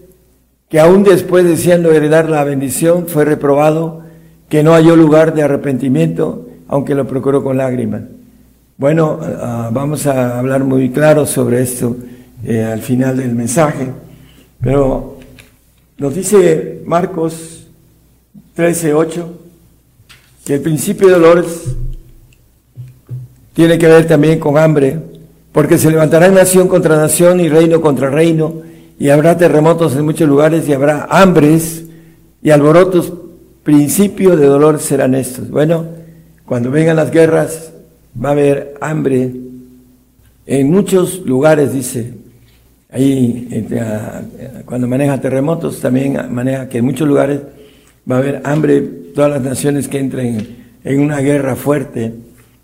que 0.70 0.80
aún 0.80 1.04
después 1.04 1.46
deseando 1.46 1.92
heredar 1.92 2.30
la 2.30 2.44
bendición 2.44 3.08
fue 3.08 3.26
reprobado, 3.26 4.04
que 4.50 4.64
no 4.64 4.74
halló 4.74 4.96
lugar 4.96 5.34
de 5.34 5.44
arrepentimiento, 5.44 6.47
aunque 6.68 6.96
lo 6.96 7.08
procuró 7.08 7.44
con 7.44 7.58
lágrimas. 7.58 8.02
Bueno, 8.78 9.20
ah, 9.22 9.70
vamos 9.74 10.06
a 10.06 10.38
hablar 10.38 10.64
muy 10.64 10.92
claro 10.92 11.26
sobre 11.26 11.62
esto 11.62 11.98
eh, 12.46 12.64
al 12.64 12.82
final 12.82 13.18
del 13.18 13.34
mensaje, 13.34 13.90
pero 14.62 15.18
nos 15.98 16.14
dice 16.14 16.84
Marcos 16.86 17.68
13, 18.54 18.94
8, 18.94 19.40
que 20.46 20.54
el 20.56 20.62
principio 20.62 21.08
de 21.08 21.14
dolores 21.16 21.76
tiene 23.54 23.80
que 23.80 23.88
ver 23.88 24.06
también 24.06 24.40
con 24.40 24.58
hambre, 24.60 25.00
porque 25.52 25.80
se 25.80 25.90
levantará 25.90 26.30
nación 26.30 26.68
contra 26.68 26.98
nación 26.98 27.40
y 27.40 27.50
reino 27.50 27.82
contra 27.82 28.12
reino, 28.12 28.62
y 29.00 29.10
habrá 29.10 29.38
terremotos 29.38 29.96
en 29.96 30.06
muchos 30.06 30.30
lugares 30.30 30.68
y 30.68 30.74
habrá 30.74 31.08
hambres 31.10 31.86
y 32.44 32.52
alborotos. 32.52 33.12
Principio 33.64 34.38
de 34.38 34.46
dolor 34.46 34.80
serán 34.80 35.14
estos. 35.14 35.50
Bueno, 35.50 35.97
cuando 36.48 36.72
vengan 36.72 36.96
las 36.96 37.12
guerras 37.12 37.72
va 38.24 38.30
a 38.30 38.32
haber 38.32 38.74
hambre 38.82 39.32
en 40.46 40.72
muchos 40.72 41.20
lugares, 41.26 41.74
dice. 41.74 42.14
Ahí, 42.90 43.68
ah, 43.80 44.22
cuando 44.66 44.88
maneja 44.88 45.20
terremotos, 45.20 45.82
también 45.82 46.18
maneja 46.32 46.70
que 46.70 46.78
en 46.78 46.86
muchos 46.86 47.06
lugares 47.08 47.42
va 48.10 48.16
a 48.16 48.20
haber 48.20 48.42
hambre, 48.46 48.82
todas 49.14 49.30
las 49.30 49.42
naciones 49.42 49.90
que 49.90 50.00
entren 50.00 50.48
en 50.86 51.00
una 51.02 51.20
guerra 51.20 51.58
fuerte 51.58 52.14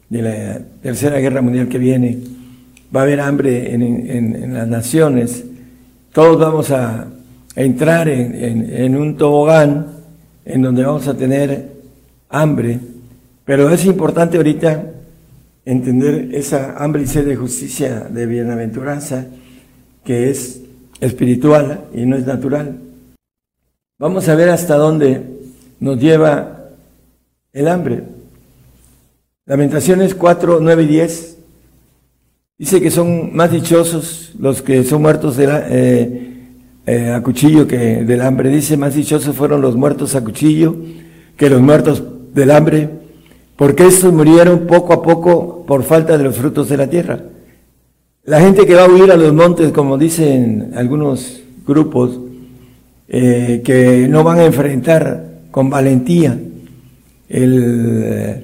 de 0.10 0.22
la 0.22 0.60
tercera 0.82 1.20
guerra 1.20 1.42
mundial 1.42 1.68
que 1.68 1.78
viene, 1.78 2.20
va 2.96 3.02
a 3.02 3.04
haber 3.04 3.20
hambre 3.20 3.74
en, 3.74 4.54
las 4.54 4.68
naciones, 4.68 5.44
todos 6.14 6.40
vamos 6.40 6.72
a 6.72 7.08
entrar 7.56 8.08
en, 8.08 8.34
en- 8.34 8.74
en 8.76 8.96
un 8.96 9.18
tobogán 9.18 9.88
en 10.46 10.62
donde 10.62 10.84
vamos 10.86 11.06
a 11.10 11.18
tener 11.18 11.68
hambre, 12.30 12.80
pero 13.46 13.70
es 13.70 13.86
importante 13.86 14.38
ahorita 14.38 14.91
entender 15.66 16.30
esa 16.34 16.78
hambre 16.78 17.04
y 17.04 17.08
sed 17.08 17.26
de 17.26 17.36
justicia, 17.36 18.08
de 18.10 18.26
bienaventuranza, 18.26 19.28
que 20.04 20.30
es 20.30 20.62
espiritual 21.00 21.86
y 21.94 22.06
no 22.06 22.16
es 22.16 22.26
natural. 22.26 22.80
Vamos 24.00 24.28
a 24.28 24.36
ver 24.36 24.50
hasta 24.50 24.76
dónde 24.76 25.22
nos 25.80 26.00
lleva 26.00 26.70
el 27.54 27.68
hambre. 27.68 28.04
Lamentaciones 29.46 30.16
4, 30.16 30.60
9 30.62 30.84
y 30.84 30.88
10 30.88 31.38
dice 32.58 32.82
que 32.82 32.91
son 32.91 33.36
más 33.36 33.52
dichosos 33.52 34.34
los 34.39 34.62
que 34.62 34.84
son 34.84 35.02
muertos 35.02 35.38
eh, 35.39 36.34
eh, 36.86 37.12
a 37.12 37.22
cuchillo 37.22 37.68
que 37.68 38.04
del 38.04 38.22
hambre. 38.22 38.50
Dice, 38.50 38.78
más 38.78 38.96
dichosos 38.96 39.36
fueron 39.36 39.62
los 39.62 39.76
muertos 39.76 40.16
a 40.16 40.24
cuchillo 40.24 40.76
que 41.38 41.50
los 41.50 41.62
muertos 41.62 42.04
del 42.34 42.52
hambre, 42.52 42.89
porque 43.64 43.88
estos 43.88 44.11
murieron 44.11 44.68
poco 44.68 44.91
a 44.91 45.01
poco 45.01 45.64
por 45.66 45.84
falta 45.84 46.18
de 46.18 46.26
los 46.26 46.36
frutos 46.36 46.68
de 46.68 46.76
la 46.76 46.89
tierra. 46.89 47.22
La 48.26 48.41
gente 48.41 48.66
que 48.66 48.76
va 48.76 48.84
a 48.84 48.89
huir 48.89 49.09
a 49.09 49.16
los 49.16 49.34
montes, 49.34 49.72
como 49.72 49.97
dicen 49.97 50.74
algunos 50.76 51.41
grupos, 51.66 52.20
eh, 53.07 53.61
que 53.64 54.09
no 54.09 54.22
van 54.22 54.39
a 54.39 54.43
enfrentar 54.43 55.43
con 55.49 55.70
valentía 55.70 56.38
el 57.30 58.43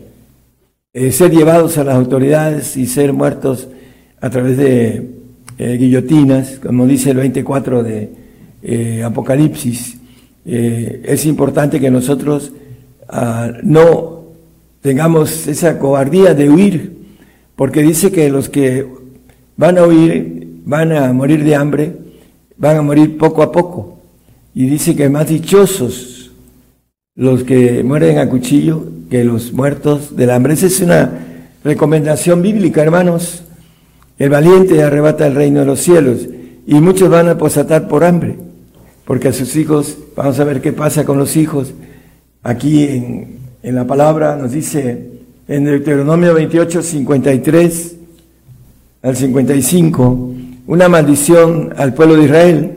eh, 0.93 1.11
ser 1.11 1.31
llevados 1.31 1.77
a 1.77 1.83
las 1.83 1.95
autoridades 1.95 2.77
y 2.77 2.85
ser 2.85 3.11
muertos 3.11 3.67
a 4.21 4.29
través 4.29 4.55
de 4.55 5.05
eh, 5.57 5.75
guillotinas, 5.77 6.61
como 6.65 6.87
dice 6.87 7.09
el 7.09 7.17
24 7.17 7.83
de 7.83 8.09
eh, 8.63 9.03
Apocalipsis. 9.03 9.97
Eh, 10.45 11.01
es 11.03 11.25
importante 11.25 11.77
que 11.77 11.91
nosotros 11.91 12.53
ah, 13.09 13.51
no 13.63 14.18
tengamos 14.81 15.47
esa 15.47 15.79
cobardía 15.79 16.33
de 16.33 16.49
huir, 16.49 16.97
porque 17.55 17.81
dice 17.81 18.11
que 18.11 18.29
los 18.29 18.49
que 18.49 18.87
van 19.57 19.77
a 19.77 19.85
huir 19.85 20.47
van 20.65 20.91
a 20.91 21.11
morir 21.13 21.43
de 21.43 21.55
hambre, 21.55 21.95
van 22.57 22.77
a 22.77 22.81
morir 22.81 23.17
poco 23.17 23.41
a 23.41 23.51
poco. 23.51 23.99
Y 24.53 24.67
dice 24.67 24.95
que 24.95 25.09
más 25.09 25.27
dichosos 25.27 26.31
los 27.15 27.43
que 27.43 27.83
mueren 27.83 28.17
a 28.17 28.29
cuchillo 28.29 28.85
que 29.09 29.23
los 29.23 29.51
muertos 29.51 30.15
del 30.15 30.29
hambre. 30.29 30.53
Esa 30.53 30.67
es 30.67 30.79
una 30.79 31.11
recomendación 31.63 32.41
bíblica, 32.41 32.81
hermanos. 32.81 33.43
El 34.17 34.29
valiente 34.29 34.83
arrebata 34.83 35.27
el 35.27 35.35
reino 35.35 35.61
de 35.61 35.65
los 35.65 35.79
cielos 35.79 36.27
y 36.67 36.75
muchos 36.75 37.09
van 37.09 37.29
a 37.29 37.37
posatar 37.37 37.87
por 37.87 38.03
hambre, 38.03 38.35
porque 39.05 39.29
a 39.29 39.33
sus 39.33 39.55
hijos, 39.55 39.97
vamos 40.15 40.39
a 40.39 40.43
ver 40.43 40.61
qué 40.61 40.71
pasa 40.71 41.03
con 41.03 41.17
los 41.17 41.35
hijos. 41.35 41.73
Aquí 42.43 42.83
en, 42.83 43.38
en 43.61 43.75
la 43.75 43.85
palabra 43.85 44.35
nos 44.35 44.51
dice 44.51 45.09
en 45.47 45.65
Deuteronomio 45.65 46.33
28, 46.33 46.81
53 46.81 47.95
al 49.01 49.15
55, 49.15 50.29
una 50.67 50.87
maldición 50.87 51.73
al 51.75 51.93
pueblo 51.93 52.15
de 52.15 52.23
Israel. 52.25 52.75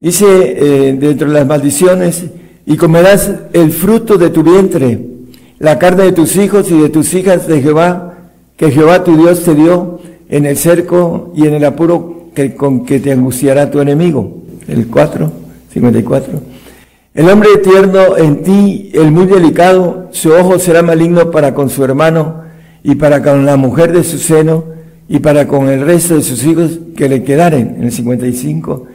Dice 0.00 0.26
eh, 0.26 0.92
dentro 0.94 1.28
de 1.28 1.34
las 1.34 1.46
maldiciones, 1.46 2.24
y 2.66 2.76
comerás 2.76 3.32
el 3.52 3.72
fruto 3.72 4.18
de 4.18 4.30
tu 4.30 4.42
vientre, 4.42 5.00
la 5.58 5.78
carne 5.78 6.04
de 6.04 6.12
tus 6.12 6.36
hijos 6.36 6.70
y 6.70 6.78
de 6.78 6.88
tus 6.88 7.14
hijas 7.14 7.46
de 7.46 7.62
Jehová, 7.62 8.18
que 8.56 8.70
Jehová 8.70 9.04
tu 9.04 9.16
Dios 9.16 9.42
te 9.44 9.54
dio 9.54 10.00
en 10.28 10.46
el 10.46 10.56
cerco 10.56 11.32
y 11.36 11.46
en 11.46 11.54
el 11.54 11.64
apuro 11.64 12.28
que, 12.34 12.54
con 12.54 12.84
que 12.84 13.00
te 13.00 13.12
angustiará 13.12 13.70
tu 13.70 13.80
enemigo. 13.80 14.42
El 14.68 14.86
4, 14.88 15.32
54. 15.72 16.51
El 17.14 17.28
hombre 17.28 17.50
tierno 17.62 18.16
en 18.16 18.42
ti, 18.42 18.90
el 18.94 19.10
muy 19.10 19.26
delicado, 19.26 20.08
su 20.12 20.32
ojo 20.32 20.58
será 20.58 20.82
maligno 20.82 21.30
para 21.30 21.52
con 21.52 21.68
su 21.68 21.84
hermano 21.84 22.44
y 22.82 22.94
para 22.94 23.22
con 23.22 23.44
la 23.44 23.56
mujer 23.56 23.92
de 23.92 24.02
su 24.02 24.16
seno 24.16 24.64
y 25.08 25.18
para 25.18 25.46
con 25.46 25.68
el 25.68 25.82
resto 25.82 26.14
de 26.16 26.22
sus 26.22 26.42
hijos 26.44 26.78
que 26.96 27.10
le 27.10 27.22
quedaren. 27.22 27.76
En 27.76 27.84
el 27.84 27.92
55. 27.92 28.86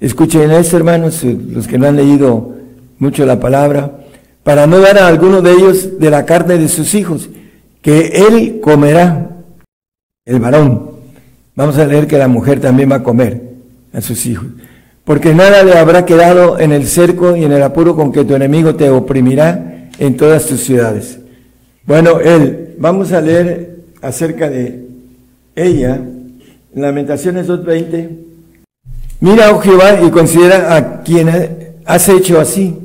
Escuchen 0.00 0.50
esto, 0.50 0.76
hermanos, 0.78 1.22
los 1.22 1.68
que 1.68 1.78
no 1.78 1.86
han 1.86 1.94
leído 1.94 2.56
mucho 2.98 3.24
la 3.24 3.38
palabra, 3.38 3.98
para 4.42 4.66
no 4.66 4.78
dar 4.80 4.98
a 4.98 5.06
alguno 5.06 5.40
de 5.40 5.52
ellos 5.52 6.00
de 6.00 6.10
la 6.10 6.26
carne 6.26 6.58
de 6.58 6.68
sus 6.68 6.94
hijos, 6.94 7.28
que 7.82 8.26
él 8.28 8.60
comerá, 8.60 9.30
el 10.24 10.40
varón. 10.40 10.90
Vamos 11.54 11.78
a 11.78 11.86
leer 11.86 12.06
que 12.06 12.18
la 12.18 12.28
mujer 12.28 12.60
también 12.60 12.90
va 12.90 12.96
a 12.96 13.02
comer 13.02 13.42
a 13.92 14.00
sus 14.00 14.26
hijos. 14.26 14.46
Porque 15.10 15.34
nada 15.34 15.64
le 15.64 15.76
habrá 15.76 16.06
quedado 16.06 16.60
en 16.60 16.70
el 16.70 16.86
cerco 16.86 17.34
y 17.34 17.42
en 17.42 17.50
el 17.50 17.64
apuro 17.64 17.96
con 17.96 18.12
que 18.12 18.24
tu 18.24 18.36
enemigo 18.36 18.76
te 18.76 18.90
oprimirá 18.90 19.88
en 19.98 20.16
todas 20.16 20.46
tus 20.46 20.60
ciudades. 20.60 21.18
Bueno, 21.84 22.20
él, 22.20 22.76
vamos 22.78 23.10
a 23.10 23.20
leer 23.20 23.78
acerca 24.02 24.48
de 24.48 24.86
ella, 25.56 25.96
en 25.96 26.80
Lamentaciones 26.80 27.48
2.20, 27.48 28.08
mira, 29.18 29.50
oh 29.50 29.58
Jehová, 29.58 30.00
y 30.00 30.10
considera 30.10 30.76
a 30.76 31.02
quien 31.02 31.28
has 31.84 32.08
hecho 32.08 32.38
así. 32.38 32.76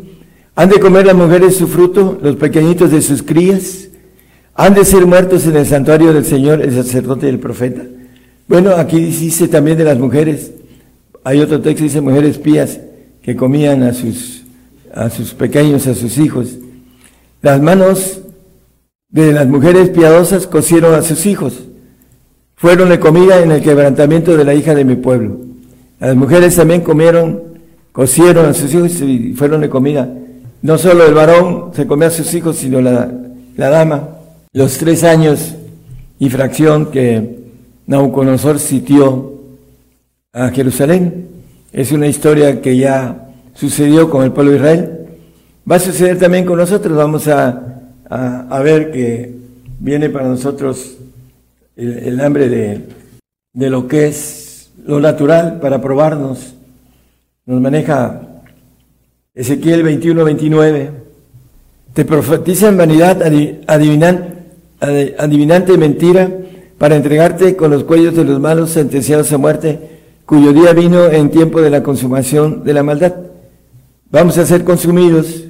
Han 0.55 0.69
de 0.69 0.79
comer 0.79 1.05
las 1.05 1.15
mujeres 1.15 1.55
su 1.55 1.67
fruto, 1.67 2.17
los 2.23 2.37
pequeñitos 2.37 2.89
de 2.89 3.03
sus 3.03 3.21
crías, 3.21 3.89
han 4.55 4.73
de 4.73 4.83
ser 4.83 5.05
muertos 5.05 5.45
en 5.45 5.57
el 5.57 5.67
santuario 5.67 6.11
del 6.11 6.25
Señor, 6.25 6.63
el 6.63 6.73
sacerdote 6.73 7.27
y 7.27 7.29
el 7.29 7.39
profeta. 7.39 7.83
Bueno, 8.47 8.71
aquí 8.71 8.99
dice 8.99 9.47
también 9.47 9.77
de 9.77 9.83
las 9.83 9.99
mujeres, 9.99 10.54
hay 11.25 11.41
otro 11.41 11.59
texto 11.59 11.79
que 11.79 11.83
dice 11.85 12.01
mujeres 12.01 12.37
pías 12.37 12.79
que 13.23 13.35
comían 13.35 13.81
a 13.81 13.93
sus, 13.93 14.43
a 14.93 15.09
sus 15.09 15.33
pequeños, 15.33 15.87
a 15.87 15.95
sus 15.95 16.19
hijos. 16.19 16.55
Las 17.41 17.59
manos 17.59 18.21
de 19.09 19.33
las 19.33 19.47
mujeres 19.47 19.89
piadosas 19.89 20.45
cocieron 20.45 20.93
a 20.93 21.01
sus 21.01 21.25
hijos. 21.25 21.63
Fueron 22.55 22.89
de 22.89 22.99
comida 22.99 23.41
en 23.41 23.51
el 23.51 23.63
quebrantamiento 23.63 24.37
de 24.37 24.45
la 24.45 24.53
hija 24.53 24.75
de 24.75 24.85
mi 24.85 24.97
pueblo. 24.97 25.39
Las 25.99 26.15
mujeres 26.15 26.55
también 26.55 26.81
comieron, 26.81 27.41
cocieron 27.91 28.45
a 28.45 28.53
sus 28.53 28.71
hijos 28.75 29.01
y 29.01 29.33
fueron 29.33 29.61
de 29.61 29.69
comida. 29.69 30.07
No 30.61 30.77
solo 30.77 31.07
el 31.07 31.15
varón 31.15 31.71
se 31.73 31.87
comía 31.87 32.09
a 32.09 32.11
sus 32.11 32.31
hijos, 32.35 32.57
sino 32.57 32.81
la, 32.81 33.11
la 33.57 33.69
dama. 33.71 34.09
Los 34.53 34.77
tres 34.77 35.03
años 35.03 35.55
y 36.19 36.29
fracción 36.29 36.91
que 36.91 37.39
Nabucodonosor 37.87 38.59
sitió 38.59 39.34
a 40.35 40.49
Jerusalén. 40.49 41.29
Es 41.71 41.91
una 41.91 42.07
historia 42.07 42.61
que 42.61 42.77
ya 42.77 43.29
sucedió 43.53 44.09
con 44.09 44.23
el 44.23 44.33
pueblo 44.33 44.51
de 44.51 44.57
Israel. 44.57 44.99
Va 45.69 45.77
a 45.77 45.79
suceder 45.79 46.19
también 46.19 46.45
con 46.45 46.57
nosotros. 46.57 46.95
Vamos 46.95 47.27
a, 47.27 47.81
a, 48.09 48.59
ver 48.59 48.91
que 48.91 49.33
viene 49.79 50.09
para 50.09 50.27
nosotros 50.27 50.97
el, 51.75 52.19
hambre 52.19 52.49
de, 52.49 52.81
de, 53.53 53.69
lo 53.69 53.87
que 53.87 54.07
es 54.07 54.69
lo 54.85 54.99
natural 54.99 55.59
para 55.59 55.81
probarnos. 55.81 56.53
Nos 57.45 57.61
maneja 57.61 58.21
Ezequiel 59.33 59.83
21, 59.83 60.23
29. 60.23 60.91
Te 61.93 62.03
profetizan 62.03 62.75
vanidad 62.75 63.21
adivinan, 63.67 64.35
adivinante 64.81 65.77
mentira 65.77 66.29
para 66.77 66.97
entregarte 66.97 67.55
con 67.55 67.71
los 67.71 67.85
cuellos 67.85 68.15
de 68.15 68.25
los 68.25 68.39
malos 68.39 68.71
sentenciados 68.71 69.31
a 69.31 69.37
muerte 69.37 69.94
cuyo 70.25 70.53
día 70.53 70.73
vino 70.73 71.05
en 71.07 71.29
tiempo 71.29 71.61
de 71.61 71.69
la 71.69 71.83
consumación 71.83 72.63
de 72.63 72.73
la 72.73 72.83
maldad. 72.83 73.13
Vamos 74.09 74.37
a 74.37 74.45
ser 74.45 74.63
consumidos 74.63 75.45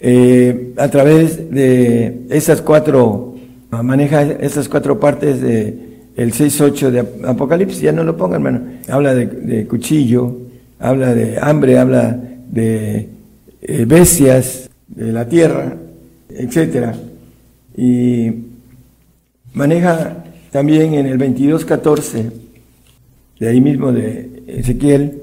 eh, 0.00 0.72
a 0.76 0.88
través 0.88 1.50
de 1.50 2.26
esas 2.30 2.62
cuatro, 2.62 3.34
maneja 3.70 4.22
esas 4.22 4.68
cuatro 4.68 4.98
partes 4.98 5.40
de 5.40 5.86
el 6.16 6.32
6.8 6.32 6.90
de 6.90 7.28
Apocalipsis, 7.28 7.82
ya 7.82 7.92
no 7.92 8.02
lo 8.02 8.16
pongan, 8.16 8.46
hermano. 8.46 8.60
Habla 8.88 9.14
de, 9.14 9.66
cuchillo, 9.66 10.34
habla 10.78 11.14
de 11.14 11.38
hambre, 11.38 11.78
habla 11.78 12.18
de 12.50 13.08
eh, 13.60 13.84
bestias 13.86 14.70
de 14.88 15.12
la 15.12 15.28
tierra, 15.28 15.76
etcétera. 16.30 16.94
Y 17.76 18.32
maneja 19.52 20.24
también 20.50 20.94
en 20.94 21.04
el 21.04 21.18
22.14 21.18 22.45
de 23.38 23.48
ahí 23.48 23.60
mismo 23.60 23.92
de 23.92 24.42
Ezequiel, 24.46 25.22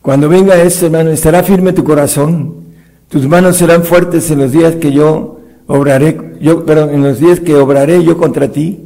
cuando 0.00 0.28
venga 0.28 0.60
esto, 0.60 0.86
hermano, 0.86 1.10
estará 1.10 1.42
firme 1.42 1.72
tu 1.72 1.84
corazón, 1.84 2.54
tus 3.08 3.26
manos 3.28 3.56
serán 3.56 3.84
fuertes 3.84 4.30
en 4.30 4.38
los 4.38 4.52
días 4.52 4.76
que 4.76 4.92
yo 4.92 5.40
obraré, 5.66 6.38
yo, 6.40 6.64
perdón, 6.64 6.90
en 6.90 7.02
los 7.02 7.18
días 7.18 7.40
que 7.40 7.54
obraré 7.54 8.02
yo 8.02 8.16
contra 8.18 8.48
ti, 8.48 8.80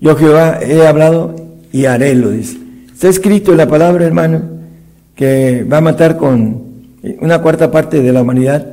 yo 0.00 0.16
Jehová 0.16 0.60
he 0.62 0.86
hablado 0.86 1.34
y 1.72 1.86
haré, 1.86 2.14
lo 2.14 2.30
dice. 2.30 2.56
Está 2.92 3.08
escrito 3.08 3.50
en 3.50 3.58
la 3.58 3.68
palabra, 3.68 4.04
hermano, 4.04 4.42
que 5.14 5.64
va 5.64 5.78
a 5.78 5.80
matar 5.80 6.16
con 6.16 6.62
una 7.20 7.40
cuarta 7.42 7.70
parte 7.70 8.02
de 8.02 8.12
la 8.12 8.22
humanidad. 8.22 8.66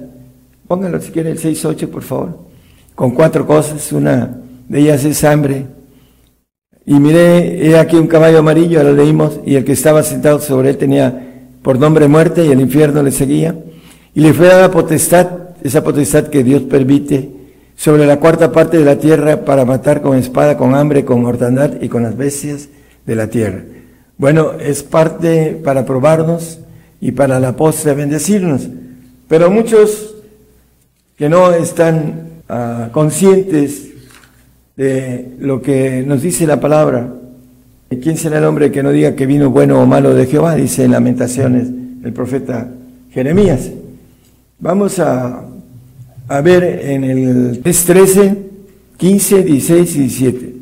Póngalo 0.67 1.01
si 1.01 1.11
quiere 1.11 1.31
el 1.31 1.39
6-8, 1.39 1.87
por 1.87 2.03
favor. 2.03 2.39
Con 2.93 3.11
cuatro 3.11 3.45
cosas, 3.47 3.91
una 3.91 4.37
de 4.67 4.79
ellas 4.79 5.03
es 5.05 5.23
hambre, 5.23 5.65
y 6.89 6.93
miré, 7.01 7.67
he 7.67 7.77
aquí 7.77 7.97
un 7.97 8.07
caballo 8.07 8.39
amarillo, 8.39 8.79
ahora 8.79 8.93
leímos, 8.93 9.41
y 9.45 9.55
el 9.55 9.65
que 9.65 9.73
estaba 9.73 10.03
sentado 10.03 10.39
sobre 10.39 10.69
él 10.69 10.77
tenía 10.77 11.33
por 11.61 11.77
nombre 11.77 12.07
muerte 12.07 12.45
y 12.45 12.49
el 12.49 12.61
infierno 12.61 13.03
le 13.03 13.11
seguía. 13.11 13.55
Y 14.15 14.21
le 14.21 14.33
fue 14.33 14.47
dada 14.47 14.71
potestad, 14.71 15.27
esa 15.61 15.83
potestad 15.83 16.27
que 16.27 16.45
Dios 16.45 16.61
permite, 16.61 17.29
sobre 17.75 18.05
la 18.05 18.21
cuarta 18.21 18.53
parte 18.53 18.77
de 18.77 18.85
la 18.85 18.97
tierra 18.97 19.43
para 19.43 19.65
matar 19.65 20.01
con 20.01 20.17
espada, 20.17 20.55
con 20.55 20.75
hambre, 20.75 21.03
con 21.03 21.21
mortandad 21.21 21.73
y 21.81 21.89
con 21.89 22.03
las 22.03 22.15
bestias 22.15 22.69
de 23.05 23.15
la 23.17 23.27
tierra. 23.27 23.65
Bueno, 24.17 24.53
es 24.53 24.81
parte 24.81 25.59
para 25.61 25.85
probarnos 25.85 26.59
y 27.01 27.11
para 27.11 27.41
la 27.41 27.57
postre 27.57 27.95
bendecirnos. 27.95 28.65
Pero 29.27 29.51
muchos 29.51 30.15
que 31.17 31.27
no 31.27 31.51
están 31.51 32.43
ah, 32.47 32.87
conscientes 32.93 33.86
de 34.77 35.33
lo 35.39 35.61
que 35.61 36.03
nos 36.05 36.21
dice 36.21 36.47
la 36.47 36.59
palabra. 36.59 37.13
¿Quién 38.01 38.17
será 38.17 38.37
el 38.37 38.45
hombre 38.45 38.71
que 38.71 38.83
no 38.83 38.91
diga 38.91 39.15
que 39.15 39.25
vino 39.25 39.49
bueno 39.49 39.81
o 39.81 39.85
malo 39.85 40.13
de 40.13 40.27
Jehová? 40.27 40.55
Dice 40.55 40.83
en 40.83 40.91
Lamentaciones 40.91 41.67
el 42.03 42.13
profeta 42.13 42.69
Jeremías. 43.11 43.71
Vamos 44.59 44.99
a, 44.99 45.43
a 46.27 46.41
ver 46.41 46.63
en 46.63 47.03
el 47.03 47.59
13, 47.61 48.37
15, 48.97 49.43
16 49.43 49.95
y 49.95 49.99
17 49.99 50.53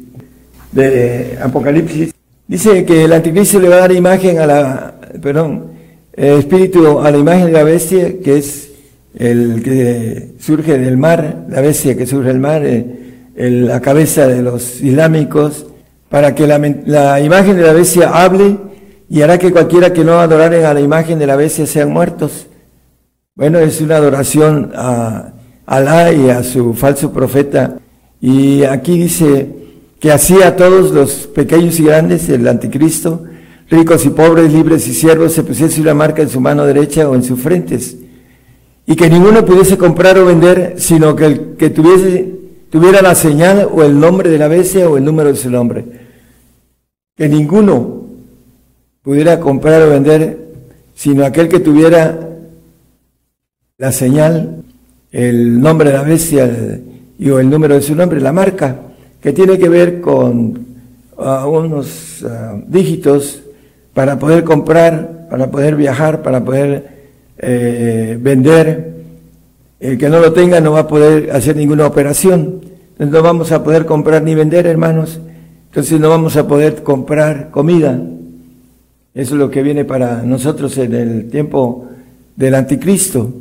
de 0.71 1.37
Apocalipsis. 1.41 2.13
Dice 2.47 2.85
que 2.85 3.05
el 3.05 3.13
anticristo 3.13 3.59
le 3.59 3.69
va 3.69 3.75
a 3.75 3.79
dar 3.79 3.91
imagen 3.91 4.39
a 4.39 4.45
la, 4.45 4.95
perdón, 5.21 5.71
espíritu 6.13 6.99
a 6.99 7.11
la 7.11 7.17
imagen 7.17 7.47
de 7.47 7.51
la 7.51 7.63
bestia, 7.63 8.19
que 8.23 8.37
es 8.37 8.71
el 9.17 9.63
que 9.63 10.35
surge 10.39 10.77
del 10.77 10.97
mar, 10.97 11.45
la 11.49 11.61
bestia 11.61 11.97
que 11.97 12.05
surge 12.05 12.27
del 12.27 12.39
mar, 12.39 12.65
eh, 12.65 13.04
la 13.35 13.81
cabeza 13.81 14.27
de 14.27 14.41
los 14.41 14.81
islámicos, 14.81 15.65
para 16.09 16.33
que 16.33 16.47
la, 16.47 17.19
imagen 17.19 17.57
de 17.57 17.63
la 17.63 17.73
bestia 17.73 18.09
hable 18.09 18.57
y 19.09 19.21
hará 19.21 19.37
que 19.37 19.51
cualquiera 19.51 19.91
que 19.91 20.03
no 20.03 20.19
adorare 20.19 20.65
a 20.65 20.73
la 20.73 20.79
imagen 20.79 21.19
de 21.19 21.27
la 21.27 21.35
bestia 21.35 21.65
sean 21.65 21.91
muertos. 21.91 22.47
Bueno, 23.35 23.59
es 23.59 23.81
una 23.81 23.97
adoración 23.97 24.71
a 24.75 25.33
Alá 25.65 26.13
y 26.13 26.29
a 26.29 26.43
su 26.43 26.73
falso 26.73 27.11
profeta. 27.11 27.79
Y 28.21 28.63
aquí 28.63 28.97
dice 28.97 29.49
que 29.99 30.11
así 30.11 30.41
a 30.41 30.55
todos 30.55 30.91
los 30.91 31.27
pequeños 31.27 31.79
y 31.79 31.83
grandes, 31.83 32.29
el 32.29 32.47
anticristo, 32.47 33.23
ricos 33.69 34.05
y 34.05 34.09
pobres, 34.09 34.53
libres 34.53 34.87
y 34.87 34.93
siervos, 34.93 35.33
se 35.33 35.43
pusiese 35.43 35.81
una 35.81 35.93
marca 35.93 36.21
en 36.21 36.29
su 36.29 36.39
mano 36.39 36.65
derecha 36.65 37.09
o 37.09 37.15
en 37.15 37.23
sus 37.23 37.39
frentes. 37.39 37.97
Y 38.87 38.95
que 38.95 39.09
ninguno 39.09 39.43
pudiese 39.43 39.77
comprar 39.77 40.17
o 40.19 40.25
vender, 40.25 40.75
sino 40.77 41.15
que 41.15 41.25
el 41.25 41.39
que 41.57 41.71
tuviese 41.71 42.44
tuviera 42.69 43.01
la 43.01 43.15
señal 43.15 43.69
o 43.71 43.83
el 43.83 43.99
nombre 43.99 44.29
de 44.29 44.37
la 44.37 44.47
bestia 44.47 44.89
o 44.89 44.97
el 44.97 45.03
número 45.03 45.29
de 45.29 45.35
su 45.35 45.49
nombre. 45.49 45.85
Que 47.15 47.29
ninguno 47.29 48.05
pudiera 49.01 49.39
comprar 49.39 49.81
o 49.83 49.89
vender, 49.89 50.37
sino 50.95 51.25
aquel 51.25 51.47
que 51.47 51.59
tuviera 51.59 52.19
la 53.77 53.91
señal, 53.91 54.63
el 55.11 55.61
nombre 55.61 55.91
de 55.91 55.97
la 55.97 56.03
bestia 56.03 56.81
y 57.17 57.29
o 57.29 57.39
el 57.39 57.49
número 57.49 57.75
de 57.75 57.81
su 57.81 57.95
nombre, 57.95 58.19
la 58.19 58.33
marca, 58.33 58.77
que 59.21 59.31
tiene 59.33 59.57
que 59.57 59.69
ver 59.69 60.01
con 60.01 60.65
ah, 61.17 61.47
unos 61.47 62.23
ah, 62.27 62.57
dígitos 62.67 63.41
para 63.93 64.19
poder 64.19 64.43
comprar, 64.43 65.27
para 65.29 65.49
poder 65.49 65.75
viajar, 65.75 66.21
para 66.21 66.43
poder 66.43 66.95
eh, 67.37 68.17
vender, 68.19 68.94
el 69.79 69.97
que 69.97 70.09
no 70.09 70.19
lo 70.19 70.33
tenga 70.33 70.59
no 70.61 70.71
va 70.71 70.81
a 70.81 70.87
poder 70.87 71.31
hacer 71.31 71.55
ninguna 71.55 71.85
operación. 71.85 72.61
no 72.97 73.21
vamos 73.21 73.51
a 73.51 73.63
poder 73.63 73.85
comprar 73.85 74.23
ni 74.23 74.35
vender, 74.35 74.67
hermanos. 74.67 75.19
Entonces 75.67 75.99
no 75.99 76.09
vamos 76.09 76.37
a 76.37 76.47
poder 76.47 76.83
comprar 76.83 77.51
comida. 77.51 77.99
Eso 79.13 79.35
es 79.35 79.39
lo 79.39 79.49
que 79.49 79.63
viene 79.63 79.85
para 79.85 80.23
nosotros 80.23 80.77
en 80.77 80.93
el 80.93 81.29
tiempo 81.29 81.87
del 82.35 82.55
anticristo. 82.55 83.33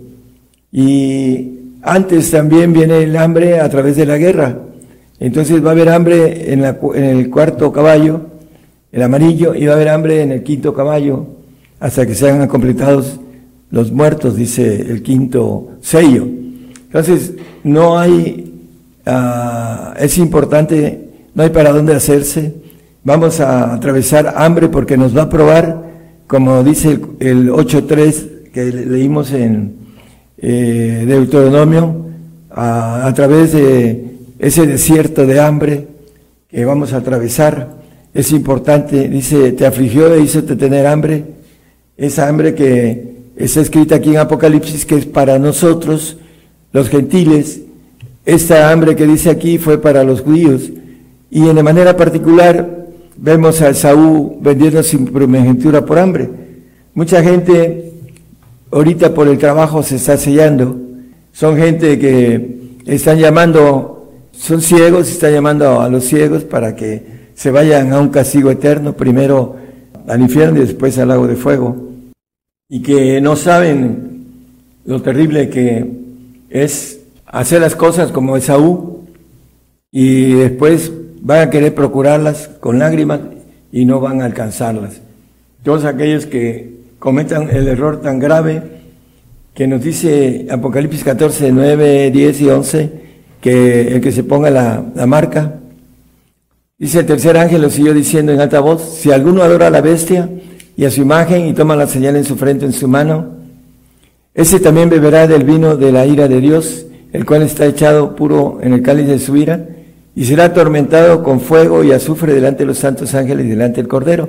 Y 0.73 1.59
antes 1.83 2.31
también 2.31 2.73
viene 2.73 3.05
el 3.05 3.17
hambre 3.17 3.61
a 3.61 3.69
través 3.69 3.97
de 3.97 4.07
la 4.07 4.19
guerra. 4.19 4.59
Entonces 5.21 5.65
va 5.65 5.69
a 5.69 5.73
haber 5.73 5.89
hambre 5.89 6.53
en, 6.53 6.65
en 6.65 7.05
el 7.05 7.31
cuarto 7.31 7.73
caballo, 7.73 8.23
el 8.91 9.03
amarillo, 9.03 9.55
y 9.55 9.67
va 9.67 9.73
a 9.73 9.77
haber 9.77 9.89
hambre 9.89 10.23
en 10.23 10.33
el 10.33 10.43
quinto 10.43 10.75
caballo, 10.75 11.27
hasta 11.79 12.07
que 12.07 12.15
sean 12.15 12.47
completados 12.49 13.21
los 13.75 13.91
muertos, 13.91 14.37
dice 14.37 14.83
el 14.83 15.03
quinto 15.03 15.73
sello. 15.81 16.29
Entonces, 16.87 17.33
no 17.65 17.99
hay, 17.99 18.55
ah, 19.05 19.95
es 19.99 20.17
importante, 20.17 21.09
no 21.35 21.43
hay 21.43 21.51
para 21.51 21.73
dónde 21.73 21.93
hacerse. 21.93 22.55
Vamos 23.03 23.41
a 23.41 23.75
atravesar 23.75 24.33
hambre 24.37 24.69
porque 24.69 24.97
nos 24.97 25.15
va 25.17 25.23
a 25.23 25.29
probar, 25.29 25.91
como 26.29 26.63
dice 26.63 27.01
el, 27.19 27.51
8.3 27.51 28.51
que 28.53 28.65
leímos 28.67 29.33
en 29.33 29.75
eh, 30.39 31.05
Deuteronomio, 31.09 32.07
a, 32.53 33.13
través 33.13 33.55
de 33.55 34.05
ese 34.39 34.69
desierto 34.69 35.27
de 35.27 35.41
hambre, 35.41 35.89
que 36.49 36.65
vamos 36.65 36.93
a 36.93 36.99
atravesar. 36.99 37.75
Es 38.15 38.31
importante, 38.31 39.09
dice, 39.09 39.51
te 39.51 39.67
afligió 39.67 40.15
e 40.15 40.21
hizo 40.21 40.45
tener 40.45 40.87
hambre. 40.87 41.25
Esa 41.97 42.29
hambre 42.29 42.55
que 42.55 43.14
está 43.37 43.61
escrita 43.61 43.97
aquí 43.97 44.11
en 44.11 44.19
Apocalipsis, 44.19 44.85
que 44.85 44.97
es 44.97 45.07
para 45.07 45.39
nosotros, 45.39 46.17
los 46.73 46.89
gentiles. 46.89 47.61
Esta 48.25 48.71
hambre 48.71 48.97
que 48.97 49.07
dice 49.07 49.31
aquí 49.31 49.59
fue 49.59 49.81
para 49.81 50.05
los 50.05 50.21
judíos. 50.21 50.71
Y 51.31 51.49
en 51.49 51.57
de 51.57 51.63
manera 51.63 51.97
particular 51.97 52.87
vemos 53.17 53.61
a 53.61 53.75
Saúl 53.75 54.37
vendiendo 54.41 54.83
su 54.83 55.05
primogenitura 55.05 55.85
por 55.85 55.99
hambre. 55.99 56.31
Mucha 56.95 57.23
gente 57.23 57.93
ahorita 58.71 59.15
por 59.15 59.29
el 59.29 59.39
trabajo 59.39 59.83
se 59.83 59.97
está 59.97 60.17
sellando. 60.17 60.77
Son 61.33 61.57
gente 61.57 61.99
que 61.99 62.77
están 62.87 63.19
llamando, 63.19 64.13
son 64.33 64.61
ciegos, 64.61 65.11
están 65.11 65.33
llamando 65.33 65.81
a 65.81 65.89
los 65.89 66.05
ciegos 66.05 66.45
para 66.45 66.77
que 66.77 67.03
se 67.35 67.51
vayan 67.51 67.93
a 67.93 68.01
un 68.01 68.09
castigo 68.09 68.51
eterno, 68.51 68.97
primero 68.97 69.57
al 70.07 70.21
infierno 70.21 70.59
y 70.59 70.67
después 70.67 70.99
al 70.99 71.09
lago 71.09 71.27
de 71.27 71.37
fuego. 71.37 71.94
Y 72.69 72.83
que 72.83 73.21
no 73.21 73.37
saben 73.37 74.27
lo 74.85 75.03
terrible 75.03 75.51
que 75.51 75.91
es 76.51 77.01
hacer 77.27 77.61
las 77.61 77.77
cosas 77.77 78.11
como 78.11 78.37
Esaú 78.37 79.07
y 79.91 80.33
después 80.33 80.93
van 81.21 81.41
a 81.41 81.51
querer 81.51 81.75
procurarlas 81.75 82.49
con 82.61 82.79
lágrimas 82.79 83.21
y 83.73 83.85
no 83.85 84.01
van 84.01 84.23
a 84.23 84.25
alcanzarlas. 84.25 85.01
Todos 85.63 85.85
aquellos 85.85 86.27
que 86.27 86.75
cometan 86.99 87.51
el 87.51 87.69
error 87.69 88.01
tan 88.01 88.19
grave 88.19 88.63
que 89.55 89.67
nos 89.67 89.83
dice 89.83 90.47
Apocalipsis 90.51 91.05
14, 91.05 91.53
9, 91.53 92.11
10 92.11 92.41
y 92.41 92.49
11, 92.49 92.93
que 93.41 93.95
el 93.95 94.01
que 94.01 94.11
se 94.11 94.25
ponga 94.25 94.51
la, 94.51 94.85
la 94.95 95.07
marca, 95.07 95.61
dice 96.79 97.01
el 97.01 97.07
tercer 97.07 97.37
ángel 97.37 97.63
lo 97.63 97.71
siguió 97.71 97.95
diciendo 97.95 98.33
en 98.33 98.41
alta 98.41 98.61
voz, 98.61 98.83
si 98.83 99.13
alguno 99.13 99.43
adora 99.43 99.69
a 99.69 99.71
la 99.71 99.81
bestia 99.81 100.29
y 100.77 100.85
a 100.85 100.91
su 100.91 101.03
imagen 101.03 101.47
y 101.47 101.55
toma 101.55 101.77
la 101.77 101.87
señal 101.87 102.17
en 102.17 102.25
su 102.25 102.37
frente, 102.37 102.65
en 102.65 102.73
su 102.73 102.89
mano, 102.89 103.35
ese 104.35 104.59
también 104.59 104.91
beberá 104.91 105.29
del 105.29 105.45
vino 105.45 105.77
de 105.77 105.93
la 105.93 106.07
ira 106.07 106.27
de 106.27 106.41
Dios, 106.41 106.87
el 107.13 107.25
cual 107.25 107.43
está 107.43 107.67
echado 107.67 108.17
puro 108.17 108.59
en 108.61 108.73
el 108.73 108.83
cáliz 108.83 109.07
de 109.07 109.21
su 109.21 109.37
ira, 109.37 109.69
y 110.17 110.25
será 110.25 110.47
atormentado 110.47 111.23
con 111.23 111.41
fuego 111.41 111.85
y 111.85 111.93
azufre 111.93 112.35
delante 112.35 112.65
de 112.65 112.67
los 112.67 112.79
santos 112.79 113.15
ángeles 113.15 113.47
y 113.47 113.51
delante 113.51 113.81
del 113.81 113.89
Cordero. 113.89 114.29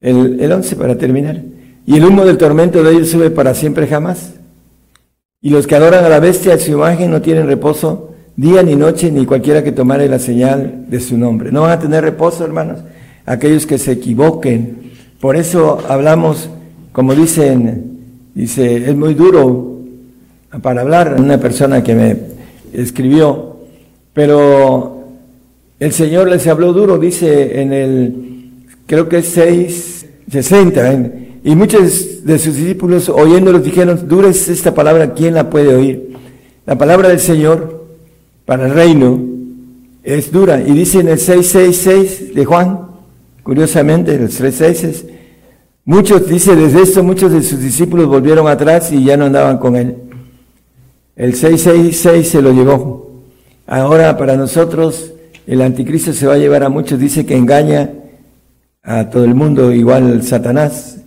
El, 0.00 0.40
el 0.40 0.52
once 0.52 0.74
para 0.76 0.96
terminar. 0.96 1.40
Y 1.86 1.96
el 1.96 2.04
humo 2.04 2.24
del 2.24 2.38
tormento 2.38 2.82
de 2.82 2.92
ellos 2.92 3.10
sube 3.10 3.30
para 3.30 3.54
siempre 3.54 3.86
jamás. 3.86 4.34
Y 5.40 5.50
los 5.50 5.66
que 5.66 5.74
adoran 5.74 6.04
a 6.04 6.08
la 6.08 6.20
bestia, 6.20 6.54
a 6.54 6.58
su 6.58 6.72
imagen, 6.72 7.10
no 7.10 7.22
tienen 7.22 7.46
reposo 7.46 8.10
día 8.36 8.62
ni 8.62 8.76
noche, 8.76 9.10
ni 9.10 9.26
cualquiera 9.26 9.62
que 9.62 9.72
tomare 9.72 10.08
la 10.08 10.18
señal 10.18 10.86
de 10.88 11.00
su 11.00 11.16
nombre. 11.16 11.52
No 11.52 11.62
van 11.62 11.72
a 11.72 11.78
tener 11.78 12.02
reposo, 12.02 12.44
hermanos, 12.44 12.80
aquellos 13.26 13.66
que 13.66 13.78
se 13.78 13.92
equivoquen. 13.92 14.79
Por 15.20 15.36
eso 15.36 15.78
hablamos, 15.86 16.48
como 16.92 17.14
dicen, 17.14 17.98
dice, 18.34 18.88
es 18.88 18.96
muy 18.96 19.12
duro 19.12 19.80
para 20.62 20.80
hablar. 20.80 21.16
Una 21.18 21.38
persona 21.38 21.82
que 21.82 21.94
me 21.94 22.16
escribió, 22.72 23.56
pero 24.14 25.04
el 25.78 25.92
Señor 25.92 26.30
les 26.30 26.46
habló 26.46 26.72
duro, 26.72 26.98
dice 26.98 27.60
en 27.60 27.72
el, 27.72 28.14
creo 28.86 29.10
que 29.10 29.18
es 29.18 29.26
6, 29.26 30.06
60, 30.30 31.12
y 31.44 31.54
muchos 31.54 32.24
de 32.24 32.38
sus 32.38 32.56
discípulos 32.56 33.10
oyéndolos 33.10 33.62
dijeron, 33.62 34.08
dura 34.08 34.28
es 34.28 34.48
esta 34.48 34.74
palabra, 34.74 35.12
¿quién 35.12 35.34
la 35.34 35.50
puede 35.50 35.74
oír? 35.74 36.16
La 36.64 36.78
palabra 36.78 37.10
del 37.10 37.20
Señor 37.20 37.86
para 38.46 38.66
el 38.66 38.72
reino 38.72 39.20
es 40.02 40.32
dura, 40.32 40.62
y 40.62 40.72
dice 40.72 41.00
en 41.00 41.08
el 41.08 41.18
666 41.18 42.34
de 42.34 42.44
Juan, 42.46 42.89
curiosamente, 43.50 44.14
en 44.14 44.22
el 44.22 44.28
36, 44.28 45.06
muchos, 45.84 46.28
dice 46.28 46.54
desde 46.54 46.82
esto, 46.82 47.02
muchos 47.02 47.32
de 47.32 47.42
sus 47.42 47.58
discípulos 47.58 48.06
volvieron 48.06 48.46
atrás 48.46 48.92
y 48.92 49.02
ya 49.02 49.16
no 49.16 49.24
andaban 49.24 49.58
con 49.58 49.74
él. 49.74 49.96
El 51.16 51.34
666 51.34 52.28
se 52.28 52.42
lo 52.42 52.52
llevó. 52.52 53.10
Ahora 53.66 54.16
para 54.16 54.36
nosotros 54.36 55.14
el 55.48 55.62
anticristo 55.62 56.12
se 56.12 56.28
va 56.28 56.34
a 56.34 56.38
llevar 56.38 56.62
a 56.62 56.68
muchos, 56.68 57.00
dice 57.00 57.26
que 57.26 57.36
engaña 57.36 57.90
a 58.84 59.10
todo 59.10 59.24
el 59.24 59.34
mundo, 59.34 59.72
igual 59.72 60.22
Satanás, 60.22 61.00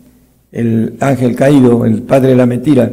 el 0.52 0.95
ángel 0.99 1.38
caído, 1.38 1.86
el 1.86 2.02
padre 2.02 2.32
de 2.32 2.36
la 2.36 2.45
mentira. 2.45 2.91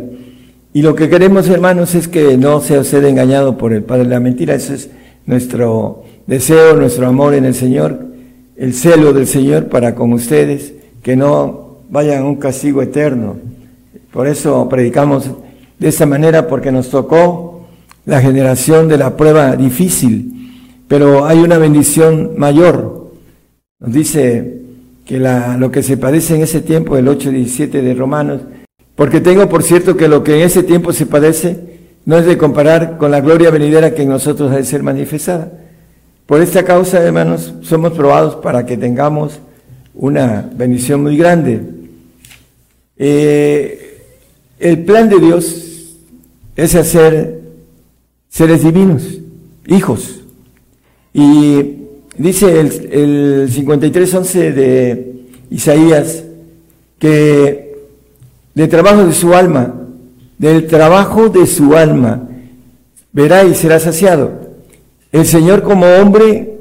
Y 0.72 0.82
lo 0.82 0.94
que 0.94 1.08
queremos, 1.08 1.48
hermanos, 1.48 1.96
es 1.96 2.06
que 2.06 2.36
no 2.36 2.60
sea 2.60 2.78
usted 2.78 3.02
engañado 3.04 3.58
por 3.58 3.72
el 3.72 3.82
padre 3.82 4.04
de 4.04 4.10
la 4.10 4.20
mentira. 4.20 4.54
Ese 4.54 4.74
es 4.74 4.90
nuestro 5.26 6.04
deseo, 6.28 6.76
nuestro 6.76 7.08
amor 7.08 7.34
en 7.34 7.46
el 7.46 7.54
Señor, 7.56 8.09
el 8.60 8.74
celo 8.74 9.14
del 9.14 9.26
Señor 9.26 9.68
para 9.68 9.94
con 9.94 10.12
ustedes, 10.12 10.74
que 11.02 11.16
no 11.16 11.78
vayan 11.88 12.22
a 12.22 12.26
un 12.26 12.36
castigo 12.36 12.82
eterno. 12.82 13.38
Por 14.12 14.26
eso 14.26 14.68
predicamos 14.68 15.30
de 15.78 15.88
esta 15.88 16.04
manera, 16.04 16.46
porque 16.46 16.70
nos 16.70 16.90
tocó 16.90 17.66
la 18.04 18.20
generación 18.20 18.86
de 18.86 18.98
la 18.98 19.16
prueba 19.16 19.56
difícil, 19.56 20.58
pero 20.88 21.24
hay 21.24 21.38
una 21.38 21.56
bendición 21.56 22.32
mayor. 22.36 23.12
Nos 23.78 23.92
dice 23.94 24.60
que 25.06 25.18
lo 25.18 25.70
que 25.70 25.82
se 25.82 25.96
padece 25.96 26.36
en 26.36 26.42
ese 26.42 26.60
tiempo, 26.60 26.98
el 26.98 27.06
8.17 27.06 27.80
de 27.80 27.94
Romanos, 27.94 28.42
porque 28.94 29.22
tengo 29.22 29.48
por 29.48 29.62
cierto 29.62 29.96
que 29.96 30.06
lo 30.06 30.22
que 30.22 30.34
en 30.34 30.42
ese 30.42 30.62
tiempo 30.64 30.92
se 30.92 31.06
padece 31.06 31.78
no 32.04 32.18
es 32.18 32.26
de 32.26 32.36
comparar 32.36 32.98
con 32.98 33.10
la 33.10 33.22
gloria 33.22 33.50
venidera 33.50 33.94
que 33.94 34.02
en 34.02 34.10
nosotros 34.10 34.52
ha 34.52 34.56
de 34.56 34.64
ser 34.64 34.82
manifestada. 34.82 35.50
Por 36.30 36.40
esta 36.40 36.64
causa, 36.64 37.02
hermanos, 37.02 37.52
somos 37.62 37.92
probados 37.92 38.36
para 38.36 38.64
que 38.64 38.76
tengamos 38.76 39.40
una 39.92 40.48
bendición 40.54 41.02
muy 41.02 41.16
grande. 41.16 41.60
Eh, 42.96 44.04
el 44.60 44.84
plan 44.84 45.08
de 45.08 45.18
Dios 45.18 45.96
es 46.54 46.76
hacer 46.76 47.40
seres 48.28 48.62
divinos, 48.62 49.18
hijos. 49.66 50.20
Y 51.12 51.78
dice 52.16 52.60
el, 52.60 52.68
el 52.92 53.50
53.11 53.52 54.52
de 54.54 55.22
Isaías 55.50 56.22
que 57.00 57.74
del 58.54 58.68
trabajo 58.68 59.04
de 59.04 59.14
su 59.14 59.34
alma, 59.34 59.74
del 60.38 60.68
trabajo 60.68 61.28
de 61.28 61.44
su 61.48 61.74
alma, 61.74 62.28
verá 63.12 63.42
y 63.42 63.52
será 63.56 63.80
saciado. 63.80 64.39
El 65.12 65.26
Señor 65.26 65.62
como 65.62 65.86
hombre 65.86 66.56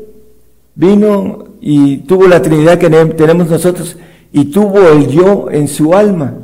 vino 0.75 1.45
y 1.61 1.97
tuvo 1.97 2.27
la 2.27 2.41
Trinidad 2.41 2.77
que 2.77 2.89
tenemos 2.89 3.49
nosotros 3.49 3.97
y 4.31 4.45
tuvo 4.45 4.87
el 4.89 5.07
yo 5.07 5.49
en 5.51 5.67
su 5.67 5.93
alma. 5.93 6.35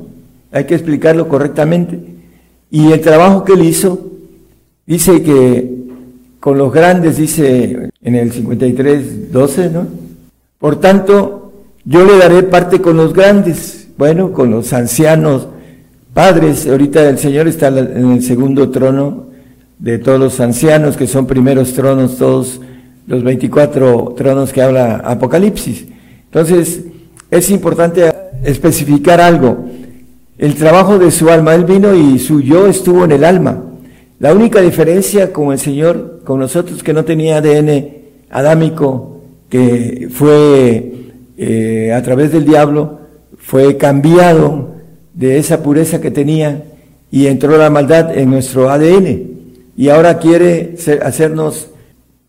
Hay 0.51 0.65
que 0.65 0.75
explicarlo 0.75 1.27
correctamente. 1.27 1.99
Y 2.71 2.91
el 2.91 3.01
trabajo 3.01 3.43
que 3.43 3.53
él 3.53 3.63
hizo 3.63 4.11
Dice 4.85 5.23
que 5.23 5.83
con 6.39 6.59
los 6.59 6.71
grandes, 6.71 7.17
dice 7.17 7.89
en 8.03 8.15
el 8.15 8.31
53, 8.31 9.31
12, 9.31 9.69
¿no? 9.71 9.87
Por 10.59 10.79
tanto, 10.79 11.51
yo 11.83 12.05
le 12.05 12.17
daré 12.17 12.43
parte 12.43 12.79
con 12.81 12.95
los 12.95 13.13
grandes, 13.13 13.87
bueno, 13.97 14.31
con 14.31 14.51
los 14.51 14.73
ancianos, 14.73 15.47
padres. 16.13 16.67
Ahorita 16.67 17.09
el 17.09 17.17
Señor 17.17 17.47
está 17.47 17.69
en 17.69 18.11
el 18.11 18.21
segundo 18.21 18.69
trono 18.69 19.25
de 19.79 19.97
todos 19.97 20.19
los 20.19 20.39
ancianos, 20.39 20.97
que 20.97 21.07
son 21.07 21.27
primeros 21.27 21.73
tronos, 21.73 22.17
todos 22.17 22.61
los 23.07 23.23
24 23.23 24.13
tronos 24.17 24.51
que 24.51 24.61
habla 24.61 24.97
Apocalipsis. 24.97 25.85
Entonces, 26.25 26.83
es 27.29 27.49
importante 27.49 28.11
especificar 28.43 29.21
algo. 29.21 29.65
El 30.37 30.55
trabajo 30.55 30.99
de 30.99 31.11
su 31.11 31.29
alma, 31.29 31.55
él 31.55 31.65
vino 31.65 31.95
y 31.95 32.19
su 32.19 32.41
yo 32.41 32.67
estuvo 32.67 33.05
en 33.05 33.11
el 33.11 33.23
alma. 33.23 33.63
La 34.19 34.33
única 34.33 34.61
diferencia 34.61 35.33
con 35.33 35.51
el 35.51 35.59
Señor, 35.59 36.21
con 36.23 36.39
nosotros 36.39 36.83
que 36.83 36.93
no 36.93 37.05
tenía 37.05 37.37
ADN 37.37 37.87
adámico, 38.29 39.21
que 39.49 40.07
fue 40.11 40.93
eh, 41.37 41.93
a 41.93 42.01
través 42.01 42.31
del 42.31 42.45
diablo, 42.45 42.99
fue 43.37 43.77
cambiado 43.77 44.75
de 45.13 45.37
esa 45.37 45.61
pureza 45.61 46.01
que 46.01 46.11
tenía 46.11 46.63
y 47.11 47.27
entró 47.27 47.57
la 47.57 47.69
maldad 47.69 48.17
en 48.17 48.29
nuestro 48.29 48.69
ADN. 48.69 49.35
Y 49.75 49.89
ahora 49.89 50.19
quiere 50.19 50.75
hacernos 51.03 51.67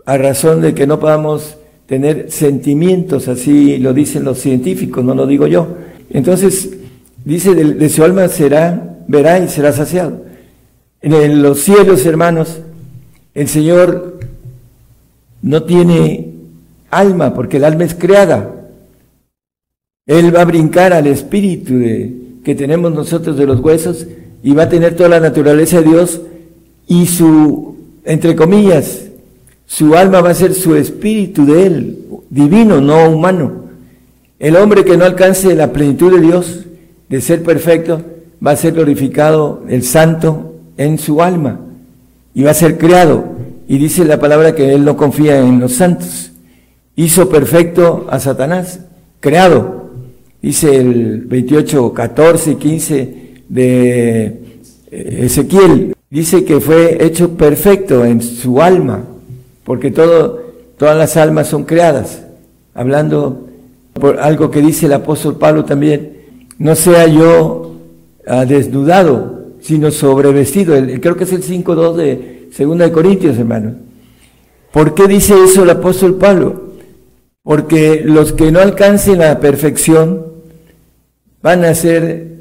a 0.04 0.18
razón 0.18 0.60
de 0.60 0.74
que 0.74 0.86
no 0.86 0.98
podamos 0.98 1.56
tener 1.86 2.30
sentimientos, 2.30 3.28
así 3.28 3.78
lo 3.78 3.94
dicen 3.94 4.24
los 4.24 4.38
científicos, 4.38 5.04
no 5.04 5.14
lo 5.14 5.26
digo 5.26 5.46
yo. 5.46 5.76
Entonces, 6.10 6.70
dice, 7.24 7.54
de, 7.54 7.74
de 7.74 7.88
su 7.88 8.02
alma 8.02 8.28
será, 8.28 8.98
verá 9.06 9.38
y 9.38 9.48
será 9.48 9.72
saciado. 9.72 10.24
En 11.00 11.42
los 11.42 11.60
cielos, 11.60 12.04
hermanos, 12.04 12.58
el 13.34 13.48
Señor 13.48 14.18
no 15.42 15.62
tiene 15.62 16.32
alma, 16.90 17.34
porque 17.34 17.58
el 17.58 17.64
alma 17.64 17.84
es 17.84 17.94
creada. 17.94 18.52
Él 20.06 20.34
va 20.34 20.42
a 20.42 20.46
brincar 20.46 20.92
al 20.92 21.06
espíritu 21.06 21.74
que 22.44 22.54
tenemos 22.54 22.92
nosotros 22.92 23.36
de 23.36 23.46
los 23.46 23.60
huesos 23.60 24.06
y 24.42 24.52
va 24.52 24.64
a 24.64 24.68
tener 24.68 24.94
toda 24.94 25.08
la 25.08 25.20
naturaleza 25.20 25.80
de 25.80 25.88
Dios 25.88 26.20
y 26.86 27.06
su, 27.06 27.76
entre 28.04 28.36
comillas, 28.36 29.02
su 29.66 29.94
alma 29.94 30.20
va 30.20 30.30
a 30.30 30.34
ser 30.34 30.54
su 30.54 30.76
espíritu 30.76 31.44
de 31.44 31.66
él, 31.66 31.98
divino, 32.30 32.80
no 32.80 33.10
humano. 33.10 33.66
El 34.38 34.56
hombre 34.56 34.84
que 34.84 34.96
no 34.96 35.04
alcance 35.04 35.54
la 35.54 35.72
plenitud 35.72 36.14
de 36.14 36.20
Dios, 36.20 36.66
de 37.08 37.20
ser 37.20 37.42
perfecto, 37.42 38.02
va 38.44 38.52
a 38.52 38.56
ser 38.56 38.74
glorificado 38.74 39.62
el 39.68 39.82
santo 39.82 40.54
en 40.76 40.98
su 40.98 41.22
alma 41.22 41.60
y 42.34 42.42
va 42.42 42.50
a 42.50 42.54
ser 42.54 42.78
creado. 42.78 43.24
Y 43.66 43.78
dice 43.78 44.04
la 44.04 44.20
palabra 44.20 44.54
que 44.54 44.72
él 44.72 44.84
no 44.84 44.96
confía 44.96 45.40
en 45.40 45.58
los 45.58 45.72
santos. 45.72 46.30
Hizo 46.94 47.28
perfecto 47.28 48.06
a 48.10 48.20
Satanás, 48.20 48.80
creado. 49.20 49.90
Dice 50.40 50.76
el 50.76 51.22
28, 51.22 51.92
14 51.92 52.52
y 52.52 52.54
15 52.56 53.14
de 53.48 54.24
eh, 54.90 55.20
Ezequiel. 55.24 55.95
Dice 56.08 56.44
que 56.44 56.60
fue 56.60 57.04
hecho 57.04 57.36
perfecto 57.36 58.04
en 58.04 58.22
su 58.22 58.62
alma, 58.62 59.04
porque 59.64 59.90
todo, 59.90 60.40
todas 60.78 60.96
las 60.96 61.16
almas 61.16 61.48
son 61.48 61.64
creadas. 61.64 62.22
Hablando 62.74 63.48
por 63.92 64.20
algo 64.20 64.50
que 64.50 64.60
dice 64.60 64.86
el 64.86 64.92
apóstol 64.92 65.36
Pablo 65.36 65.64
también, 65.64 66.16
no 66.58 66.76
sea 66.76 67.06
yo 67.06 67.74
ah, 68.26 68.44
desnudado, 68.44 69.46
sino 69.60 69.90
sobrevestido. 69.90 70.76
creo 71.00 71.16
que 71.16 71.24
es 71.24 71.32
el 71.32 71.42
5.2 71.42 71.94
de 71.96 72.48
Segunda 72.52 72.84
de 72.84 72.92
Corintios, 72.92 73.36
hermano. 73.38 73.74
¿Por 74.72 74.94
qué 74.94 75.08
dice 75.08 75.34
eso 75.42 75.64
el 75.64 75.70
apóstol 75.70 76.16
Pablo? 76.16 76.74
Porque 77.42 78.02
los 78.04 78.32
que 78.32 78.52
no 78.52 78.60
alcancen 78.60 79.18
la 79.18 79.40
perfección 79.40 80.26
van 81.42 81.64
a 81.64 81.74
ser 81.74 82.36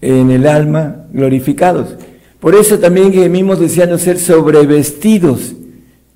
en 0.00 0.30
el 0.30 0.46
alma 0.46 1.06
glorificados. 1.12 1.96
Por 2.40 2.54
eso 2.54 2.78
también 2.78 3.12
gemimos 3.12 3.60
deseando 3.60 3.98
ser 3.98 4.18
sobrevestidos 4.18 5.54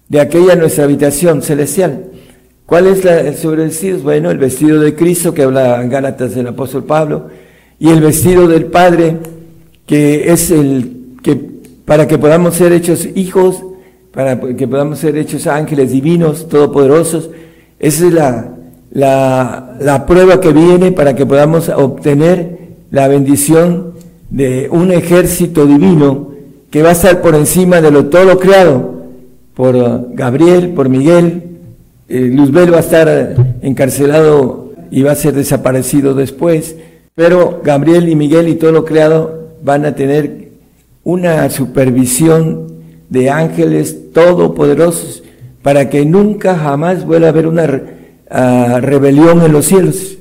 de 0.08 0.20
aquella 0.20 0.56
nuestra 0.56 0.84
habitación 0.84 1.42
celestial. 1.42 2.06
¿Cuál 2.66 2.86
es 2.86 3.04
la, 3.04 3.20
el 3.20 3.36
sobrevestido? 3.36 3.98
Bueno, 3.98 4.30
el 4.30 4.38
vestido 4.38 4.80
de 4.80 4.94
Cristo 4.94 5.34
que 5.34 5.42
habla 5.42 5.82
en 5.82 5.90
Gálatas 5.90 6.34
del 6.34 6.46
apóstol 6.46 6.84
Pablo 6.84 7.28
y 7.78 7.90
el 7.90 8.00
vestido 8.00 8.48
del 8.48 8.66
Padre 8.66 9.18
que 9.86 10.32
es 10.32 10.50
el 10.50 11.16
que 11.22 11.54
para 11.84 12.08
que 12.08 12.16
podamos 12.16 12.54
ser 12.54 12.72
hechos 12.72 13.06
hijos, 13.14 13.62
para 14.12 14.40
que 14.40 14.66
podamos 14.66 14.98
ser 15.00 15.18
hechos 15.18 15.46
ángeles 15.46 15.92
divinos, 15.92 16.48
todopoderosos. 16.48 17.28
Esa 17.78 18.06
es 18.06 18.12
la, 18.12 18.54
la, 18.92 19.76
la 19.80 20.06
prueba 20.06 20.40
que 20.40 20.52
viene 20.52 20.92
para 20.92 21.14
que 21.14 21.26
podamos 21.26 21.68
obtener 21.68 22.58
la 22.90 23.08
bendición 23.08 23.93
de 24.34 24.68
un 24.68 24.90
ejército 24.90 25.64
divino 25.64 26.32
que 26.68 26.82
va 26.82 26.88
a 26.88 26.92
estar 26.92 27.22
por 27.22 27.36
encima 27.36 27.80
de 27.80 27.92
lo 27.92 28.06
todo 28.06 28.24
lo 28.24 28.40
creado, 28.40 29.04
por 29.54 30.12
Gabriel, 30.12 30.70
por 30.70 30.88
Miguel, 30.88 31.42
eh, 32.08 32.32
Luzbel 32.34 32.72
va 32.72 32.78
a 32.78 32.80
estar 32.80 33.36
encarcelado 33.62 34.72
y 34.90 35.02
va 35.02 35.12
a 35.12 35.14
ser 35.14 35.34
desaparecido 35.34 36.14
después, 36.14 36.74
pero 37.14 37.60
Gabriel 37.62 38.08
y 38.08 38.16
Miguel 38.16 38.48
y 38.48 38.56
todo 38.56 38.72
lo 38.72 38.84
creado 38.84 39.50
van 39.62 39.86
a 39.86 39.94
tener 39.94 40.48
una 41.04 41.48
supervisión 41.48 42.66
de 43.10 43.30
ángeles 43.30 44.12
todopoderosos 44.12 45.22
para 45.62 45.88
que 45.88 46.04
nunca 46.04 46.56
jamás 46.56 47.06
vuelva 47.06 47.28
a 47.28 47.30
haber 47.30 47.46
una 47.46 47.82
ah, 48.28 48.80
rebelión 48.82 49.42
en 49.42 49.52
los 49.52 49.66
cielos. 49.66 50.18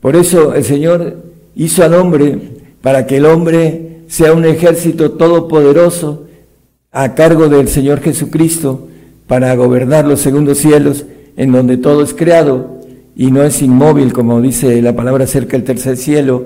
Por 0.00 0.16
eso 0.16 0.54
el 0.54 0.64
Señor 0.64 1.22
hizo 1.54 1.84
al 1.84 1.94
hombre 1.94 2.53
para 2.84 3.06
que 3.06 3.16
el 3.16 3.24
hombre 3.24 4.02
sea 4.08 4.34
un 4.34 4.44
ejército 4.44 5.12
todopoderoso 5.12 6.26
a 6.92 7.14
cargo 7.14 7.48
del 7.48 7.68
Señor 7.68 8.02
Jesucristo 8.02 8.88
para 9.26 9.54
gobernar 9.56 10.04
los 10.06 10.20
segundos 10.20 10.58
cielos 10.58 11.06
en 11.38 11.50
donde 11.50 11.78
todo 11.78 12.02
es 12.02 12.12
creado 12.12 12.80
y 13.16 13.30
no 13.30 13.42
es 13.42 13.62
inmóvil, 13.62 14.12
como 14.12 14.38
dice 14.42 14.82
la 14.82 14.94
palabra 14.94 15.24
acerca 15.24 15.52
del 15.52 15.64
tercer 15.64 15.96
cielo, 15.96 16.44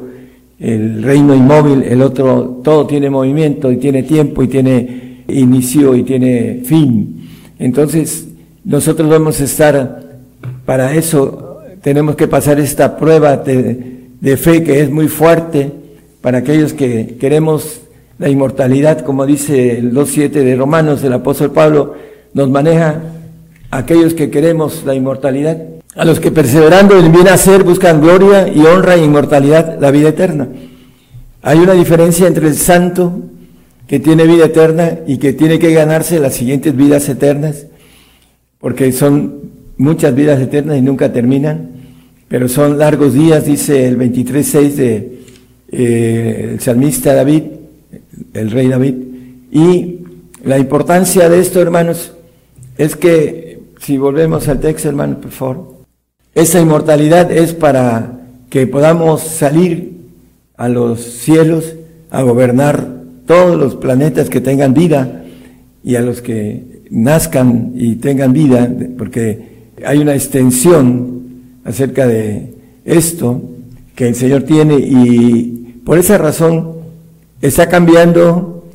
el 0.60 1.02
reino 1.02 1.34
inmóvil, 1.34 1.82
el 1.82 2.02
otro, 2.02 2.60
todo 2.62 2.86
tiene 2.86 3.10
movimiento 3.10 3.72
y 3.72 3.78
tiene 3.78 4.04
tiempo 4.04 4.44
y 4.44 4.46
tiene 4.46 5.24
inicio 5.26 5.96
y 5.96 6.04
tiene 6.04 6.62
fin. 6.64 7.28
Entonces, 7.58 8.28
nosotros 8.62 9.08
vamos 9.08 9.40
a 9.40 9.44
estar, 9.44 10.20
para 10.64 10.94
eso 10.94 11.58
tenemos 11.82 12.14
que 12.14 12.28
pasar 12.28 12.60
esta 12.60 12.96
prueba 12.96 13.38
de, 13.38 14.06
de 14.20 14.36
fe 14.36 14.62
que 14.62 14.82
es 14.82 14.88
muy 14.88 15.08
fuerte 15.08 15.87
para 16.28 16.40
aquellos 16.40 16.74
que 16.74 17.16
queremos 17.18 17.80
la 18.18 18.28
inmortalidad, 18.28 19.00
como 19.00 19.24
dice 19.24 19.78
el 19.78 19.94
2.7 19.94 20.28
de 20.28 20.56
Romanos, 20.56 21.02
el 21.02 21.14
apóstol 21.14 21.52
Pablo 21.52 21.94
nos 22.34 22.50
maneja 22.50 23.00
aquellos 23.70 24.12
que 24.12 24.28
queremos 24.28 24.84
la 24.84 24.94
inmortalidad, 24.94 25.56
a 25.96 26.04
los 26.04 26.20
que 26.20 26.30
perseverando 26.30 26.98
en 26.98 27.12
bien 27.12 27.28
hacer 27.28 27.64
buscan 27.64 28.02
gloria 28.02 28.46
y 28.46 28.60
honra 28.60 28.96
e 28.96 29.04
inmortalidad, 29.06 29.78
la 29.80 29.90
vida 29.90 30.10
eterna. 30.10 30.48
Hay 31.40 31.60
una 31.60 31.72
diferencia 31.72 32.26
entre 32.26 32.48
el 32.48 32.56
santo 32.56 33.20
que 33.86 33.98
tiene 33.98 34.26
vida 34.26 34.44
eterna 34.44 34.98
y 35.06 35.16
que 35.16 35.32
tiene 35.32 35.58
que 35.58 35.72
ganarse 35.72 36.20
las 36.20 36.34
siguientes 36.34 36.76
vidas 36.76 37.08
eternas, 37.08 37.68
porque 38.58 38.92
son 38.92 39.44
muchas 39.78 40.14
vidas 40.14 40.38
eternas 40.42 40.76
y 40.76 40.82
nunca 40.82 41.10
terminan, 41.10 41.70
pero 42.28 42.48
son 42.48 42.76
largos 42.76 43.14
días, 43.14 43.46
dice 43.46 43.88
el 43.88 43.96
23.6 43.96 44.74
de 44.74 45.17
eh, 45.70 46.50
el 46.52 46.60
salmista 46.60 47.14
David, 47.14 47.42
el 48.34 48.50
rey 48.50 48.68
David, 48.68 48.94
y 49.50 49.98
la 50.44 50.58
importancia 50.58 51.28
de 51.28 51.40
esto, 51.40 51.60
hermanos, 51.60 52.12
es 52.76 52.96
que 52.96 53.60
si 53.80 53.98
volvemos 53.98 54.48
al 54.48 54.60
texto, 54.60 54.88
hermano, 54.88 55.20
por 55.20 55.30
favor. 55.30 55.78
Esa 56.34 56.60
inmortalidad 56.60 57.32
es 57.32 57.52
para 57.52 58.20
que 58.50 58.66
podamos 58.66 59.22
salir 59.22 59.92
a 60.56 60.68
los 60.68 61.00
cielos 61.02 61.74
a 62.10 62.22
gobernar 62.22 62.86
todos 63.26 63.58
los 63.58 63.76
planetas 63.76 64.28
que 64.28 64.40
tengan 64.40 64.74
vida 64.74 65.24
y 65.84 65.96
a 65.96 66.00
los 66.00 66.22
que 66.22 66.82
nazcan 66.90 67.72
y 67.74 67.96
tengan 67.96 68.32
vida, 68.32 68.70
porque 68.96 69.72
hay 69.84 69.98
una 69.98 70.14
extensión 70.14 71.22
acerca 71.64 72.06
de 72.06 72.54
esto 72.84 73.42
que 73.94 74.08
el 74.08 74.14
Señor 74.14 74.42
tiene 74.42 74.78
y 74.78 75.57
por 75.88 75.96
esa 75.96 76.18
razón 76.18 76.72
está 77.40 77.70
cambiando 77.70 78.66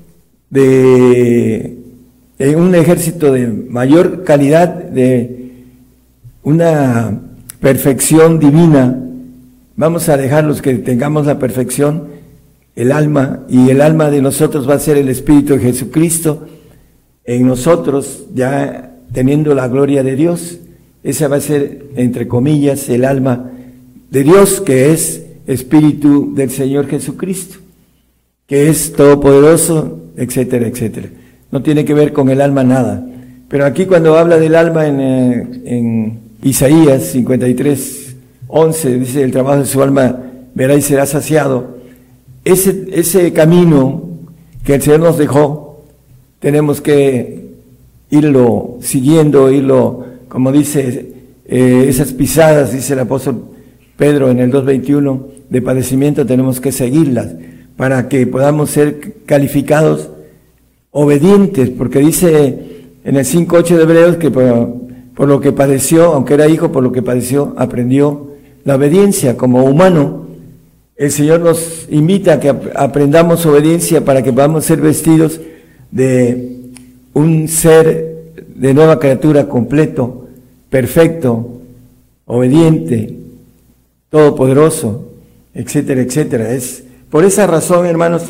de 0.49 1.77
un 2.57 2.73
ejército 2.73 3.31
de 3.31 3.45
mayor 3.49 4.23
calidad, 4.23 4.69
de 4.69 5.51
una 6.41 7.21
perfección 7.59 8.39
divina. 8.39 8.99
Vamos 9.75 10.09
a 10.09 10.17
dejar 10.17 10.45
los 10.45 10.63
que 10.63 10.73
tengamos 10.73 11.27
la 11.27 11.37
perfección, 11.37 12.05
el 12.75 12.91
alma, 12.91 13.41
y 13.47 13.69
el 13.69 13.81
alma 13.81 14.09
de 14.09 14.23
nosotros 14.23 14.67
va 14.67 14.73
a 14.73 14.79
ser 14.79 14.97
el 14.97 15.07
Espíritu 15.07 15.53
de 15.53 15.59
Jesucristo 15.59 16.47
en 17.25 17.45
nosotros, 17.45 18.23
ya 18.33 18.91
teniendo 19.11 19.53
la 19.53 19.67
gloria 19.67 20.01
de 20.01 20.15
Dios. 20.15 20.57
Esa 21.03 21.27
va 21.27 21.35
a 21.35 21.41
ser, 21.41 21.85
entre 21.95 22.27
comillas, 22.27 22.89
el 22.89 23.05
alma 23.05 23.51
de 24.09 24.23
Dios, 24.23 24.61
que 24.61 24.91
es 24.91 25.22
Espíritu 25.47 26.33
del 26.33 26.49
Señor 26.49 26.87
Jesucristo, 26.87 27.57
que 28.47 28.69
es 28.69 28.93
todopoderoso, 28.93 29.99
etcétera, 30.15 30.67
etcétera 30.67 31.09
no 31.53 31.61
tiene 31.61 31.85
que 31.85 31.93
ver 31.93 32.13
con 32.13 32.29
el 32.29 32.41
alma 32.41 32.63
nada. 32.63 33.05
Pero 33.47 33.67
aquí 33.67 33.85
cuando 33.85 34.17
habla 34.17 34.39
del 34.39 34.55
alma 34.55 34.87
en, 34.87 34.99
eh, 34.99 36.13
Isaías 36.41 37.03
53, 37.11 38.15
11, 38.47 38.99
dice, 38.99 39.21
el 39.21 39.31
trabajo 39.31 39.59
de 39.59 39.67
su 39.67 39.83
alma 39.83 40.19
verá 40.55 40.73
y 40.73 40.81
será 40.81 41.05
saciado. 41.05 41.77
Ese, 42.43 42.87
ese 42.91 43.31
camino 43.33 44.09
que 44.65 44.73
el 44.73 44.81
Señor 44.81 45.01
nos 45.01 45.19
dejó, 45.19 45.83
tenemos 46.39 46.81
que 46.81 47.51
irlo 48.09 48.79
siguiendo, 48.81 49.51
irlo, 49.51 50.05
como 50.29 50.51
dice, 50.51 51.13
eh, 51.45 51.85
esas 51.87 52.13
pisadas, 52.13 52.73
dice 52.73 52.93
el 52.93 52.99
apóstol 53.01 53.43
Pedro 53.97 54.31
en 54.31 54.39
el 54.39 54.51
2.21, 54.51 55.27
de 55.49 55.61
padecimiento 55.61 56.25
tenemos 56.25 56.59
que 56.59 56.71
seguirlas 56.71 57.29
para 57.77 58.07
que 58.09 58.25
podamos 58.27 58.69
ser 58.69 59.13
calificados 59.25 60.09
obedientes, 60.91 61.69
porque 61.69 61.99
dice 61.99 62.59
en 63.03 63.17
el 63.17 63.25
5.8 63.25 63.75
de 63.75 63.83
Hebreos 63.83 64.17
que 64.17 64.31
por, 64.31 65.27
lo 65.27 65.41
que 65.41 65.51
padeció, 65.51 66.13
aunque 66.13 66.35
era 66.35 66.47
hijo, 66.47 66.71
por 66.71 66.83
lo 66.83 66.91
que 66.91 67.01
padeció, 67.01 67.53
aprendió 67.57 68.31
la 68.63 68.75
obediencia 68.75 69.37
como 69.37 69.63
humano. 69.63 70.27
El 70.95 71.11
Señor 71.11 71.41
nos 71.41 71.87
invita 71.89 72.33
a 72.33 72.39
que 72.39 72.53
aprendamos 72.75 73.45
obediencia 73.45 74.05
para 74.05 74.21
que 74.21 74.31
podamos 74.31 74.65
ser 74.65 74.79
vestidos 74.81 75.41
de 75.91 76.61
un 77.13 77.47
ser 77.47 78.33
de 78.55 78.73
nueva 78.73 78.99
criatura 78.99 79.47
completo, 79.47 80.27
perfecto, 80.69 81.59
obediente, 82.25 83.22
todopoderoso, 84.13 85.09
etcétera, 85.55 86.01
etcétera. 86.01 86.51
Es 86.51 86.83
por 87.09 87.25
esa 87.25 87.47
razón, 87.47 87.87
hermanos, 87.87 88.25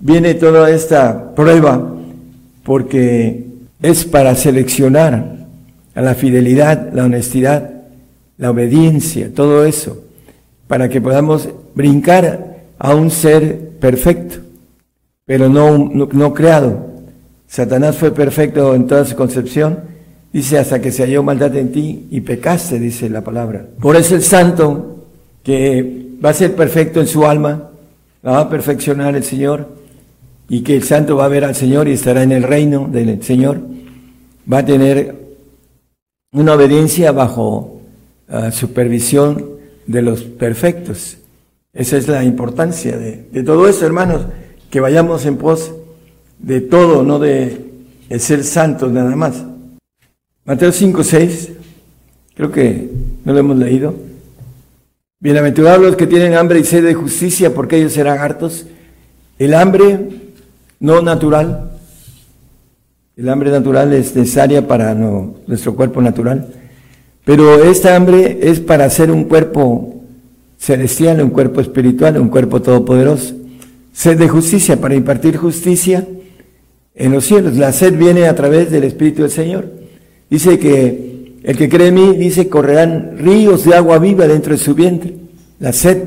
viene 0.00 0.34
toda 0.34 0.68
esta 0.68 1.36
prueba 1.36 1.94
porque 2.64 3.46
es 3.80 4.04
para 4.04 4.34
seleccionar 4.34 5.46
a 5.94 6.02
la 6.02 6.16
fidelidad, 6.16 6.92
la 6.92 7.04
honestidad, 7.04 7.70
la 8.38 8.50
obediencia, 8.50 9.32
todo 9.32 9.64
eso, 9.64 10.02
para 10.66 10.88
que 10.88 11.00
podamos 11.00 11.48
brincar 11.76 12.64
a 12.76 12.96
un 12.96 13.12
ser 13.12 13.68
perfecto, 13.78 14.38
pero 15.26 15.48
no, 15.48 15.78
no, 15.78 16.08
no 16.10 16.34
creado. 16.34 16.90
Satanás 17.46 17.96
fue 17.96 18.10
perfecto 18.10 18.74
en 18.74 18.88
toda 18.88 19.04
su 19.04 19.14
concepción, 19.14 19.78
dice 20.32 20.58
hasta 20.58 20.80
que 20.80 20.90
se 20.90 21.04
halló 21.04 21.22
maldad 21.22 21.54
en 21.54 21.70
ti 21.70 22.08
y 22.10 22.20
pecaste, 22.20 22.80
dice 22.80 23.08
la 23.08 23.22
palabra. 23.22 23.64
Por 23.80 23.94
eso 23.94 24.16
el 24.16 24.22
santo, 24.22 24.89
que 25.50 26.16
va 26.24 26.30
a 26.30 26.34
ser 26.34 26.54
perfecto 26.54 27.00
en 27.00 27.08
su 27.08 27.26
alma, 27.26 27.70
la 28.22 28.32
va 28.32 28.40
a 28.40 28.48
perfeccionar 28.48 29.16
el 29.16 29.24
Señor, 29.24 29.68
y 30.48 30.62
que 30.62 30.76
el 30.76 30.84
santo 30.84 31.16
va 31.16 31.24
a 31.24 31.28
ver 31.28 31.44
al 31.44 31.54
Señor 31.54 31.88
y 31.88 31.92
estará 31.92 32.22
en 32.22 32.32
el 32.32 32.42
reino 32.42 32.88
del 32.90 33.22
Señor, 33.22 33.60
va 34.50 34.58
a 34.58 34.64
tener 34.64 35.14
una 36.32 36.54
obediencia 36.54 37.12
bajo 37.12 37.80
uh, 38.28 38.50
supervisión 38.52 39.44
de 39.86 40.02
los 40.02 40.22
perfectos. 40.22 41.18
Esa 41.72 41.96
es 41.96 42.08
la 42.08 42.24
importancia 42.24 42.96
de, 42.96 43.42
todo 43.44 43.68
eso, 43.68 43.86
hermanos, 43.86 44.22
que 44.70 44.80
vayamos 44.80 45.26
en 45.26 45.36
pos 45.36 45.72
de 46.38 46.60
todo, 46.60 47.02
no 47.02 47.18
de, 47.18 47.70
de 48.08 48.18
ser 48.18 48.44
santos 48.44 48.90
nada 48.92 49.14
más. 49.16 49.44
Mateo 50.44 50.72
5, 50.72 51.04
6, 51.04 51.52
creo 52.34 52.50
que 52.50 52.90
no 53.24 53.32
lo 53.32 53.38
hemos 53.38 53.56
leído. 53.56 54.09
Bienaventurados 55.22 55.82
los 55.82 55.96
que 55.96 56.06
tienen 56.06 56.32
hambre 56.32 56.60
y 56.60 56.64
sed 56.64 56.82
de 56.82 56.94
justicia, 56.94 57.52
porque 57.52 57.76
ellos 57.76 57.92
serán 57.92 58.20
hartos. 58.20 58.64
El 59.38 59.52
hambre 59.52 59.98
no 60.78 61.02
natural. 61.02 61.72
El 63.18 63.28
hambre 63.28 63.50
natural 63.50 63.92
es 63.92 64.16
necesaria 64.16 64.66
para 64.66 64.94
nuestro 64.94 65.76
cuerpo 65.76 66.00
natural, 66.00 66.48
pero 67.26 67.62
esta 67.64 67.96
hambre 67.96 68.38
es 68.40 68.60
para 68.60 68.86
hacer 68.86 69.10
un 69.10 69.24
cuerpo 69.24 70.00
celestial, 70.56 71.20
un 71.20 71.28
cuerpo 71.28 71.60
espiritual, 71.60 72.16
un 72.16 72.30
cuerpo 72.30 72.62
todopoderoso. 72.62 73.34
Sed 73.92 74.18
de 74.18 74.26
justicia, 74.26 74.80
para 74.80 74.94
impartir 74.94 75.36
justicia 75.36 76.06
en 76.94 77.12
los 77.12 77.26
cielos. 77.26 77.58
La 77.58 77.72
sed 77.72 77.94
viene 77.94 78.26
a 78.26 78.34
través 78.34 78.70
del 78.70 78.84
Espíritu 78.84 79.20
del 79.20 79.30
Señor. 79.30 79.70
Dice 80.30 80.58
que 80.58 81.09
el 81.42 81.56
que 81.56 81.68
cree 81.68 81.88
en 81.88 81.94
mí, 81.94 82.16
dice, 82.16 82.48
correrán 82.48 83.16
ríos 83.18 83.64
de 83.64 83.74
agua 83.74 83.98
viva 83.98 84.26
dentro 84.26 84.52
de 84.52 84.58
su 84.58 84.74
vientre. 84.74 85.14
La 85.58 85.72
sed. 85.72 85.98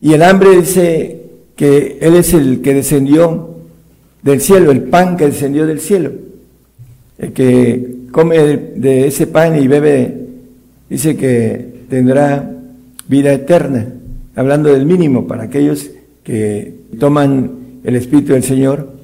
Y 0.00 0.12
el 0.12 0.22
hambre 0.22 0.56
dice 0.56 1.22
que 1.56 1.98
Él 2.00 2.14
es 2.14 2.34
el 2.34 2.60
que 2.60 2.74
descendió 2.74 3.56
del 4.22 4.40
cielo, 4.40 4.70
el 4.70 4.82
pan 4.82 5.16
que 5.16 5.26
descendió 5.26 5.66
del 5.66 5.80
cielo. 5.80 6.12
El 7.18 7.32
que 7.32 7.94
come 8.10 8.36
de 8.76 9.06
ese 9.08 9.26
pan 9.26 9.60
y 9.60 9.66
bebe, 9.66 10.14
dice 10.88 11.16
que 11.16 11.74
tendrá 11.88 12.50
vida 13.08 13.32
eterna, 13.32 13.86
hablando 14.34 14.72
del 14.72 14.86
mínimo 14.86 15.26
para 15.26 15.44
aquellos 15.44 15.90
que 16.22 16.74
toman 16.98 17.80
el 17.84 17.96
Espíritu 17.96 18.32
del 18.32 18.44
Señor 18.44 18.94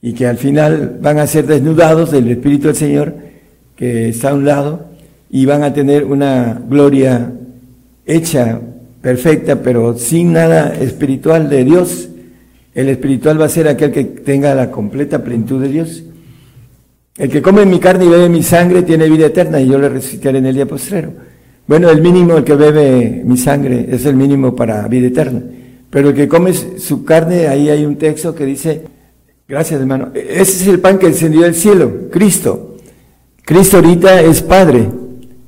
y 0.00 0.12
que 0.12 0.26
al 0.26 0.38
final 0.38 0.98
van 1.00 1.18
a 1.18 1.26
ser 1.26 1.46
desnudados 1.46 2.10
del 2.10 2.30
Espíritu 2.30 2.68
del 2.68 2.76
Señor 2.76 3.14
que 3.82 4.10
está 4.10 4.30
a 4.30 4.34
un 4.34 4.44
lado 4.44 4.84
y 5.28 5.44
van 5.44 5.64
a 5.64 5.74
tener 5.74 6.04
una 6.04 6.62
gloria 6.68 7.32
hecha, 8.06 8.60
perfecta, 9.00 9.60
pero 9.60 9.98
sin 9.98 10.32
nada 10.32 10.72
espiritual 10.72 11.50
de 11.50 11.64
Dios 11.64 12.08
el 12.76 12.88
espiritual 12.90 13.40
va 13.40 13.46
a 13.46 13.48
ser 13.48 13.66
aquel 13.66 13.90
que 13.90 14.04
tenga 14.04 14.54
la 14.54 14.70
completa 14.70 15.24
plenitud 15.24 15.60
de 15.60 15.68
Dios. 15.68 16.04
El 17.16 17.28
que 17.28 17.42
come 17.42 17.66
mi 17.66 17.80
carne 17.80 18.04
y 18.04 18.08
bebe 18.08 18.28
mi 18.28 18.44
sangre 18.44 18.82
tiene 18.82 19.08
vida 19.08 19.26
eterna 19.26 19.60
y 19.60 19.66
yo 19.66 19.78
le 19.78 19.88
resucitaré 19.88 20.38
en 20.38 20.46
el 20.46 20.54
día 20.54 20.66
postrero. 20.66 21.12
Bueno, 21.66 21.90
el 21.90 22.00
mínimo, 22.00 22.36
el 22.36 22.44
que 22.44 22.54
bebe 22.54 23.22
mi 23.24 23.36
sangre, 23.36 23.88
es 23.90 24.06
el 24.06 24.14
mínimo 24.14 24.54
para 24.54 24.86
vida 24.86 25.08
eterna. 25.08 25.42
Pero 25.90 26.10
el 26.10 26.14
que 26.14 26.28
come 26.28 26.52
su 26.54 27.04
carne, 27.04 27.48
ahí 27.48 27.68
hay 27.68 27.84
un 27.84 27.96
texto 27.96 28.32
que 28.32 28.46
dice, 28.46 28.82
gracias 29.48 29.80
hermano, 29.80 30.12
ese 30.14 30.62
es 30.62 30.68
el 30.68 30.78
pan 30.78 31.00
que 31.00 31.08
descendió 31.08 31.40
del 31.40 31.56
cielo, 31.56 32.08
Cristo. 32.12 32.71
Cristo 33.44 33.78
ahorita 33.78 34.20
es 34.22 34.42
Padre, 34.42 34.88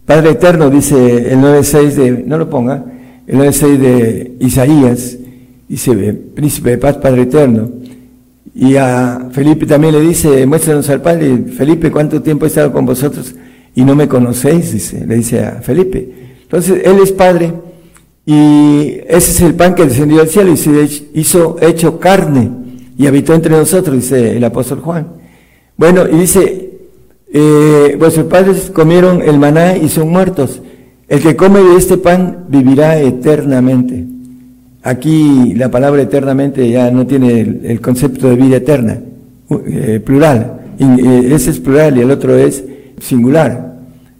Padre 0.04 0.30
eterno, 0.30 0.68
dice 0.68 1.32
el 1.32 1.38
9.6 1.38 1.88
de, 1.92 2.10
no 2.26 2.38
lo 2.38 2.50
ponga, 2.50 2.84
el 3.26 3.38
9.6 3.38 3.76
de 3.78 4.36
Isaías 4.40 5.16
dice, 5.68 6.12
príncipe 6.34 6.70
de 6.70 6.78
paz, 6.78 6.96
Padre 6.98 7.22
eterno. 7.22 7.70
Y 8.54 8.76
a 8.76 9.28
Felipe 9.32 9.66
también 9.66 9.94
le 9.94 10.00
dice, 10.00 10.46
muéstranos 10.46 10.88
al 10.88 11.02
Padre. 11.02 11.38
Felipe, 11.56 11.90
¿cuánto 11.90 12.22
tiempo 12.22 12.44
he 12.44 12.48
estado 12.48 12.72
con 12.72 12.86
vosotros 12.86 13.34
y 13.74 13.84
no 13.84 13.96
me 13.96 14.06
conocéis? 14.06 14.72
Dice, 14.72 15.04
le 15.06 15.16
dice 15.16 15.44
a 15.44 15.52
Felipe. 15.62 16.08
Entonces, 16.42 16.82
Él 16.84 16.98
es 17.02 17.10
Padre 17.10 17.52
y 18.26 18.98
ese 19.08 19.30
es 19.32 19.40
el 19.40 19.54
pan 19.54 19.74
que 19.74 19.84
descendió 19.84 20.18
del 20.18 20.28
cielo 20.28 20.52
y 20.52 20.56
se 20.56 21.08
hizo 21.14 21.56
hecho 21.60 21.98
carne 21.98 22.50
y 22.96 23.06
habitó 23.06 23.34
entre 23.34 23.56
nosotros, 23.56 23.96
dice 23.96 24.36
el 24.36 24.44
apóstol 24.44 24.80
Juan. 24.80 25.08
Bueno, 25.76 26.06
y 26.08 26.16
dice, 26.16 26.73
eh, 27.36 27.96
vuestros 27.98 28.26
padres 28.26 28.70
comieron 28.72 29.20
el 29.20 29.40
maná 29.40 29.76
y 29.76 29.88
son 29.88 30.08
muertos. 30.08 30.62
El 31.08 31.20
que 31.20 31.34
come 31.34 31.60
de 31.64 31.76
este 31.76 31.98
pan 31.98 32.44
vivirá 32.48 33.00
eternamente. 33.00 34.04
Aquí 34.84 35.52
la 35.54 35.68
palabra 35.68 36.02
eternamente 36.02 36.70
ya 36.70 36.92
no 36.92 37.08
tiene 37.08 37.40
el, 37.40 37.80
concepto 37.80 38.28
de 38.28 38.36
vida 38.36 38.58
eterna, 38.58 39.00
eh, 39.66 40.00
plural. 40.04 40.60
Y, 40.78 40.84
eh, 40.84 41.34
ese 41.34 41.50
es 41.50 41.58
plural 41.58 41.98
y 41.98 42.02
el 42.02 42.12
otro 42.12 42.36
es 42.36 42.62
singular, 43.00 43.78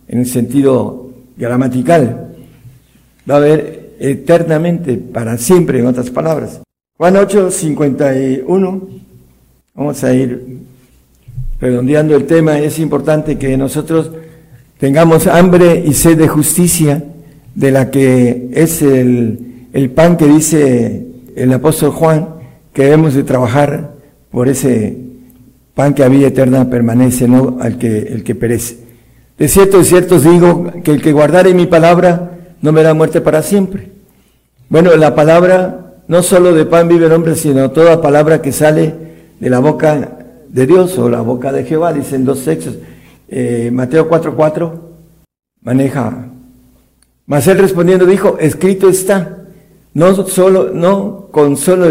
en 0.08 0.18
el 0.18 0.26
sentido 0.26 1.10
gramatical. 1.36 2.32
Va 3.30 3.34
a 3.34 3.38
haber 3.38 3.94
eternamente, 4.00 4.96
para 4.96 5.38
siempre, 5.38 5.78
en 5.78 5.86
otras 5.86 6.10
palabras. 6.10 6.62
Juan 6.98 7.16
8, 7.16 7.52
51. 7.52 8.88
Vamos 9.76 10.02
a 10.02 10.12
ir 10.12 10.64
redondeando 11.60 12.16
el 12.16 12.26
tema. 12.26 12.58
Es 12.58 12.78
importante 12.78 13.38
que 13.38 13.56
nosotros 13.56 14.10
tengamos 14.78 15.26
hambre 15.26 15.82
y 15.84 15.94
sed 15.94 16.18
de 16.18 16.28
justicia, 16.28 17.04
de 17.54 17.70
la 17.70 17.90
que 17.90 18.50
es 18.52 18.82
el 18.82 19.54
el 19.74 19.90
pan 19.90 20.16
que 20.16 20.26
dice 20.26 21.04
el 21.34 21.52
apóstol 21.52 21.90
Juan, 21.90 22.28
que 22.72 22.84
debemos 22.84 23.14
de 23.14 23.24
trabajar 23.24 23.94
por 24.30 24.48
ese 24.48 24.96
pan 25.74 25.94
que 25.94 26.04
a 26.04 26.08
vida 26.08 26.28
eterna 26.28 26.70
permanece, 26.70 27.26
no 27.26 27.58
al 27.60 27.76
que, 27.76 27.98
el 27.98 28.22
que 28.22 28.36
perece. 28.36 28.78
De 29.36 29.48
cierto, 29.48 29.78
de 29.78 29.84
cierto 29.84 30.14
os 30.14 30.22
digo 30.22 30.70
que 30.84 30.92
el 30.92 31.02
que 31.02 31.12
guardare 31.12 31.54
mi 31.54 31.66
palabra 31.66 32.38
no 32.62 32.70
me 32.70 32.84
da 32.84 32.94
muerte 32.94 33.20
para 33.20 33.42
siempre. 33.42 33.90
Bueno, 34.68 34.94
la 34.94 35.16
palabra, 35.16 35.96
no 36.06 36.22
solo 36.22 36.54
de 36.54 36.66
pan 36.66 36.86
vive 36.86 37.06
el 37.06 37.12
hombre, 37.12 37.34
sino 37.34 37.72
toda 37.72 38.00
palabra 38.00 38.40
que 38.40 38.52
sale 38.52 38.94
de 39.40 39.50
la 39.50 39.58
boca 39.58 40.13
de 40.54 40.68
Dios 40.68 40.96
o 40.98 41.08
la 41.08 41.20
boca 41.20 41.50
de 41.50 41.64
Jehová, 41.64 41.92
dicen 41.92 42.24
dos 42.24 42.38
sexos. 42.38 42.76
Eh, 43.28 43.70
Mateo 43.72 44.08
4:4 44.08 44.70
maneja. 45.62 46.28
Mas 47.26 47.48
él 47.48 47.58
respondiendo 47.58 48.06
dijo, 48.06 48.38
escrito 48.38 48.88
está. 48.88 49.46
No 49.94 50.14
solo, 50.14 50.70
no 50.72 51.26
con 51.32 51.56
solo 51.56 51.86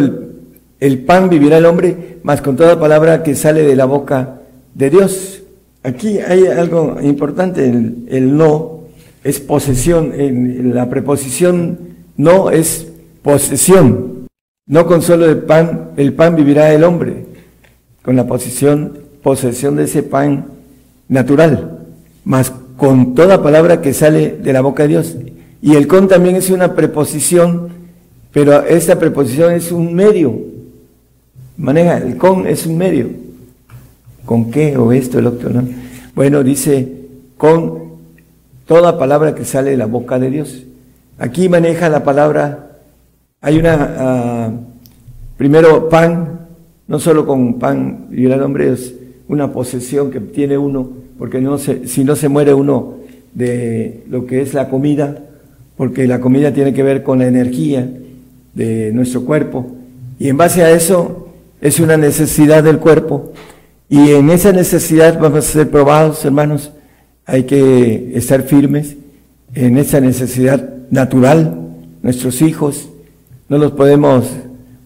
el, 0.80 1.00
pan 1.00 1.30
vivirá 1.30 1.58
el 1.58 1.66
hombre, 1.66 2.20
mas 2.24 2.42
con 2.42 2.56
toda 2.56 2.80
palabra 2.80 3.22
que 3.22 3.36
sale 3.36 3.64
de 3.64 3.76
la 3.76 3.86
boca 3.86 4.40
de 4.74 4.90
Dios. 4.90 5.44
Aquí 5.84 6.20
hay 6.20 6.48
algo 6.48 6.98
importante, 7.02 7.66
el, 7.68 8.38
no 8.38 8.84
es 9.26 9.42
posesión, 9.42 10.14
la 10.74 10.90
preposición 10.90 11.80
no 12.16 12.50
es 12.50 12.88
posesión. 13.22 14.28
No 14.68 14.86
con 14.86 15.02
solo 15.02 15.26
el 15.26 15.40
pan, 15.40 15.92
el 15.98 16.14
pan 16.14 16.38
vivirá 16.38 16.74
el 16.74 16.86
hombre, 16.86 17.26
con 18.04 18.16
la 18.16 18.28
posesión, 18.28 19.00
posesión 19.22 19.76
de 19.76 19.86
ese 19.86 20.04
pan 20.04 20.46
natural, 21.08 21.80
mas 22.24 22.54
con 22.78 23.16
toda 23.16 23.42
palabra 23.42 23.82
que 23.82 23.94
sale 23.94 24.38
de 24.38 24.54
la 24.54 24.62
boca 24.62 24.84
de 24.84 24.90
Dios. 24.90 25.16
Y 25.62 25.76
el 25.76 25.88
con 25.88 26.08
también 26.08 26.36
es 26.36 26.50
una 26.50 26.76
preposición 26.76 27.72
pero 28.34 28.64
esta 28.64 28.98
preposición 28.98 29.54
es 29.54 29.72
un 29.72 29.94
medio. 29.94 30.36
Maneja, 31.56 31.98
el 31.98 32.18
con 32.18 32.48
es 32.48 32.66
un 32.66 32.78
medio. 32.78 33.10
¿Con 34.26 34.50
qué? 34.50 34.76
O 34.76 34.92
esto, 34.92 35.20
el 35.20 35.28
otro, 35.28 35.52
¿no? 35.52 35.64
Bueno, 36.16 36.44
dice, 36.44 36.92
con 37.38 37.94
toda 38.66 38.98
palabra 38.98 39.36
que 39.36 39.46
sale 39.46 39.70
de 39.70 39.78
la 39.78 39.86
boca 39.86 40.18
de 40.18 40.32
Dios. 40.32 40.64
Aquí 41.20 41.48
maneja 41.48 41.90
la 41.90 42.04
palabra, 42.04 42.72
hay 43.40 43.60
una, 43.60 44.50
uh, 44.50 45.38
primero 45.38 45.88
pan, 45.88 46.33
no 46.88 47.00
solo 47.00 47.26
con 47.26 47.60
pan 47.60 48.08
y 48.12 48.26
el 48.26 48.42
hombre 48.42 48.72
es 48.72 48.94
una 49.28 49.52
posesión 49.52 50.12
que 50.12 50.20
tiene 50.20 50.58
uno, 50.58 50.90
porque 51.18 51.40
no 51.40 51.58
se, 51.58 51.88
si 51.88 52.04
no 52.04 52.16
se 52.16 52.30
muere 52.30 52.54
uno 52.54 52.96
de 53.34 54.04
lo 54.10 54.26
que 54.26 54.42
es 54.42 54.54
la 54.54 54.70
comida, 54.70 55.18
porque 55.78 56.08
la 56.08 56.20
comida 56.20 56.54
tiene 56.54 56.74
que 56.74 56.84
ver 56.84 57.04
con 57.04 57.20
la 57.20 57.28
energía, 57.28 57.90
de 58.54 58.92
nuestro 58.94 59.26
cuerpo. 59.26 59.72
Y 60.20 60.30
en 60.30 60.38
base 60.38 60.64
a 60.64 60.72
eso 60.72 61.30
es 61.62 61.80
una 61.80 61.98
necesidad 61.98 62.64
del 62.64 62.80
cuerpo. 62.80 63.34
Y 63.90 64.12
en 64.12 64.30
esa 64.30 64.52
necesidad 64.52 65.20
vamos 65.20 65.40
a 65.40 65.52
ser 65.52 65.70
probados, 65.70 66.24
hermanos, 66.26 66.72
hay 67.26 67.44
que 67.44 68.12
estar 68.16 68.44
firmes 68.44 68.96
en 69.54 69.78
esa 69.78 70.00
necesidad 70.00 70.70
natural. 70.90 71.60
Nuestros 72.02 72.42
hijos 72.42 72.90
no 73.50 73.58
los 73.58 73.72
podemos 73.72 74.30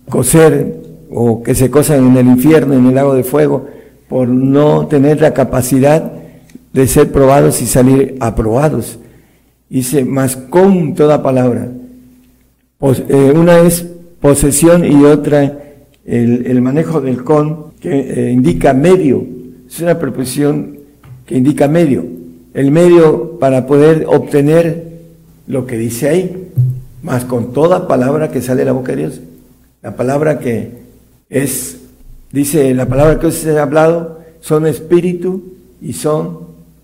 coser 0.10 0.77
o 1.12 1.44
que 1.44 1.56
se 1.56 1.70
cosan 1.70 2.06
en 2.06 2.18
el 2.18 2.28
infierno, 2.28 2.74
en 2.74 2.86
el 2.88 2.96
lago 2.96 3.14
de 3.14 3.24
fuego, 3.24 3.68
por 4.10 4.28
no 4.28 4.88
tener 4.88 5.22
la 5.22 5.34
capacidad 5.34 6.12
de 6.74 6.88
ser 6.88 7.12
probados 7.12 7.62
y 7.62 7.66
salir 7.66 8.18
aprobados. 8.20 9.00
Dice, 9.70 10.06
más 10.06 10.36
con 10.36 10.96
toda 10.96 11.24
palabra. 11.24 11.70
Eh, 12.80 13.34
una 13.36 13.60
es 13.60 13.86
posesión 14.22 14.86
y 14.86 15.04
otra 15.04 15.60
el, 16.06 16.62
manejo 16.62 17.02
del 17.02 17.24
con, 17.24 17.72
que 17.82 18.00
eh, 18.00 18.32
indica 18.32 18.74
medio. 18.74 19.26
Es 19.68 19.80
una 19.82 20.00
preposición 20.00 20.78
que 21.26 21.36
indica 21.38 21.68
medio. 21.68 22.06
El 22.54 22.72
medio 22.72 23.38
para 23.40 23.68
poder 23.68 24.06
obtener 24.08 24.88
lo 25.48 25.66
que 25.66 25.78
dice 25.78 26.10
ahí, 26.10 26.50
más 27.04 27.26
con 27.26 27.54
toda 27.54 27.88
palabra 27.88 28.32
que 28.32 28.42
sale 28.42 28.60
de 28.60 28.66
la 28.66 28.72
boca 28.72 28.94
de 28.94 28.98
Dios. 29.00 29.22
La 29.82 29.96
palabra 29.96 30.40
que 30.40 30.87
es, 31.30 31.78
dice, 32.32 32.74
la 32.74 32.88
palabra 32.88 33.20
que 33.20 33.28
os 33.28 33.46
he 33.46 33.60
hablado 33.60 34.20
son 34.40 34.66
espíritu 34.66 35.44
y 35.82 35.94
son 35.94 36.40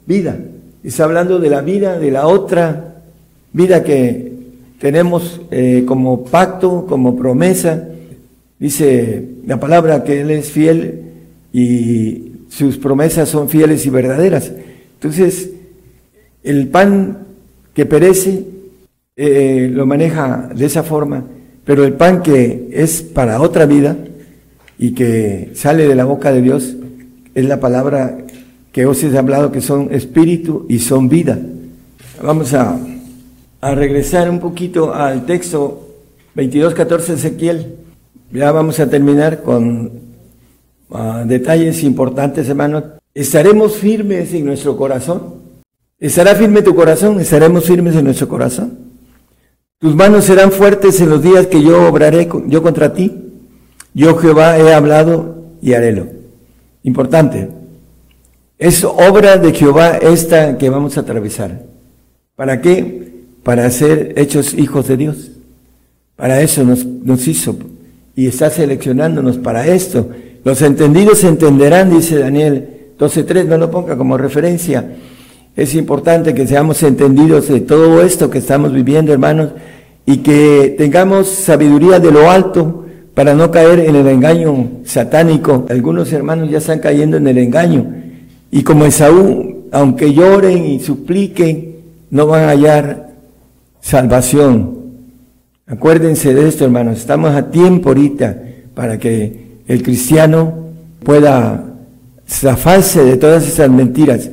vida. 0.05 0.37
Está 0.83 1.05
hablando 1.05 1.39
de 1.39 1.49
la 1.49 1.61
vida, 1.61 1.97
de 1.97 2.11
la 2.11 2.27
otra 2.27 2.95
vida 3.53 3.83
que 3.83 4.33
tenemos 4.79 5.39
eh, 5.49 5.83
como 5.87 6.25
pacto, 6.25 6.85
como 6.87 7.15
promesa. 7.15 7.87
Dice 8.59 9.29
la 9.45 9.59
palabra 9.59 10.03
que 10.03 10.21
Él 10.21 10.31
es 10.31 10.51
fiel 10.51 11.01
y 11.53 12.31
sus 12.49 12.77
promesas 12.77 13.29
son 13.29 13.47
fieles 13.47 13.85
y 13.85 13.89
verdaderas. 13.89 14.51
Entonces, 14.95 15.51
el 16.43 16.67
pan 16.67 17.19
que 17.73 17.85
perece 17.85 18.45
eh, 19.15 19.69
lo 19.71 19.85
maneja 19.85 20.49
de 20.53 20.65
esa 20.65 20.83
forma, 20.83 21.23
pero 21.63 21.85
el 21.85 21.93
pan 21.93 22.21
que 22.21 22.69
es 22.71 23.01
para 23.01 23.41
otra 23.41 23.65
vida 23.65 23.95
y 24.77 24.93
que 24.93 25.51
sale 25.55 25.87
de 25.87 25.95
la 25.95 26.05
boca 26.05 26.31
de 26.31 26.41
Dios 26.41 26.75
es 27.35 27.45
la 27.45 27.59
palabra 27.59 28.17
que 28.71 28.85
os 28.85 29.03
he 29.03 29.17
hablado 29.17 29.51
que 29.51 29.61
son 29.61 29.93
espíritu 29.93 30.65
y 30.69 30.79
son 30.79 31.09
vida. 31.09 31.39
Vamos 32.21 32.53
a, 32.53 32.77
a 33.61 33.75
regresar 33.75 34.29
un 34.29 34.39
poquito 34.39 34.93
al 34.93 35.25
texto 35.25 35.87
22.14 36.35 37.13
Ezequiel. 37.13 37.75
Ya 38.31 38.51
vamos 38.51 38.79
a 38.79 38.89
terminar 38.89 39.43
con 39.43 39.91
uh, 40.89 41.25
detalles 41.25 41.83
importantes, 41.83 42.49
hermanos. 42.49 42.83
¿Estaremos 43.13 43.75
firmes 43.75 44.33
en 44.33 44.45
nuestro 44.45 44.75
corazón? 44.75 45.35
¿Estará 45.99 46.33
firme 46.33 46.63
tu 46.63 46.75
corazón? 46.75 47.19
¿Estaremos 47.19 47.65
firmes 47.65 47.95
en 47.95 48.05
nuestro 48.05 48.27
corazón? 48.27 48.77
Tus 49.77 49.95
manos 49.95 50.25
serán 50.25 50.51
fuertes 50.51 50.99
en 50.99 51.09
los 51.09 51.21
días 51.21 51.47
que 51.47 51.61
yo 51.61 51.87
obraré 51.87 52.27
yo 52.47 52.63
contra 52.63 52.93
ti. 52.93 53.22
Yo 53.93 54.17
Jehová 54.17 54.57
he 54.57 54.73
hablado 54.73 55.43
y 55.61 55.73
harélo. 55.73 56.07
Importante. 56.83 57.49
Es 58.57 58.83
obra 58.83 59.37
de 59.37 59.53
Jehová 59.53 59.97
esta 59.97 60.57
que 60.57 60.69
vamos 60.69 60.97
a 60.97 61.01
atravesar. 61.01 61.63
¿Para 62.35 62.61
qué? 62.61 63.11
Para 63.43 63.69
ser 63.69 64.13
hechos 64.17 64.53
hijos 64.53 64.87
de 64.87 64.97
Dios. 64.97 65.31
Para 66.15 66.41
eso 66.41 66.63
nos, 66.63 66.85
nos 66.85 67.27
hizo 67.27 67.57
y 68.15 68.27
está 68.27 68.49
seleccionándonos 68.49 69.37
para 69.37 69.67
esto. 69.67 70.09
Los 70.43 70.61
entendidos 70.61 71.23
entenderán, 71.23 71.89
dice 71.89 72.19
Daniel 72.19 72.69
12.3, 72.99 73.45
no 73.45 73.57
lo 73.57 73.71
ponga 73.71 73.97
como 73.97 74.17
referencia. 74.17 74.95
Es 75.55 75.75
importante 75.75 76.33
que 76.33 76.47
seamos 76.47 76.81
entendidos 76.83 77.47
de 77.47 77.61
todo 77.61 78.01
esto 78.01 78.29
que 78.29 78.39
estamos 78.39 78.73
viviendo, 78.73 79.13
hermanos, 79.13 79.51
y 80.05 80.17
que 80.17 80.75
tengamos 80.77 81.27
sabiduría 81.27 81.99
de 81.99 82.11
lo 82.11 82.29
alto 82.29 82.82
para 83.13 83.33
no 83.33 83.51
caer 83.51 83.79
en 83.79 83.95
el 83.95 84.07
engaño 84.07 84.69
satánico. 84.85 85.65
Algunos 85.69 86.11
hermanos 86.11 86.49
ya 86.49 86.57
están 86.57 86.79
cayendo 86.79 87.17
en 87.17 87.27
el 87.27 87.37
engaño. 87.37 87.93
Y 88.51 88.63
como 88.63 88.85
Esaú, 88.85 89.67
aunque 89.71 90.13
lloren 90.13 90.65
y 90.65 90.79
supliquen, 90.79 91.75
no 92.09 92.27
van 92.27 92.43
a 92.43 92.49
hallar 92.49 93.09
salvación. 93.81 94.77
Acuérdense 95.67 96.33
de 96.33 96.47
esto, 96.47 96.65
hermanos. 96.65 96.99
Estamos 96.99 97.33
a 97.35 97.49
tiempo 97.49 97.89
ahorita 97.89 98.41
para 98.75 98.97
que 98.97 99.59
el 99.67 99.83
cristiano 99.83 100.69
pueda 101.03 101.65
zafarse 102.27 103.03
de 103.03 103.17
todas 103.17 103.47
esas 103.47 103.69
mentiras, 103.69 104.29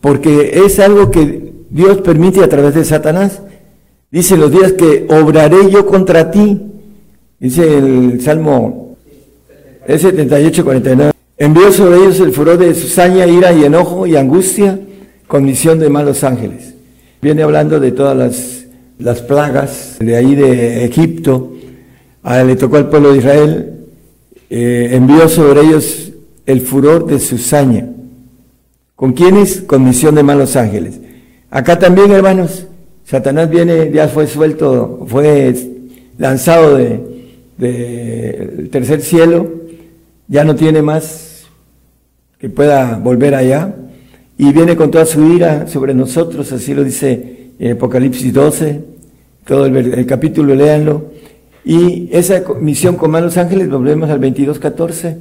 porque 0.00 0.62
es 0.64 0.78
algo 0.78 1.10
que 1.10 1.52
Dios 1.70 1.98
permite 1.98 2.42
a 2.42 2.48
través 2.48 2.74
de 2.74 2.84
Satanás. 2.84 3.42
Dice 4.10 4.36
los 4.36 4.50
días 4.50 4.72
que 4.72 5.06
obraré 5.08 5.70
yo 5.70 5.86
contra 5.86 6.30
ti. 6.30 6.60
Dice 7.42 7.76
el 7.76 8.22
Salmo 8.22 8.96
78, 9.86 10.64
49. 10.64 11.12
Envió 11.36 11.70
sobre 11.72 11.96
ellos 11.96 12.20
el 12.20 12.32
furor 12.32 12.56
de 12.56 12.74
saña, 12.74 13.26
ira 13.26 13.52
y 13.52 13.64
enojo 13.64 14.06
y 14.06 14.16
angustia 14.16 14.80
con 15.26 15.44
misión 15.44 15.78
de 15.78 15.90
malos 15.90 16.24
ángeles. 16.24 16.72
Viene 17.20 17.42
hablando 17.42 17.78
de 17.78 17.92
todas 17.92 18.16
las 18.16 18.62
las 19.02 19.20
plagas 19.20 19.96
de 19.98 20.16
ahí 20.16 20.34
de 20.34 20.84
Egipto, 20.84 21.52
a, 22.22 22.42
le 22.42 22.56
tocó 22.56 22.76
al 22.76 22.88
pueblo 22.88 23.12
de 23.12 23.18
Israel, 23.18 23.72
eh, 24.48 24.90
envió 24.92 25.28
sobre 25.28 25.62
ellos 25.62 26.12
el 26.46 26.60
furor 26.60 27.06
de 27.06 27.18
su 27.18 27.38
saña. 27.38 27.88
¿Con 28.94 29.12
quiénes? 29.12 29.62
Con 29.62 29.84
misión 29.84 30.14
de 30.14 30.22
malos 30.22 30.56
ángeles. 30.56 31.00
Acá 31.50 31.78
también, 31.78 32.12
hermanos, 32.12 32.66
Satanás 33.04 33.50
viene, 33.50 33.90
ya 33.92 34.08
fue 34.08 34.26
suelto, 34.26 35.04
fue 35.08 35.54
lanzado 36.18 36.78
del 37.56 38.56
de, 38.56 38.68
tercer 38.70 39.02
cielo, 39.02 39.50
ya 40.28 40.44
no 40.44 40.54
tiene 40.54 40.82
más 40.82 41.46
que 42.38 42.48
pueda 42.48 42.96
volver 42.96 43.34
allá, 43.34 43.74
y 44.36 44.52
viene 44.52 44.76
con 44.76 44.90
toda 44.90 45.06
su 45.06 45.32
ira 45.32 45.68
sobre 45.68 45.94
nosotros, 45.94 46.50
así 46.52 46.74
lo 46.74 46.82
dice 46.82 47.50
Apocalipsis 47.70 48.32
12, 48.32 48.80
todo 49.44 49.66
el, 49.66 50.06
capítulo, 50.06 50.54
léanlo. 50.54 51.12
Y 51.64 52.08
esa 52.10 52.42
misión 52.60 52.96
con 52.96 53.12
malos 53.12 53.36
ángeles, 53.36 53.70
volvemos 53.70 54.10
al 54.10 54.20
22.14, 54.20 55.16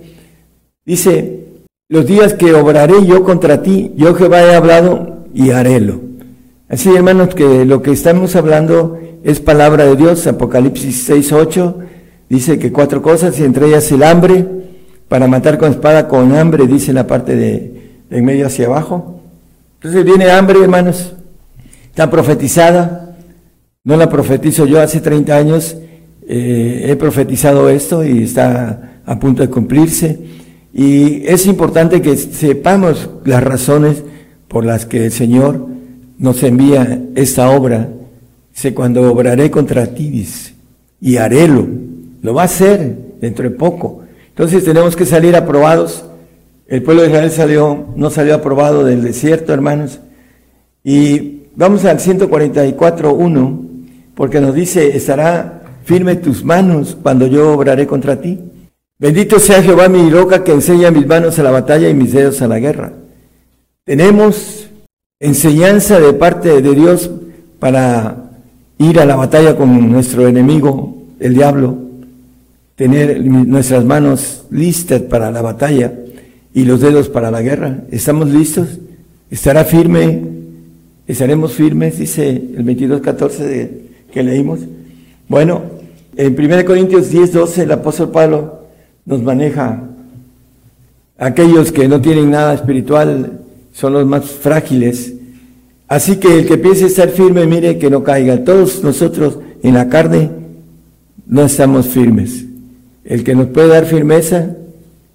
dice, 0.85 1.45
los 1.87 2.07
días 2.07 2.33
que 2.33 2.53
obraré 2.53 3.05
yo 3.05 3.23
contra 3.23 3.61
ti, 3.61 3.91
yo 3.95 4.15
Jehová 4.15 4.41
he 4.41 4.55
hablado 4.55 5.25
y 5.33 5.51
harélo. 5.51 6.01
Así, 6.67 6.89
hermanos, 6.95 7.35
que 7.35 7.65
lo 7.65 7.81
que 7.81 7.91
estamos 7.91 8.35
hablando 8.35 8.97
es 9.23 9.39
palabra 9.39 9.85
de 9.85 9.97
Dios, 9.97 10.25
Apocalipsis 10.25 11.09
6.8, 11.09 11.75
dice 12.31 12.57
que 12.57 12.71
cuatro 12.71 13.01
cosas, 13.01 13.37
y 13.37 13.43
entre 13.43 13.67
ellas 13.67 13.91
el 13.91 14.03
hambre, 14.03 14.47
para 15.09 15.27
matar 15.27 15.57
con 15.57 15.69
espada 15.69 16.07
con 16.07 16.33
hambre, 16.33 16.65
dice 16.65 16.93
la 16.93 17.05
parte 17.05 17.35
de, 17.35 17.99
en 18.09 18.23
medio 18.23 18.47
hacia 18.47 18.67
abajo. 18.67 19.19
Entonces 19.75 20.05
viene 20.05 20.31
hambre, 20.31 20.59
hermanos, 20.63 21.11
está 21.89 22.09
profetizada, 22.09 23.17
no 23.83 23.97
la 23.97 24.09
profetizo 24.09 24.65
yo, 24.65 24.79
hace 24.79 25.01
30 25.01 25.35
años 25.35 25.75
eh, 26.25 26.85
he 26.87 26.95
profetizado 26.95 27.67
esto 27.67 28.05
y 28.05 28.23
está 28.23 29.01
a 29.05 29.19
punto 29.19 29.41
de 29.41 29.49
cumplirse. 29.49 30.17
Y 30.73 31.27
es 31.27 31.45
importante 31.47 32.01
que 32.01 32.15
sepamos 32.15 33.09
las 33.25 33.43
razones 33.43 34.03
por 34.47 34.63
las 34.63 34.85
que 34.85 35.07
el 35.07 35.11
Señor 35.11 35.67
nos 36.17 36.41
envía 36.43 36.97
esta 37.15 37.49
obra. 37.49 37.89
Dice, 38.53 38.73
cuando 38.73 39.11
obraré 39.11 39.51
contra 39.51 39.87
ti, 39.87 40.25
y 41.01 41.17
harélo. 41.17 41.90
Lo 42.22 42.34
va 42.34 42.43
a 42.43 42.45
hacer 42.45 42.95
dentro 43.19 43.49
de 43.49 43.56
poco. 43.56 44.02
Entonces 44.30 44.64
tenemos 44.64 44.95
que 44.95 45.06
salir 45.06 45.35
aprobados. 45.35 46.06
El 46.68 46.84
pueblo 46.84 47.02
de 47.02 47.10
Israel 47.10 47.31
salió, 47.31 47.85
no 47.95 48.10
salió 48.10 48.35
aprobado 48.35 48.84
del 48.84 49.03
desierto, 49.03 49.53
hermanos. 49.53 49.99
Y 50.84 51.43
vamos 51.56 51.85
al 51.85 51.99
144.1 51.99 53.60
porque 54.15 54.39
nos 54.39 54.56
dice, 54.56 54.95
estará 54.95 55.61
firme 55.84 56.15
tus 56.15 56.43
manos 56.43 56.98
cuando 57.02 57.27
yo 57.27 57.53
obraré 57.53 57.88
contra 57.88 58.22
ti. 58.22 58.39
Bendito 58.99 59.39
sea 59.39 59.64
Jehová 59.64 59.89
mi 59.89 60.10
roca 60.10 60.43
que 60.43 60.53
enseña 60.53 60.91
mis 60.91 61.07
manos 61.07 61.39
a 61.39 61.43
la 61.43 61.52
batalla 61.52 61.89
y 61.89 61.93
mis 61.93 62.14
dedos 62.14 62.41
a 62.41 62.48
la 62.48 62.60
guerra. 62.60 62.93
Tenemos 63.84 64.69
enseñanza 65.19 65.99
de 65.99 66.14
parte 66.14 66.61
de 66.61 66.76
Dios 66.76 67.10
para 67.60 68.31
ir 68.77 68.99
a 68.99 69.06
la 69.06 69.15
batalla 69.15 69.56
con 69.56 69.91
nuestro 69.91 70.27
enemigo, 70.27 70.98
el 71.19 71.34
diablo, 71.34 71.77
tener 72.76 73.23
nuestras 73.26 73.85
manos 73.85 74.45
listas 74.49 75.02
para 75.02 75.31
la 75.31 75.41
batalla 75.41 75.93
y 76.53 76.64
los 76.65 76.81
dedos 76.81 77.10
para 77.10 77.31
la 77.31 77.41
guerra. 77.41 77.84
¿Estamos 77.91 78.30
listos? 78.30 78.80
¿Estará 79.30 79.64
firme? 79.64 80.22
¿Estaremos 81.07 81.53
firmes? 81.53 81.99
Dice 81.99 82.30
el 82.30 82.65
22.14 82.65 83.38
de 83.38 83.81
que 84.11 84.23
leímos. 84.23 84.60
Bueno, 85.27 85.61
en 86.15 86.38
1 86.38 86.65
Corintios 86.65 87.10
10, 87.10 87.34
12, 87.34 87.64
el 87.64 87.72
apóstol 87.72 88.11
Pablo 88.11 88.65
nos 89.06 89.22
maneja 89.22 89.84
aquellos 91.18 91.72
que 91.72 91.88
no 91.88 92.02
tienen 92.02 92.31
nada 92.31 92.53
espiritual, 92.53 93.39
son 93.73 93.93
los 93.93 94.06
más 94.06 94.26
frágiles, 94.26 95.14
Así 95.91 96.15
que 96.15 96.39
el 96.39 96.48
que 96.48 96.57
piense 96.57 96.85
estar 96.85 97.10
firme, 97.10 97.45
mire 97.45 97.77
que 97.77 97.89
no 97.89 98.02
caiga. 98.02 98.45
Todos 98.45 98.81
nosotros 98.81 99.39
en 99.61 99.73
la 99.73 99.89
carne 99.89 100.31
no 101.27 101.43
estamos 101.43 101.88
firmes. 101.88 102.45
El 103.03 103.23
que 103.23 103.36
nos 103.36 103.48
puede 103.48 103.68
dar 103.68 103.86
firmeza 103.86 104.56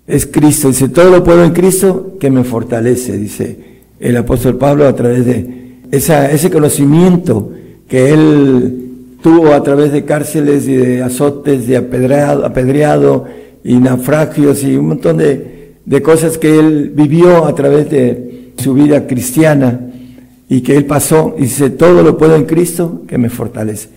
es 0.06 0.26
Cristo. 0.26 0.68
Dice, 0.68 0.88
todo 0.88 1.10
lo 1.10 1.24
puedo 1.24 1.44
en 1.44 1.52
Cristo 1.52 2.16
que 2.18 2.30
me 2.30 2.44
fortalece, 2.44 3.16
dice 3.16 3.76
el 3.98 4.16
apóstol 4.16 4.56
Pablo 4.56 4.86
a 4.86 4.94
través 4.94 5.24
de 5.24 5.80
ese 5.90 6.50
conocimiento 6.50 7.52
que 7.88 8.12
él 8.12 8.82
tuvo 9.22 9.52
a 9.52 9.62
través 9.62 9.92
de 9.92 10.04
cárceles 10.04 10.68
y 10.68 10.76
de 10.76 11.02
azotes, 11.02 11.66
de 11.66 11.76
apedreado, 11.76 13.24
y 13.64 13.76
naufragios 13.76 14.62
y 14.62 14.76
un 14.76 14.88
montón 14.88 15.16
de, 15.16 15.74
de 15.84 16.02
cosas 16.02 16.38
que 16.38 16.56
él 16.56 16.92
vivió 16.94 17.46
a 17.46 17.54
través 17.54 17.90
de 17.90 18.52
su 18.58 18.74
vida 18.74 19.08
cristiana 19.08 19.80
y 20.48 20.60
que 20.60 20.76
él 20.76 20.84
pasó 20.84 21.34
y 21.36 21.42
dice, 21.42 21.70
todo 21.70 22.04
lo 22.04 22.16
puedo 22.16 22.36
en 22.36 22.44
Cristo 22.44 23.02
que 23.08 23.18
me 23.18 23.28
fortalece. 23.28 23.88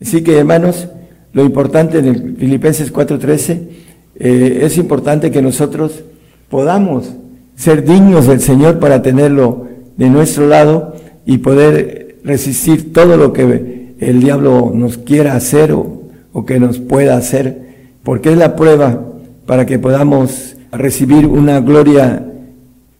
Así 0.00 0.22
que 0.22 0.38
hermanos, 0.38 0.88
lo 1.36 1.44
importante 1.44 1.98
en 1.98 2.36
Filipenses 2.38 2.90
4:13 2.90 3.58
eh, 4.18 4.60
es 4.62 4.78
importante 4.78 5.30
que 5.30 5.42
nosotros 5.42 6.02
podamos 6.48 7.12
ser 7.56 7.84
dignos 7.84 8.26
del 8.26 8.40
Señor 8.40 8.78
para 8.78 9.02
tenerlo 9.02 9.66
de 9.98 10.08
nuestro 10.08 10.48
lado 10.48 10.94
y 11.26 11.36
poder 11.36 12.16
resistir 12.24 12.90
todo 12.94 13.18
lo 13.18 13.34
que 13.34 13.96
el 13.98 14.20
diablo 14.20 14.72
nos 14.74 14.96
quiera 14.96 15.34
hacer 15.34 15.72
o, 15.72 16.04
o 16.32 16.46
que 16.46 16.58
nos 16.58 16.78
pueda 16.78 17.18
hacer, 17.18 17.66
porque 18.02 18.32
es 18.32 18.38
la 18.38 18.56
prueba 18.56 18.98
para 19.44 19.66
que 19.66 19.78
podamos 19.78 20.56
recibir 20.72 21.26
una 21.26 21.60
gloria 21.60 22.32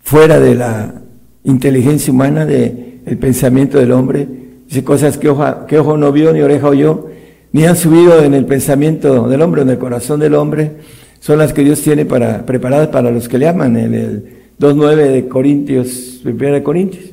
fuera 0.03 0.39
de 0.41 0.57
la 0.57 0.93
inteligencia 1.43 2.13
humana, 2.13 2.45
de 2.45 3.01
el 3.07 3.17
pensamiento 3.17 3.79
del 3.79 3.93
hombre, 3.93 4.29
dice 4.67 4.85
cosas 4.85 5.17
que 5.17 5.31
ojo 5.31 5.97
no 5.97 6.13
vio 6.13 6.35
ni 6.35 6.43
oreja 6.43 6.69
oyó, 6.69 7.16
ni 7.57 7.65
han 7.65 7.75
subido 7.75 8.23
en 8.23 8.35
el 8.35 8.45
pensamiento 8.45 9.29
del 9.29 9.41
hombre, 9.41 9.63
en 9.63 9.71
el 9.71 9.79
corazón 9.79 10.21
del 10.21 10.35
hombre, 10.35 10.73
son 11.21 11.39
las 11.39 11.55
que 11.55 11.65
Dios 11.65 11.81
tiene 11.81 12.05
para, 12.05 12.45
preparadas 12.45 12.89
para 12.89 13.11
los 13.11 13.31
que 13.31 13.39
le 13.39 13.49
aman, 13.49 13.79
en 13.79 13.95
el 13.95 14.25
2.9 14.61 14.95
de 15.11 15.27
Corintios, 15.27 16.21
1 16.23 16.53
de 16.53 16.63
Corintios. 16.63 17.05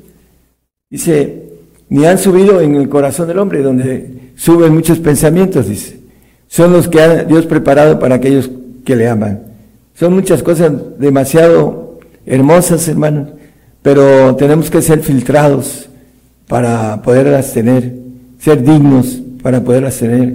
Dice, 0.90 1.44
ni 1.88 2.06
han 2.06 2.18
subido 2.18 2.60
en 2.60 2.76
el 2.76 2.90
corazón 2.90 3.30
del 3.30 3.40
hombre, 3.40 3.62
donde 3.62 4.32
suben 4.36 4.74
muchos 4.74 5.00
pensamientos, 5.00 5.70
dice. 5.70 6.02
Son 6.50 6.74
los 6.74 6.90
que 6.90 7.00
ha 7.00 7.24
Dios 7.24 7.46
preparado 7.46 7.98
para 7.98 8.16
aquellos 8.16 8.52
que 8.84 8.98
le 8.98 9.08
aman. 9.08 9.44
Son 9.94 10.14
muchas 10.14 10.44
cosas 10.44 10.74
demasiado 11.00 12.00
hermosas, 12.26 12.86
hermanos, 12.90 13.30
pero 13.82 14.36
tenemos 14.36 14.70
que 14.70 14.82
ser 14.82 15.00
filtrados 15.00 15.88
para 16.50 17.02
poderlas 17.02 17.54
tener, 17.54 17.94
ser 18.40 18.62
dignos 18.62 19.23
para 19.44 19.64
poderlas 19.64 20.00
tener. 20.00 20.34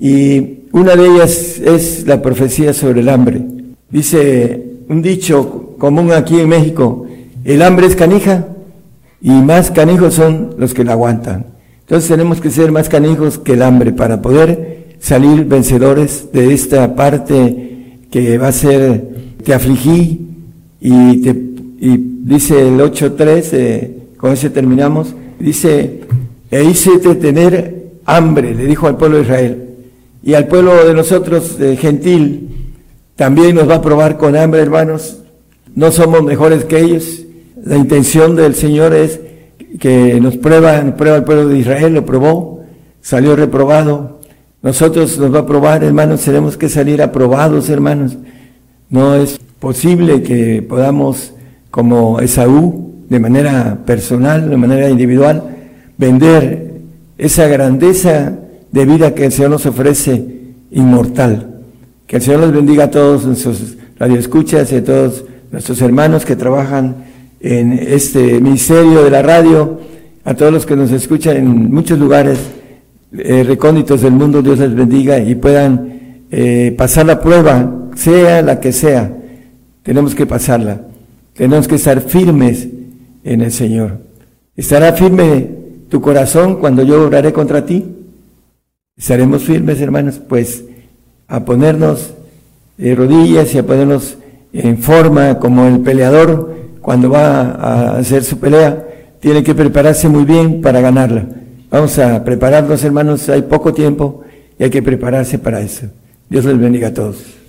Y 0.00 0.64
una 0.72 0.96
de 0.96 1.06
ellas 1.06 1.60
es 1.60 2.06
la 2.06 2.20
profecía 2.20 2.72
sobre 2.72 3.00
el 3.00 3.08
hambre. 3.08 3.40
Dice 3.90 4.64
un 4.88 5.02
dicho 5.02 5.76
común 5.78 6.10
aquí 6.10 6.40
en 6.40 6.48
México, 6.48 7.06
el 7.44 7.62
hambre 7.62 7.86
es 7.86 7.94
canija 7.94 8.48
y 9.20 9.30
más 9.30 9.70
canijos 9.70 10.14
son 10.14 10.56
los 10.58 10.74
que 10.74 10.82
la 10.82 10.92
aguantan. 10.92 11.46
Entonces 11.82 12.08
tenemos 12.08 12.40
que 12.40 12.50
ser 12.50 12.72
más 12.72 12.88
canijos 12.88 13.38
que 13.38 13.52
el 13.52 13.62
hambre 13.62 13.92
para 13.92 14.20
poder 14.20 14.96
salir 14.98 15.44
vencedores 15.44 16.32
de 16.32 16.52
esta 16.52 16.96
parte 16.96 17.98
que 18.10 18.38
va 18.38 18.48
a 18.48 18.52
ser, 18.52 19.36
te 19.44 19.54
afligí 19.54 20.26
y 20.80 21.18
te 21.18 21.50
y 21.80 21.96
dice 21.96 22.68
el 22.68 22.78
8.3, 22.78 23.48
eh, 23.52 23.96
con 24.18 24.32
ese 24.32 24.50
terminamos, 24.50 25.14
dice, 25.38 26.00
e 26.50 26.62
hice 26.62 26.98
tener 26.98 27.79
hambre, 28.16 28.54
le 28.54 28.66
dijo 28.66 28.86
al 28.86 28.96
pueblo 28.96 29.18
de 29.18 29.22
Israel, 29.22 29.64
y 30.22 30.34
al 30.34 30.46
pueblo 30.48 30.84
de 30.84 30.94
nosotros, 30.94 31.56
gentil, 31.78 32.48
también 33.16 33.54
nos 33.54 33.68
va 33.68 33.76
a 33.76 33.82
probar 33.82 34.18
con 34.18 34.36
hambre, 34.36 34.60
hermanos, 34.60 35.18
no 35.74 35.90
somos 35.92 36.22
mejores 36.22 36.64
que 36.64 36.80
ellos, 36.80 37.22
la 37.62 37.76
intención 37.76 38.36
del 38.36 38.54
Señor 38.54 38.94
es 38.94 39.20
que 39.78 40.20
nos 40.20 40.36
prueba, 40.36 40.80
nos 40.82 40.94
prueba 40.94 41.16
el 41.16 41.24
pueblo 41.24 41.48
de 41.48 41.58
Israel, 41.58 41.94
lo 41.94 42.04
probó, 42.04 42.64
salió 43.00 43.36
reprobado, 43.36 44.20
nosotros 44.62 45.18
nos 45.18 45.34
va 45.34 45.40
a 45.40 45.46
probar, 45.46 45.84
hermanos, 45.84 46.22
tenemos 46.22 46.56
que 46.56 46.68
salir 46.68 47.02
aprobados, 47.02 47.70
hermanos, 47.70 48.16
no 48.90 49.14
es 49.14 49.38
posible 49.58 50.22
que 50.22 50.62
podamos 50.62 51.32
como 51.70 52.20
Esaú, 52.20 52.90
de 53.08 53.20
manera 53.20 53.78
personal, 53.86 54.50
de 54.50 54.56
manera 54.56 54.90
individual, 54.90 55.56
vender 55.96 56.69
esa 57.20 57.46
grandeza 57.48 58.32
de 58.72 58.86
vida 58.86 59.14
que 59.14 59.26
el 59.26 59.32
Señor 59.32 59.50
nos 59.50 59.66
ofrece 59.66 60.24
inmortal. 60.70 61.60
Que 62.06 62.16
el 62.16 62.22
Señor 62.22 62.40
los 62.40 62.52
bendiga 62.52 62.84
a 62.84 62.90
todos 62.90 63.26
nuestros 63.26 63.76
radioescuchas 63.98 64.72
y 64.72 64.76
a 64.76 64.84
todos 64.84 65.24
nuestros 65.52 65.82
hermanos 65.82 66.24
que 66.24 66.34
trabajan 66.34 67.04
en 67.40 67.74
este 67.74 68.40
ministerio 68.40 69.04
de 69.04 69.10
la 69.10 69.20
radio, 69.20 69.80
a 70.24 70.32
todos 70.32 70.50
los 70.50 70.64
que 70.64 70.76
nos 70.76 70.92
escuchan 70.92 71.36
en 71.36 71.70
muchos 71.70 71.98
lugares 71.98 72.38
eh, 73.12 73.44
recónditos 73.46 74.00
del 74.00 74.12
mundo, 74.12 74.40
Dios 74.40 74.58
les 74.58 74.74
bendiga 74.74 75.18
y 75.18 75.34
puedan 75.34 76.22
eh, 76.30 76.74
pasar 76.78 77.04
la 77.04 77.20
prueba, 77.20 77.88
sea 77.96 78.40
la 78.40 78.60
que 78.60 78.72
sea, 78.72 79.14
tenemos 79.82 80.14
que 80.14 80.24
pasarla. 80.24 80.86
Tenemos 81.34 81.68
que 81.68 81.74
estar 81.74 82.00
firmes 82.00 82.66
en 83.24 83.42
el 83.42 83.52
Señor. 83.52 83.98
¿Estará 84.56 84.94
firme 84.94 85.59
tu 85.90 86.00
corazón 86.00 86.56
cuando 86.56 86.82
yo 86.82 87.04
oraré 87.04 87.32
contra 87.32 87.66
ti? 87.66 87.84
¿Estaremos 88.96 89.42
firmes, 89.42 89.80
hermanos? 89.80 90.20
Pues 90.26 90.64
a 91.28 91.44
ponernos 91.44 92.12
de 92.78 92.94
rodillas 92.94 93.54
y 93.54 93.58
a 93.58 93.66
ponernos 93.66 94.16
en 94.52 94.78
forma 94.78 95.38
como 95.38 95.66
el 95.66 95.80
peleador 95.80 96.56
cuando 96.80 97.10
va 97.10 97.50
a 97.50 97.98
hacer 97.98 98.24
su 98.24 98.38
pelea, 98.38 98.86
tiene 99.20 99.42
que 99.42 99.54
prepararse 99.54 100.08
muy 100.08 100.24
bien 100.24 100.62
para 100.62 100.80
ganarla. 100.80 101.26
Vamos 101.70 101.98
a 101.98 102.24
prepararnos, 102.24 102.82
hermanos, 102.84 103.28
hay 103.28 103.42
poco 103.42 103.74
tiempo 103.74 104.22
y 104.58 104.64
hay 104.64 104.70
que 104.70 104.82
prepararse 104.82 105.38
para 105.38 105.60
eso. 105.60 105.86
Dios 106.28 106.44
les 106.44 106.58
bendiga 106.58 106.88
a 106.88 106.94
todos. 106.94 107.39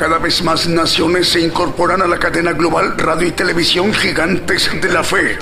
Cada 0.00 0.16
vez 0.16 0.42
más 0.42 0.66
naciones 0.66 1.28
se 1.28 1.40
incorporan 1.42 2.00
a 2.00 2.06
la 2.06 2.16
cadena 2.16 2.54
global 2.54 2.96
radio 2.96 3.28
y 3.28 3.32
televisión 3.32 3.92
gigantes 3.92 4.70
de 4.80 4.90
la 4.90 5.04
fe, 5.04 5.38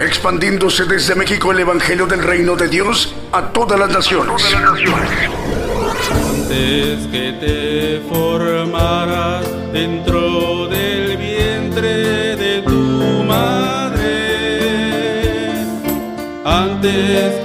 expandiéndose 0.00 0.86
desde 0.86 1.14
México 1.14 1.52
el 1.52 1.60
Evangelio 1.60 2.06
del 2.06 2.22
Reino 2.22 2.56
de 2.56 2.68
Dios 2.68 3.14
a 3.32 3.52
todas 3.52 3.78
las 3.78 3.90
naciones. 3.90 4.42
Antes 6.10 7.06
que 7.08 7.34
te 7.38 8.00
formaras 8.08 9.44
dentro 9.74 10.68
del 10.68 11.18
vientre 11.18 12.34
de 12.36 12.62
tu 12.62 13.24
madre, 13.24 14.06
antes 16.46 17.37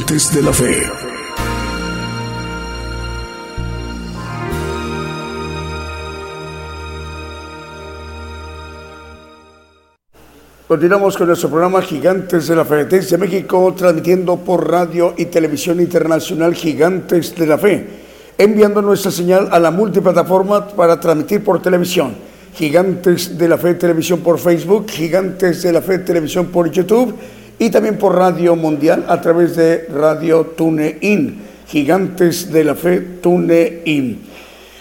gigantes 0.00 0.34
de 0.34 0.42
la 0.42 0.52
fe. 0.52 0.82
Continuamos 10.66 11.16
con 11.16 11.26
nuestro 11.26 11.50
programa 11.50 11.82
Gigantes 11.82 12.46
de 12.46 12.56
la 12.56 12.64
Fe 12.64 12.84
desde 12.84 13.18
México, 13.18 13.74
transmitiendo 13.76 14.36
por 14.38 14.70
radio 14.70 15.14
y 15.16 15.26
televisión 15.26 15.80
internacional 15.80 16.54
Gigantes 16.54 17.34
de 17.34 17.46
la 17.46 17.58
Fe, 17.58 17.86
enviando 18.38 18.80
nuestra 18.80 19.10
señal 19.10 19.48
a 19.50 19.58
la 19.58 19.70
multiplataforma 19.70 20.68
para 20.68 20.98
transmitir 20.98 21.44
por 21.44 21.60
televisión. 21.60 22.14
Gigantes 22.54 23.36
de 23.36 23.48
la 23.48 23.58
Fe 23.58 23.74
Televisión 23.74 24.20
por 24.20 24.38
Facebook, 24.38 24.88
Gigantes 24.88 25.62
de 25.62 25.72
la 25.72 25.82
Fe 25.82 25.98
Televisión 25.98 26.46
por 26.46 26.70
YouTube 26.70 27.14
y 27.60 27.68
también 27.68 27.98
por 27.98 28.16
Radio 28.16 28.56
Mundial 28.56 29.04
a 29.06 29.20
través 29.20 29.54
de 29.54 29.86
Radio 29.92 30.46
TuneIn. 30.56 31.42
Gigantes 31.68 32.50
de 32.50 32.64
la 32.64 32.74
Fe 32.74 33.00
TuneIn. 33.20 34.18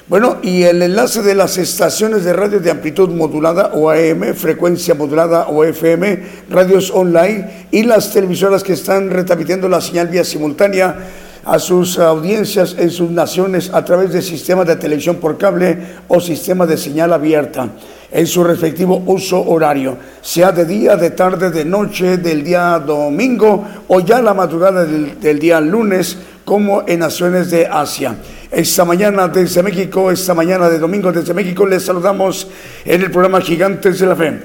Bueno, 0.08 0.38
y 0.42 0.64
el 0.64 0.82
enlace 0.82 1.22
de 1.22 1.36
las 1.36 1.58
estaciones 1.58 2.24
de 2.24 2.32
radio 2.32 2.62
de 2.62 2.72
amplitud 2.72 3.10
modulada 3.10 3.72
o 3.74 3.90
AM, 3.90 4.34
frecuencia 4.34 4.96
modulada 4.96 5.50
o 5.50 5.66
FM, 5.66 6.20
radios 6.50 6.90
online 6.90 7.68
y 7.70 7.84
las 7.84 8.14
televisoras 8.14 8.64
que 8.64 8.74
están 8.74 9.12
retransmitiendo 9.12 9.68
la 9.68 9.82
señal 9.82 10.08
vía 10.08 10.24
simultánea 10.24 10.96
a 11.44 11.60
sus 11.60 12.00
audiencias 12.00 12.78
en 12.80 12.92
sus 12.92 13.12
naciones 13.12 13.72
a 13.74 13.84
través 13.84 14.14
de 14.14 14.22
sistemas 14.22 14.66
de 14.66 14.78
televisión 14.78 15.18
por 15.18 15.38
cable 15.38 15.78
o 16.08 16.22
sistema 16.22 16.66
de 16.66 16.78
señal 16.78 17.12
abierta 17.12 17.70
en 18.12 18.28
su 18.28 18.44
respectivo 18.44 19.04
uso 19.06 19.42
horario, 19.42 19.98
sea 20.22 20.52
de 20.52 20.66
día, 20.66 20.96
de 20.96 21.12
tarde, 21.12 21.52
de 21.52 21.66
noche, 21.66 22.18
del 22.18 22.44
día 22.44 22.80
domingo 22.80 23.66
o 23.88 24.00
ya 24.00 24.22
la 24.22 24.34
madrugada 24.34 24.86
del, 24.86 25.40
día 25.40 25.62
lunes, 25.62 26.18
como 26.44 26.84
en 26.88 27.00
naciones 27.00 27.52
de 27.52 27.68
Asia. 27.68 28.16
Esta 28.52 28.84
mañana 28.84 29.28
desde 29.28 29.62
México, 29.62 30.10
esta 30.10 30.34
mañana 30.34 30.68
de 30.70 30.80
domingo 30.80 31.12
desde 31.12 31.34
México, 31.36 31.68
les 31.68 31.84
saludamos 31.84 32.48
en 32.84 33.02
el 33.02 33.12
programa 33.12 33.42
Gigantes 33.42 34.00
de 34.00 34.06
la 34.08 34.16
Fe. 34.16 34.40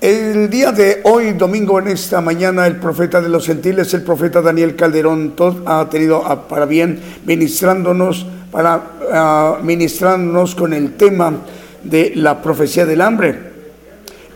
El 0.00 0.48
día 0.50 0.72
de 0.72 1.00
hoy, 1.04 1.32
domingo, 1.32 1.78
en 1.78 1.88
esta 1.88 2.20
mañana, 2.20 2.66
el 2.66 2.76
profeta 2.76 3.20
de 3.20 3.28
los 3.28 3.46
gentiles, 3.46 3.92
el 3.92 4.02
profeta 4.02 4.40
Daniel 4.40 4.76
Calderón, 4.76 5.34
ha 5.66 5.88
tenido 5.90 6.22
para 6.48 6.64
bien 6.64 7.00
ministrándonos, 7.26 8.26
para 8.50 9.58
uh, 9.58 9.64
ministrándonos 9.64 10.54
con 10.54 10.72
el 10.72 10.94
tema 10.94 11.32
de 11.84 12.12
la 12.14 12.42
profecía 12.42 12.86
del 12.86 13.00
hambre. 13.00 13.54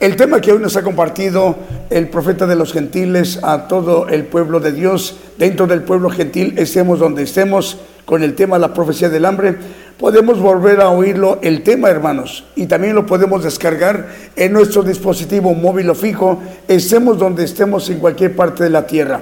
El 0.00 0.14
tema 0.14 0.40
que 0.40 0.52
hoy 0.52 0.60
nos 0.60 0.76
ha 0.76 0.82
compartido 0.82 1.56
el 1.90 2.08
profeta 2.08 2.46
de 2.46 2.54
los 2.54 2.72
gentiles 2.72 3.40
a 3.42 3.66
todo 3.66 4.08
el 4.08 4.24
pueblo 4.24 4.60
de 4.60 4.70
Dios, 4.70 5.16
dentro 5.38 5.66
del 5.66 5.82
pueblo 5.82 6.08
gentil, 6.08 6.54
estemos 6.56 7.00
donde 7.00 7.24
estemos, 7.24 7.78
con 8.04 8.22
el 8.22 8.34
tema 8.34 8.56
de 8.56 8.60
la 8.60 8.72
profecía 8.72 9.08
del 9.08 9.24
hambre, 9.24 9.56
podemos 9.98 10.38
volver 10.38 10.80
a 10.80 10.90
oírlo 10.90 11.40
el 11.42 11.62
tema, 11.64 11.90
hermanos, 11.90 12.44
y 12.54 12.66
también 12.66 12.94
lo 12.94 13.06
podemos 13.06 13.42
descargar 13.42 14.06
en 14.36 14.52
nuestro 14.52 14.84
dispositivo 14.84 15.52
móvil 15.52 15.90
o 15.90 15.94
fijo, 15.96 16.40
estemos 16.68 17.18
donde 17.18 17.44
estemos 17.44 17.90
en 17.90 17.98
cualquier 17.98 18.36
parte 18.36 18.62
de 18.62 18.70
la 18.70 18.86
tierra. 18.86 19.20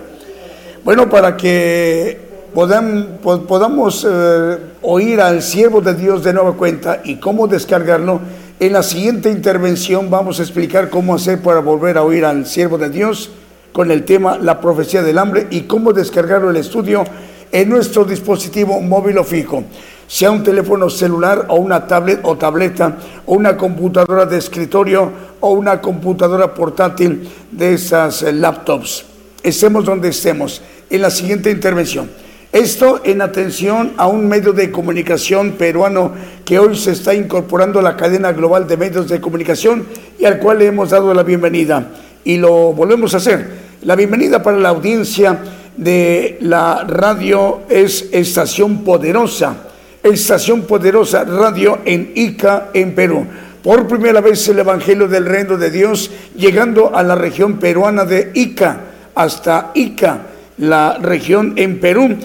Bueno, 0.84 1.08
para 1.08 1.36
que 1.36 2.25
podamos 2.56 4.06
eh, 4.08 4.58
oír 4.80 5.20
al 5.20 5.42
siervo 5.42 5.82
de 5.82 5.92
Dios 5.92 6.24
de 6.24 6.32
nueva 6.32 6.54
cuenta 6.54 7.02
y 7.04 7.16
cómo 7.16 7.46
descargarlo, 7.46 8.20
en 8.58 8.72
la 8.72 8.82
siguiente 8.82 9.30
intervención 9.30 10.08
vamos 10.08 10.40
a 10.40 10.42
explicar 10.42 10.88
cómo 10.88 11.14
hacer 11.14 11.42
para 11.42 11.60
volver 11.60 11.98
a 11.98 12.02
oír 12.02 12.24
al 12.24 12.46
siervo 12.46 12.78
de 12.78 12.88
Dios 12.88 13.30
con 13.72 13.90
el 13.90 14.06
tema 14.06 14.38
La 14.38 14.58
profecía 14.58 15.02
del 15.02 15.18
hambre 15.18 15.48
y 15.50 15.62
cómo 15.62 15.92
descargarlo 15.92 16.48
el 16.48 16.56
estudio 16.56 17.04
en 17.52 17.68
nuestro 17.68 18.06
dispositivo 18.06 18.80
móvil 18.80 19.18
o 19.18 19.24
fijo, 19.24 19.64
sea 20.06 20.30
un 20.30 20.42
teléfono 20.42 20.88
celular 20.88 21.44
o 21.48 21.56
una 21.56 21.86
tablet 21.86 22.20
o 22.22 22.38
tableta 22.38 22.96
o 23.26 23.34
una 23.34 23.58
computadora 23.58 24.24
de 24.24 24.38
escritorio 24.38 25.12
o 25.40 25.50
una 25.50 25.82
computadora 25.82 26.54
portátil 26.54 27.28
de 27.52 27.74
esas 27.74 28.22
eh, 28.22 28.32
laptops. 28.32 29.04
Estemos 29.42 29.84
donde 29.84 30.08
estemos. 30.08 30.62
En 30.88 31.02
la 31.02 31.10
siguiente 31.10 31.50
intervención. 31.50 32.08
Esto 32.56 33.02
en 33.04 33.20
atención 33.20 33.92
a 33.98 34.06
un 34.06 34.26
medio 34.26 34.54
de 34.54 34.70
comunicación 34.70 35.52
peruano 35.58 36.12
que 36.42 36.58
hoy 36.58 36.74
se 36.74 36.92
está 36.92 37.12
incorporando 37.12 37.80
a 37.80 37.82
la 37.82 37.98
cadena 37.98 38.32
global 38.32 38.66
de 38.66 38.78
medios 38.78 39.10
de 39.10 39.20
comunicación 39.20 39.84
y 40.18 40.24
al 40.24 40.38
cual 40.38 40.60
le 40.60 40.66
hemos 40.68 40.88
dado 40.88 41.12
la 41.12 41.22
bienvenida. 41.22 41.86
Y 42.24 42.38
lo 42.38 42.72
volvemos 42.72 43.12
a 43.12 43.18
hacer. 43.18 43.46
La 43.82 43.94
bienvenida 43.94 44.42
para 44.42 44.56
la 44.56 44.70
audiencia 44.70 45.38
de 45.76 46.38
la 46.40 46.84
radio 46.84 47.64
es 47.68 48.08
Estación 48.10 48.84
Poderosa. 48.84 49.54
Estación 50.02 50.62
Poderosa 50.62 51.24
Radio 51.24 51.80
en 51.84 52.12
Ica, 52.14 52.70
en 52.72 52.94
Perú. 52.94 53.26
Por 53.62 53.86
primera 53.86 54.22
vez 54.22 54.48
el 54.48 54.60
Evangelio 54.60 55.08
del 55.08 55.26
Reino 55.26 55.58
de 55.58 55.70
Dios 55.70 56.10
llegando 56.34 56.96
a 56.96 57.02
la 57.02 57.16
región 57.16 57.58
peruana 57.58 58.06
de 58.06 58.30
Ica, 58.32 58.80
hasta 59.14 59.72
Ica, 59.74 60.20
la 60.56 60.96
región 61.02 61.52
en 61.56 61.80
Perú 61.80 62.16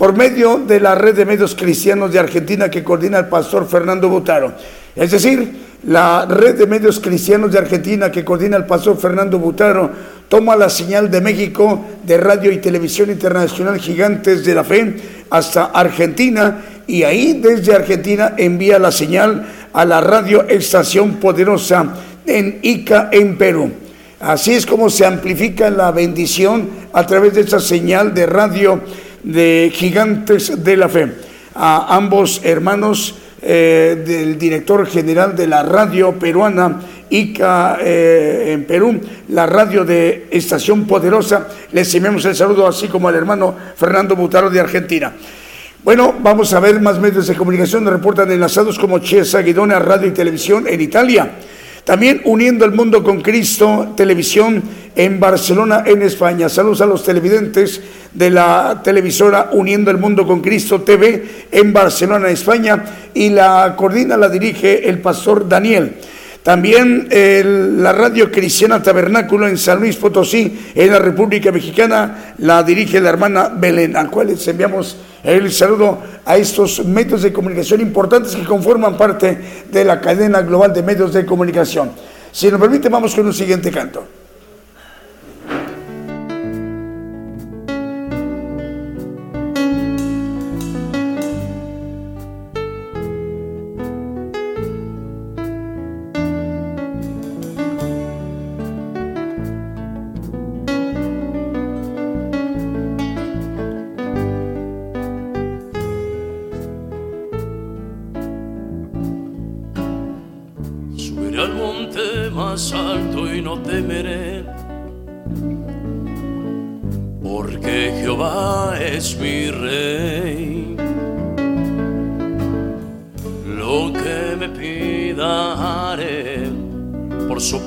por 0.00 0.16
medio 0.16 0.62
de 0.66 0.80
la 0.80 0.94
red 0.94 1.14
de 1.14 1.26
medios 1.26 1.54
cristianos 1.54 2.10
de 2.10 2.18
Argentina 2.18 2.70
que 2.70 2.82
coordina 2.82 3.18
el 3.18 3.26
pastor 3.26 3.68
Fernando 3.68 4.08
Butaro. 4.08 4.54
Es 4.96 5.10
decir, 5.10 5.52
la 5.84 6.24
red 6.24 6.54
de 6.56 6.66
medios 6.66 6.98
cristianos 7.00 7.52
de 7.52 7.58
Argentina 7.58 8.10
que 8.10 8.24
coordina 8.24 8.56
el 8.56 8.64
pastor 8.64 8.96
Fernando 8.96 9.38
Butaro 9.38 9.90
toma 10.26 10.56
la 10.56 10.70
señal 10.70 11.10
de 11.10 11.20
México 11.20 11.84
de 12.02 12.16
radio 12.16 12.50
y 12.50 12.56
televisión 12.56 13.10
internacional 13.10 13.78
Gigantes 13.78 14.42
de 14.42 14.54
la 14.54 14.64
Fe 14.64 14.96
hasta 15.28 15.66
Argentina 15.66 16.62
y 16.86 17.02
ahí 17.02 17.38
desde 17.38 17.74
Argentina 17.74 18.32
envía 18.38 18.78
la 18.78 18.92
señal 18.92 19.46
a 19.70 19.84
la 19.84 20.00
radio 20.00 20.48
estación 20.48 21.16
poderosa 21.16 21.94
en 22.24 22.58
Ica 22.62 23.10
en 23.12 23.36
Perú. 23.36 23.70
Así 24.18 24.54
es 24.54 24.64
como 24.64 24.88
se 24.88 25.04
amplifica 25.04 25.68
la 25.68 25.92
bendición 25.92 26.70
a 26.94 27.06
través 27.06 27.34
de 27.34 27.42
esa 27.42 27.60
señal 27.60 28.14
de 28.14 28.24
radio 28.24 28.80
de 29.22 29.70
Gigantes 29.74 30.62
de 30.62 30.76
la 30.76 30.88
Fe. 30.88 31.12
A 31.54 31.96
ambos 31.96 32.40
hermanos 32.44 33.14
eh, 33.42 34.02
del 34.06 34.38
director 34.38 34.86
general 34.86 35.34
de 35.34 35.46
la 35.46 35.62
radio 35.62 36.12
peruana 36.12 36.80
ICA 37.10 37.78
eh, 37.80 38.52
en 38.52 38.64
Perú, 38.64 39.00
la 39.28 39.46
radio 39.46 39.84
de 39.84 40.28
Estación 40.30 40.86
Poderosa, 40.86 41.48
les 41.72 41.92
enviamos 41.94 42.24
el 42.24 42.36
saludo 42.36 42.66
así 42.66 42.86
como 42.86 43.08
al 43.08 43.16
hermano 43.16 43.54
Fernando 43.76 44.14
Butaro 44.14 44.48
de 44.48 44.60
Argentina. 44.60 45.12
Bueno, 45.82 46.14
vamos 46.20 46.52
a 46.52 46.60
ver 46.60 46.80
más 46.80 47.00
medios 47.00 47.26
de 47.26 47.34
comunicación, 47.34 47.86
reportan 47.86 48.30
enlazados 48.30 48.78
como 48.78 48.98
Chiesa 48.98 49.40
Guidona 49.40 49.78
Radio 49.78 50.08
y 50.08 50.12
Televisión 50.12 50.66
en 50.68 50.80
Italia. 50.80 51.32
También 51.90 52.20
uniendo 52.22 52.64
el 52.64 52.70
mundo 52.70 53.02
con 53.02 53.20
Cristo, 53.20 53.94
televisión 53.96 54.62
en 54.94 55.18
Barcelona, 55.18 55.82
en 55.84 56.02
España. 56.02 56.48
Saludos 56.48 56.82
a 56.82 56.86
los 56.86 57.02
televidentes 57.02 57.80
de 58.12 58.30
la 58.30 58.80
televisora 58.84 59.50
Uniendo 59.50 59.90
el 59.90 59.98
Mundo 59.98 60.24
con 60.24 60.40
Cristo 60.40 60.82
TV 60.82 61.46
en 61.50 61.72
Barcelona, 61.72 62.28
España. 62.28 62.84
Y 63.12 63.30
la 63.30 63.74
coordina, 63.76 64.16
la 64.16 64.28
dirige 64.28 64.88
el 64.88 65.00
pastor 65.00 65.48
Daniel. 65.48 65.96
También 66.42 67.08
la 67.82 67.92
radio 67.92 68.30
cristiana 68.32 68.82
Tabernáculo 68.82 69.46
en 69.46 69.58
San 69.58 69.78
Luis 69.78 69.96
Potosí, 69.96 70.72
en 70.74 70.90
la 70.90 70.98
República 70.98 71.52
Mexicana, 71.52 72.34
la 72.38 72.62
dirige 72.62 73.00
la 73.00 73.10
hermana 73.10 73.48
Belén, 73.54 73.94
al 73.94 74.10
cual 74.10 74.28
les 74.28 74.48
enviamos 74.48 74.96
el 75.22 75.52
saludo 75.52 75.98
a 76.24 76.38
estos 76.38 76.82
medios 76.86 77.22
de 77.22 77.32
comunicación 77.32 77.82
importantes 77.82 78.34
que 78.34 78.44
conforman 78.44 78.96
parte 78.96 79.38
de 79.70 79.84
la 79.84 80.00
cadena 80.00 80.40
global 80.40 80.72
de 80.72 80.82
medios 80.82 81.12
de 81.12 81.26
comunicación. 81.26 81.90
Si 82.32 82.50
nos 82.50 82.58
permite, 82.58 82.88
vamos 82.88 83.14
con 83.14 83.26
un 83.26 83.34
siguiente 83.34 83.70
canto. 83.70 84.19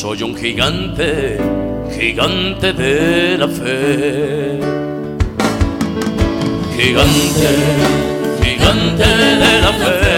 Soy 0.00 0.22
un 0.22 0.34
gigante, 0.34 1.36
gigante 1.94 2.72
de 2.72 3.36
la 3.36 3.46
fe. 3.46 4.58
Gigante, 6.74 7.50
gigante 8.42 9.06
de 9.44 9.60
la 9.60 9.72
fe. 9.82 10.10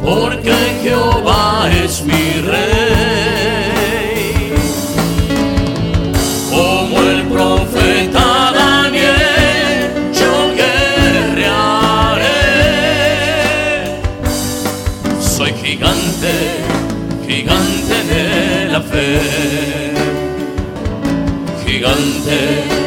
Porque 0.00 0.54
Jehová 0.84 1.68
es 1.82 2.04
mi 2.04 2.40
rey. 2.48 3.11
morrer. 22.32 22.81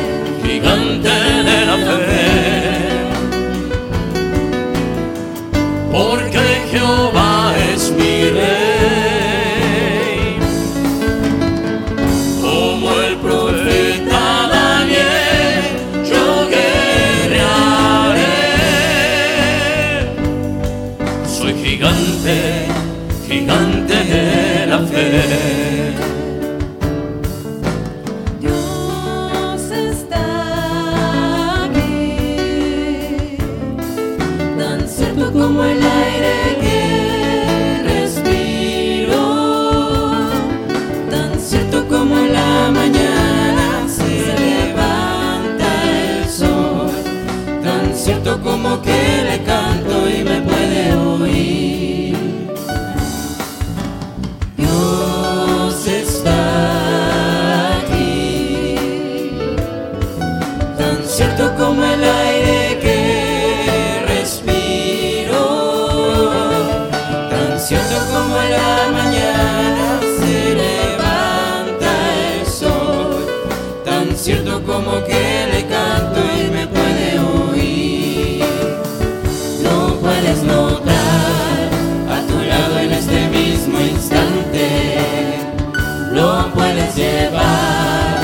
llevar 86.95 88.22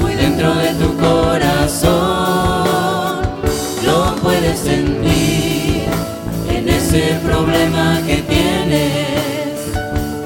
muy 0.00 0.14
dentro 0.14 0.54
de 0.54 0.72
tu 0.74 0.96
corazón. 0.96 1.96
Lo 3.84 4.16
puedes 4.22 4.58
sentir 4.58 5.84
en 6.48 6.68
ese 6.68 7.20
problema 7.24 8.00
que 8.06 8.16
tienes. 8.22 9.60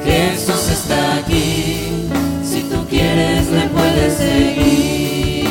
Jesús 0.04 0.68
está 0.70 1.16
aquí, 1.16 2.08
si 2.44 2.62
tú 2.62 2.86
quieres 2.88 3.50
le 3.50 3.68
puedes 3.68 4.14
seguir. 4.16 5.48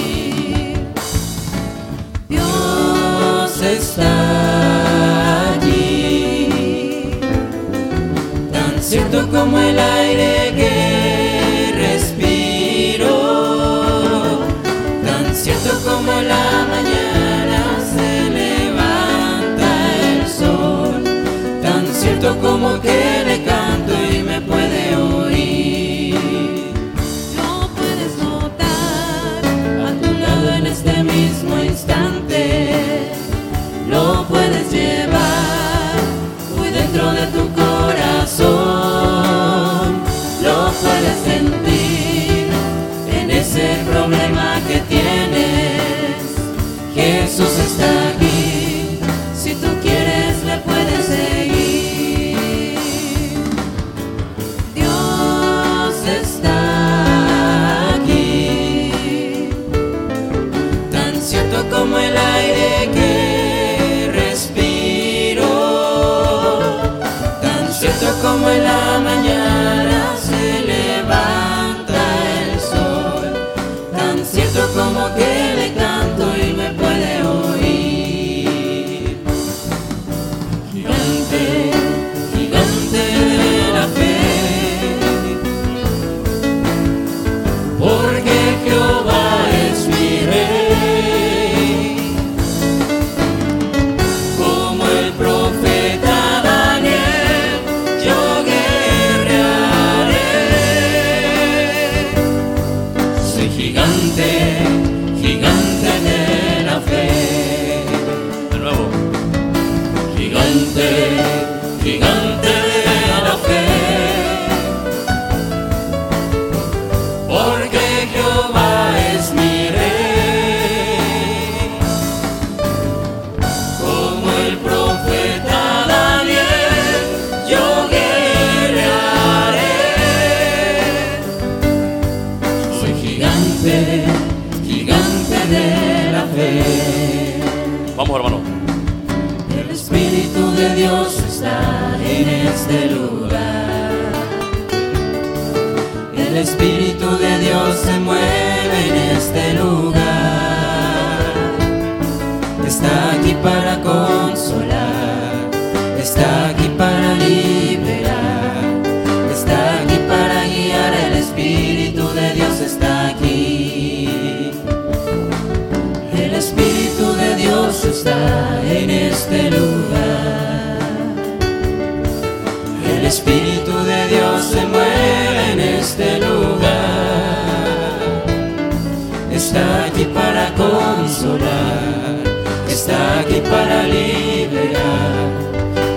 Dios 2.29 3.61
está 3.61 5.53
allí, 5.53 7.19
tan 8.51 8.81
cierto 8.81 9.27
como 9.29 9.59
el 9.59 9.77
aire 9.77 10.53
que 10.55 10.88
La 16.27 16.65
mañana 16.69 17.79
se 17.79 18.29
levanta 18.29 19.69
el 20.03 20.27
sol 20.27 21.03
tan 21.61 21.87
cierto 21.87 22.37
como 22.39 22.79
que 22.81 23.28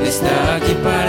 está 0.05 0.57
aquí 0.57 0.75
para 0.83 1.02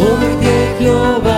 Porque 0.00 0.76
Jehová 0.78 1.29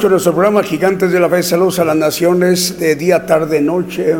Con 0.00 0.10
nuestro 0.10 0.32
programa 0.32 0.62
Gigantes 0.62 1.12
de 1.12 1.20
la 1.20 1.28
Fe. 1.28 1.42
Saludos 1.42 1.78
a 1.78 1.84
las 1.84 1.94
naciones 1.94 2.80
de 2.80 2.96
día, 2.96 3.24
tarde, 3.26 3.60
noche, 3.60 4.16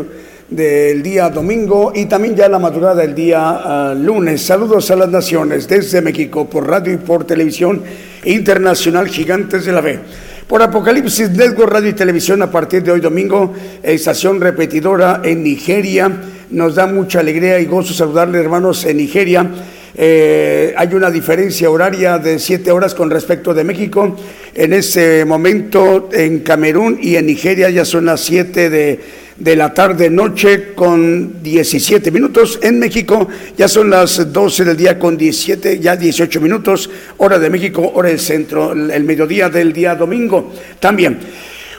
del 0.48 1.02
día 1.02 1.30
domingo 1.30 1.90
y 1.94 2.06
también 2.06 2.36
ya 2.36 2.48
la 2.48 2.60
madrugada 2.60 3.02
del 3.02 3.14
día 3.14 3.40
ah, 3.40 3.94
lunes. 3.94 4.42
Saludos 4.42 4.90
a 4.92 4.96
las 4.96 5.08
naciones 5.08 5.66
desde 5.66 6.00
México 6.00 6.48
por 6.48 6.68
radio 6.68 6.92
y 6.92 6.98
por 6.98 7.24
televisión 7.24 7.82
internacional 8.24 9.08
Gigantes 9.08 9.64
de 9.64 9.72
la 9.72 9.82
Fe. 9.82 9.98
Por 10.46 10.62
Apocalipsis 10.62 11.30
Network 11.30 11.72
Radio 11.72 11.90
y 11.90 11.94
Televisión 11.94 12.40
a 12.42 12.50
partir 12.50 12.82
de 12.84 12.92
hoy 12.92 13.00
domingo, 13.00 13.52
estación 13.82 14.40
repetidora 14.40 15.22
en 15.24 15.42
Nigeria. 15.42 16.10
Nos 16.50 16.76
da 16.76 16.86
mucha 16.86 17.20
alegría 17.20 17.58
y 17.58 17.66
gozo 17.66 17.94
saludarle 17.94 18.38
hermanos 18.38 18.84
en 18.84 18.98
Nigeria. 18.98 19.50
Eh, 19.96 20.74
hay 20.76 20.92
una 20.94 21.10
diferencia 21.10 21.70
horaria 21.70 22.18
de 22.18 22.38
siete 22.38 22.72
horas 22.72 22.94
con 22.94 23.10
respecto 23.10 23.54
de 23.54 23.62
México. 23.62 24.16
En 24.54 24.72
ese 24.72 25.24
momento 25.24 26.08
en 26.12 26.40
Camerún 26.40 26.98
y 27.00 27.16
en 27.16 27.26
Nigeria 27.26 27.70
ya 27.70 27.84
son 27.84 28.06
las 28.06 28.20
siete 28.20 28.70
de, 28.70 29.00
de 29.36 29.56
la 29.56 29.72
tarde 29.72 30.10
noche 30.10 30.74
con 30.74 31.42
17 31.42 32.10
minutos. 32.10 32.58
En 32.62 32.78
México 32.78 33.28
ya 33.56 33.68
son 33.68 33.90
las 33.90 34.32
12 34.32 34.64
del 34.64 34.76
día 34.76 34.98
con 34.98 35.16
17, 35.16 35.78
ya 35.78 35.96
18 35.96 36.40
minutos. 36.40 36.90
Hora 37.18 37.38
de 37.38 37.50
México, 37.50 37.92
hora 37.94 38.08
del 38.08 38.20
centro, 38.20 38.72
el 38.72 39.04
mediodía 39.04 39.48
del 39.48 39.72
día 39.72 39.94
domingo 39.94 40.52
también. 40.80 41.18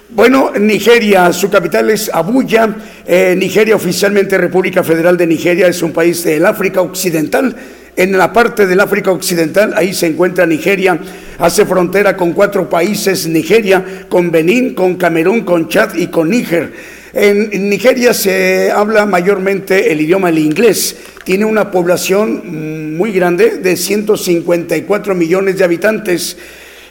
Bueno, 0.08 0.52
Nigeria, 0.58 1.34
su 1.34 1.50
capital 1.50 1.90
es 1.90 2.10
Abuya. 2.14 2.76
Eh, 3.06 3.36
Nigeria, 3.38 3.76
oficialmente 3.76 4.38
República 4.38 4.84
Federal 4.84 5.18
de 5.18 5.26
Nigeria, 5.26 5.68
es 5.68 5.82
un 5.82 5.92
país 5.92 6.24
del 6.24 6.46
África 6.46 6.82
Occidental. 6.82 7.56
En 7.98 8.18
la 8.18 8.34
parte 8.34 8.66
del 8.66 8.82
África 8.82 9.12
Occidental, 9.12 9.74
ahí 9.76 9.94
se 9.94 10.08
encuentra 10.08 10.46
Nigeria, 10.46 11.00
hace 11.40 11.66
frontera 11.66 12.18
con 12.18 12.34
cuatro 12.34 12.70
países, 12.70 13.26
Nigeria, 13.28 14.06
con 14.10 14.32
Benín, 14.32 14.74
con 14.74 14.96
Camerún, 14.96 15.42
con 15.42 15.70
Chad 15.70 15.96
y 15.96 16.08
con 16.08 16.30
Níger. 16.30 16.74
En 17.14 17.70
Nigeria 17.70 18.14
se 18.14 18.70
habla 18.70 19.06
mayormente 19.06 19.94
el 19.94 20.02
idioma 20.02 20.28
el 20.28 20.40
inglés. 20.40 20.98
Tiene 21.24 21.46
una 21.46 21.72
población 21.72 22.42
mm, 22.44 22.98
muy 22.98 23.14
grande 23.14 23.60
de 23.60 23.78
154 23.78 25.16
millones 25.16 25.58
de 25.58 25.64
habitantes 25.64 26.36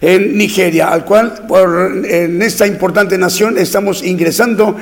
en 0.00 0.38
Nigeria, 0.38 0.88
al 0.88 1.04
cual 1.04 1.44
por, 1.46 2.06
en 2.06 2.40
esta 2.40 2.66
importante 2.66 3.18
nación 3.18 3.58
estamos 3.58 4.02
ingresando 4.02 4.74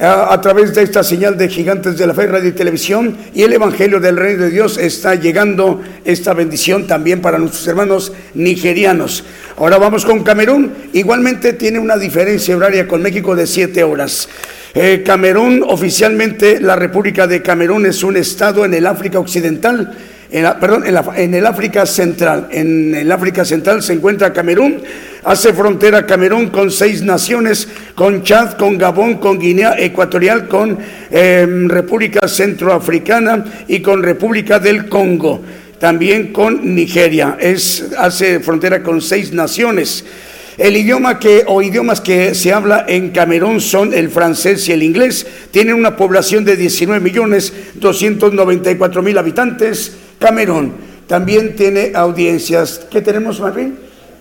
a, 0.00 0.32
a 0.32 0.40
través 0.40 0.74
de 0.74 0.82
esta 0.82 1.04
señal 1.04 1.36
de 1.36 1.48
Gigantes 1.48 1.96
de 1.96 2.06
la 2.06 2.14
Fe, 2.14 2.26
Radio 2.26 2.48
y 2.48 2.52
Televisión, 2.52 3.16
y 3.34 3.42
el 3.42 3.52
Evangelio 3.52 4.00
del 4.00 4.16
Reino 4.16 4.44
de 4.44 4.50
Dios 4.50 4.78
está 4.78 5.14
llegando 5.14 5.82
esta 6.04 6.34
bendición 6.34 6.86
también 6.86 7.20
para 7.20 7.38
nuestros 7.38 7.66
hermanos 7.68 8.12
nigerianos. 8.34 9.24
Ahora 9.56 9.78
vamos 9.78 10.04
con 10.04 10.24
Camerún, 10.24 10.72
igualmente 10.92 11.52
tiene 11.52 11.78
una 11.78 11.96
diferencia 11.96 12.56
horaria 12.56 12.88
con 12.88 13.02
México 13.02 13.36
de 13.36 13.46
siete 13.46 13.84
horas. 13.84 14.28
Eh, 14.72 15.02
Camerún, 15.04 15.64
oficialmente 15.66 16.60
la 16.60 16.76
República 16.76 17.26
de 17.26 17.42
Camerún 17.42 17.86
es 17.86 18.02
un 18.04 18.16
estado 18.16 18.64
en 18.64 18.72
el 18.72 18.86
África 18.86 19.18
Occidental, 19.18 19.92
en 20.32 20.46
perdón, 20.60 20.84
en, 21.16 21.34
el 21.34 21.46
África 21.46 21.86
Central. 21.86 22.48
En 22.50 22.94
el 22.94 23.10
África 23.10 23.44
Central 23.44 23.82
se 23.82 23.94
encuentra 23.94 24.32
Camerún, 24.32 24.82
hace 25.24 25.52
frontera 25.52 26.06
Camerún 26.06 26.50
con 26.50 26.70
seis 26.70 27.02
naciones, 27.02 27.68
con 27.94 28.22
Chad, 28.22 28.52
con 28.52 28.78
Gabón, 28.78 29.18
con 29.18 29.38
Guinea 29.38 29.74
Ecuatorial, 29.78 30.46
con 30.46 30.78
eh, 31.10 31.46
República 31.66 32.28
Centroafricana 32.28 33.44
y 33.66 33.80
con 33.80 34.02
República 34.02 34.58
del 34.58 34.88
Congo. 34.88 35.42
También 35.80 36.32
con 36.32 36.74
Nigeria, 36.74 37.36
es, 37.40 37.86
hace 37.98 38.40
frontera 38.40 38.82
con 38.82 39.00
seis 39.00 39.32
naciones. 39.32 40.04
El 40.58 40.76
idioma 40.76 41.18
que 41.18 41.44
o 41.46 41.62
idiomas 41.62 42.02
que 42.02 42.34
se 42.34 42.52
habla 42.52 42.84
en 42.86 43.10
Camerún 43.10 43.62
son 43.62 43.94
el 43.94 44.10
francés 44.10 44.68
y 44.68 44.72
el 44.72 44.82
inglés. 44.82 45.26
Tienen 45.50 45.74
una 45.74 45.96
población 45.96 46.44
de 46.44 46.54
19 46.54 47.02
millones 47.02 47.52
294 47.76 49.02
mil 49.02 49.16
habitantes. 49.16 49.96
Camerún 50.20 50.74
también 51.08 51.56
tiene 51.56 51.92
audiencias. 51.96 52.86
¿Qué 52.88 53.00
tenemos, 53.00 53.40
Marvin? 53.40 53.76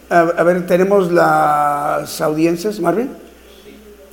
A, 0.09 0.21
a 0.21 0.43
ver, 0.43 0.65
tenemos 0.65 1.11
las 1.11 2.19
audiencias, 2.21 2.79
Marvin. 2.79 3.09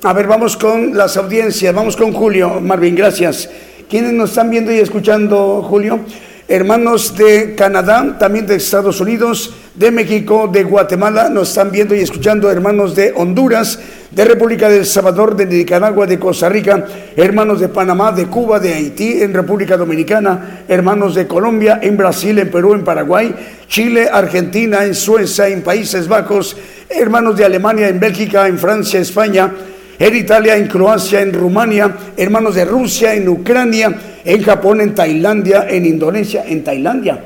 A 0.03 0.13
ver, 0.13 0.27
vamos 0.27 0.55
con 0.55 0.95
las 0.95 1.17
audiencias. 1.17 1.73
Vamos 1.73 1.97
con 1.97 2.13
Julio. 2.13 2.61
Marvin, 2.61 2.93
gracias. 2.93 3.49
¿Quiénes 3.89 4.13
nos 4.13 4.29
están 4.29 4.49
viendo 4.49 4.71
y 4.71 4.79
escuchando, 4.79 5.63
Julio? 5.63 6.01
Hermanos 6.49 7.13
de 7.17 7.55
Canadá, 7.55 8.15
también 8.17 8.47
de 8.47 8.55
Estados 8.55 9.01
Unidos, 9.01 9.53
de 9.75 9.91
México, 9.91 10.49
de 10.49 10.63
Guatemala, 10.63 11.27
nos 11.27 11.49
están 11.49 11.71
viendo 11.71 11.93
y 11.93 11.99
escuchando 11.99 12.49
hermanos 12.49 12.95
de 12.95 13.11
Honduras, 13.13 13.77
de 14.11 14.23
República 14.23 14.69
del 14.69 14.85
Salvador, 14.85 15.35
de 15.35 15.45
Nicaragua, 15.45 16.07
de 16.07 16.17
Costa 16.17 16.47
Rica, 16.47 16.85
hermanos 17.17 17.59
de 17.59 17.67
Panamá, 17.67 18.13
de 18.13 18.27
Cuba, 18.27 18.61
de 18.61 18.73
Haití, 18.73 19.21
en 19.21 19.33
República 19.33 19.75
Dominicana, 19.75 20.63
hermanos 20.69 21.15
de 21.15 21.27
Colombia, 21.27 21.79
en 21.81 21.97
Brasil, 21.97 22.39
en 22.39 22.49
Perú, 22.49 22.75
en 22.75 22.85
Paraguay, 22.85 23.35
Chile, 23.67 24.07
Argentina, 24.09 24.85
en 24.85 24.95
Suecia, 24.95 25.49
en 25.49 25.63
Países 25.63 26.07
Bajos, 26.07 26.55
hermanos 26.87 27.35
de 27.35 27.43
Alemania, 27.43 27.89
en 27.89 27.99
Bélgica, 27.99 28.47
en 28.47 28.57
Francia, 28.57 29.01
España, 29.01 29.51
en 29.99 30.15
Italia, 30.15 30.55
en 30.55 30.67
Croacia, 30.67 31.21
en 31.21 31.33
Rumania, 31.33 31.95
hermanos 32.15 32.55
de 32.55 32.65
Rusia, 32.65 33.13
en 33.15 33.27
Ucrania, 33.27 33.95
en 34.23 34.43
Japón, 34.43 34.81
en 34.81 34.93
Tailandia, 34.93 35.67
en 35.69 35.85
Indonesia, 35.85 36.43
en 36.47 36.63
Tailandia. 36.63 37.23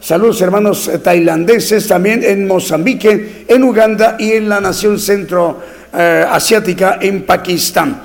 Saludos 0.00 0.40
hermanos 0.40 0.88
eh, 0.88 0.98
tailandeses, 0.98 1.86
también 1.86 2.24
en 2.24 2.46
Mozambique, 2.46 3.44
en 3.46 3.62
Uganda 3.62 4.16
y 4.18 4.32
en 4.32 4.48
la 4.48 4.60
nación 4.60 4.98
centro 4.98 5.60
eh, 5.94 6.24
asiática, 6.28 6.98
en 7.00 7.22
Pakistán. 7.22 8.02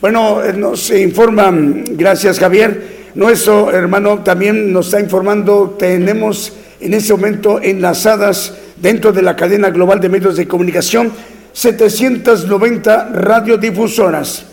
Bueno, 0.00 0.42
eh, 0.42 0.52
nos 0.52 0.90
informa, 0.90 1.50
mm, 1.50 1.84
gracias 1.90 2.38
Javier, 2.38 3.10
nuestro 3.14 3.70
hermano 3.70 4.20
también 4.20 4.72
nos 4.72 4.86
está 4.86 5.00
informando, 5.00 5.76
tenemos 5.78 6.52
en 6.80 6.94
este 6.94 7.12
momento 7.12 7.60
enlazadas 7.62 8.54
dentro 8.76 9.12
de 9.12 9.22
la 9.22 9.36
cadena 9.36 9.70
global 9.70 10.00
de 10.00 10.08
medios 10.08 10.36
de 10.36 10.46
comunicación 10.46 11.12
790 11.56 13.12
radiodifusoras. 13.14 14.44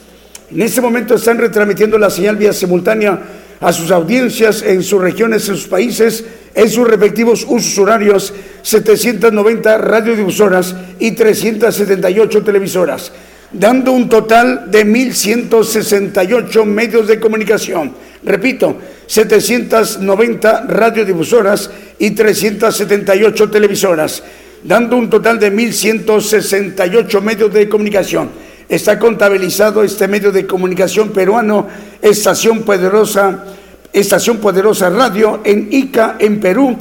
En 0.49 0.61
este 0.61 0.79
momento 0.79 1.15
están 1.15 1.37
retransmitiendo 1.37 1.97
la 1.97 2.09
señal 2.09 2.37
vía 2.37 2.53
simultánea 2.53 3.19
a 3.59 3.73
sus 3.73 3.91
audiencias 3.91 4.61
en 4.61 4.81
sus 4.81 5.01
regiones, 5.01 5.49
en 5.49 5.57
sus 5.57 5.67
países, 5.67 6.23
en 6.55 6.69
sus 6.69 6.87
respectivos 6.87 7.45
usos 7.45 7.77
horarios, 7.77 8.33
790 8.61 9.79
radiodifusoras 9.79 10.73
y 10.97 11.11
378 11.11 12.41
televisoras, 12.41 13.11
dando 13.51 13.91
un 13.91 14.07
total 14.07 14.71
de 14.71 14.85
1.168 14.85 16.63
medios 16.63 17.05
de 17.05 17.19
comunicación. 17.19 17.91
Repito, 18.23 18.77
790 19.07 20.67
radiodifusoras 20.69 21.69
y 21.99 22.11
378 22.11 23.49
televisoras, 23.49 24.23
dando 24.63 24.97
un 24.97 25.09
total 25.09 25.39
de 25.39 25.51
1.168 25.53 27.21
medios 27.21 27.53
de 27.53 27.67
comunicación. 27.67 28.29
Está 28.67 28.97
contabilizado 28.97 29.83
este 29.83 30.07
medio 30.07 30.31
de 30.31 30.47
comunicación 30.47 31.09
peruano, 31.09 31.67
Estación 32.01 32.63
Poderosa, 32.63 33.43
Estación 33.91 34.37
Poderosa 34.37 34.89
Radio 34.89 35.41
en 35.43 35.67
Ica, 35.71 36.15
en 36.17 36.39
Perú, 36.39 36.75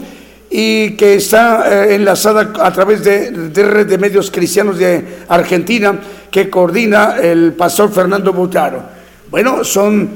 y 0.48 0.92
que 0.92 1.14
está 1.14 1.86
eh, 1.86 1.94
enlazada 1.94 2.52
a 2.60 2.72
través 2.72 3.02
de, 3.02 3.30
de 3.30 3.64
red 3.64 3.86
de 3.86 3.98
medios 3.98 4.30
cristianos 4.30 4.78
de 4.78 5.02
Argentina, 5.28 5.98
que 6.30 6.48
coordina 6.48 7.16
el 7.20 7.52
pastor 7.54 7.90
Fernando 7.92 8.32
Butaro. 8.32 8.82
Bueno, 9.30 9.64
son 9.64 10.08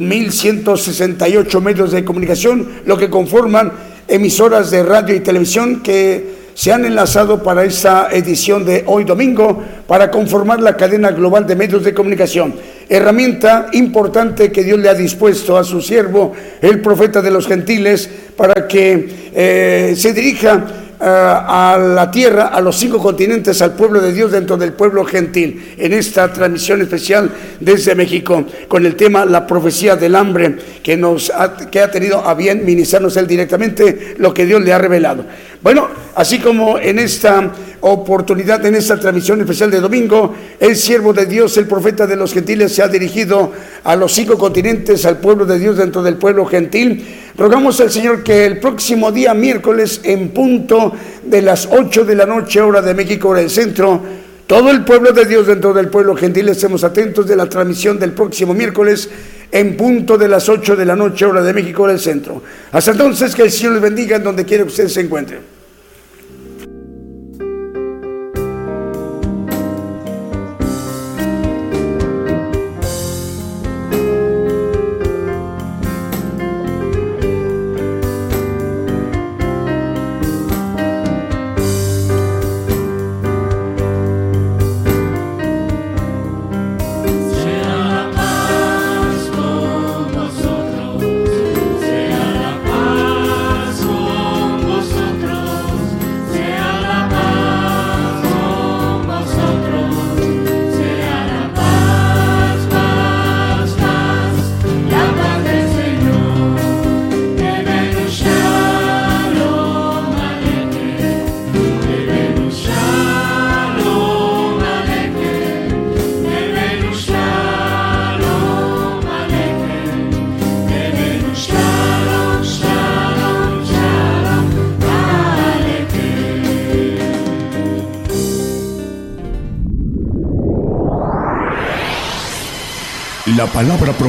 1.168 0.00 1.60
medios 1.60 1.92
de 1.92 2.04
comunicación, 2.04 2.68
lo 2.84 2.96
que 2.96 3.10
conforman 3.10 3.72
emisoras 4.08 4.70
de 4.70 4.82
radio 4.82 5.14
y 5.14 5.20
televisión 5.20 5.82
que 5.82 6.41
se 6.54 6.72
han 6.72 6.84
enlazado 6.84 7.42
para 7.42 7.64
esta 7.64 8.08
edición 8.12 8.64
de 8.64 8.84
hoy 8.86 9.04
domingo 9.04 9.62
para 9.86 10.10
conformar 10.10 10.60
la 10.60 10.76
cadena 10.76 11.10
global 11.10 11.46
de 11.46 11.56
medios 11.56 11.84
de 11.84 11.94
comunicación. 11.94 12.54
Herramienta 12.88 13.68
importante 13.72 14.52
que 14.52 14.64
Dios 14.64 14.78
le 14.78 14.88
ha 14.88 14.94
dispuesto 14.94 15.56
a 15.56 15.64
su 15.64 15.80
siervo, 15.80 16.32
el 16.60 16.80
profeta 16.80 17.22
de 17.22 17.30
los 17.30 17.46
gentiles, 17.46 18.08
para 18.36 18.66
que 18.68 19.30
eh, 19.34 19.94
se 19.96 20.12
dirija 20.12 20.64
eh, 21.00 21.04
a 21.04 21.78
la 21.78 22.10
tierra, 22.12 22.46
a 22.46 22.60
los 22.60 22.76
cinco 22.76 22.98
continentes, 22.98 23.60
al 23.60 23.72
pueblo 23.72 24.00
de 24.00 24.12
Dios 24.12 24.30
dentro 24.30 24.56
del 24.56 24.72
pueblo 24.72 25.04
gentil, 25.04 25.74
en 25.76 25.92
esta 25.92 26.32
transmisión 26.32 26.80
especial 26.80 27.28
desde 27.58 27.96
México, 27.96 28.44
con 28.68 28.86
el 28.86 28.94
tema 28.94 29.24
La 29.24 29.44
profecía 29.44 29.96
del 29.96 30.14
hambre, 30.14 30.56
que, 30.80 30.96
nos 30.96 31.30
ha, 31.30 31.56
que 31.56 31.80
ha 31.80 31.90
tenido 31.90 32.24
a 32.24 32.34
bien 32.34 32.64
ministrarnos 32.64 33.16
él 33.16 33.26
directamente 33.26 34.14
lo 34.18 34.32
que 34.32 34.46
Dios 34.46 34.62
le 34.62 34.72
ha 34.72 34.78
revelado. 34.78 35.24
Bueno, 35.62 35.88
así 36.16 36.40
como 36.40 36.76
en 36.76 36.98
esta 36.98 37.52
oportunidad, 37.82 38.66
en 38.66 38.74
esta 38.74 38.98
transmisión 38.98 39.40
especial 39.42 39.70
de 39.70 39.78
domingo, 39.78 40.34
el 40.58 40.74
siervo 40.74 41.12
de 41.12 41.26
Dios, 41.26 41.56
el 41.56 41.68
profeta 41.68 42.04
de 42.04 42.16
los 42.16 42.32
gentiles, 42.32 42.74
se 42.74 42.82
ha 42.82 42.88
dirigido 42.88 43.52
a 43.84 43.94
los 43.94 44.12
cinco 44.12 44.36
continentes, 44.36 45.06
al 45.06 45.18
pueblo 45.18 45.46
de 45.46 45.60
Dios 45.60 45.76
dentro 45.76 46.02
del 46.02 46.16
pueblo 46.16 46.46
gentil. 46.46 47.06
Rogamos 47.36 47.80
al 47.80 47.92
Señor 47.92 48.24
que 48.24 48.44
el 48.44 48.58
próximo 48.58 49.12
día, 49.12 49.34
miércoles, 49.34 50.00
en 50.02 50.30
punto 50.30 50.94
de 51.22 51.42
las 51.42 51.68
8 51.70 52.04
de 52.06 52.16
la 52.16 52.26
noche, 52.26 52.60
hora 52.60 52.82
de 52.82 52.94
México, 52.94 53.28
hora 53.28 53.40
del 53.40 53.50
centro, 53.50 54.02
todo 54.48 54.68
el 54.68 54.84
pueblo 54.84 55.12
de 55.12 55.24
Dios 55.26 55.46
dentro 55.46 55.72
del 55.72 55.88
pueblo 55.88 56.16
gentil, 56.16 56.48
estemos 56.48 56.82
atentos 56.82 57.26
de 57.28 57.36
la 57.36 57.48
transmisión 57.48 58.00
del 58.00 58.12
próximo 58.12 58.52
miércoles 58.52 59.08
en 59.52 59.76
punto 59.76 60.16
de 60.16 60.28
las 60.28 60.48
8 60.48 60.74
de 60.74 60.86
la 60.86 60.96
noche, 60.96 61.26
hora 61.26 61.42
de 61.42 61.52
México, 61.52 61.82
hora 61.82 61.92
del 61.92 62.00
centro. 62.00 62.42
Hasta 62.72 62.92
entonces, 62.92 63.34
que 63.34 63.42
el 63.42 63.52
Señor 63.52 63.74
les 63.74 63.82
bendiga 63.82 64.16
en 64.16 64.24
donde 64.24 64.46
quiera 64.46 64.64
que 64.64 64.70
ustedes 64.70 64.94
se 64.94 65.02
encuentren. 65.02 65.40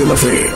De 0.00 0.06
la 0.06 0.16
fe. 0.16 0.49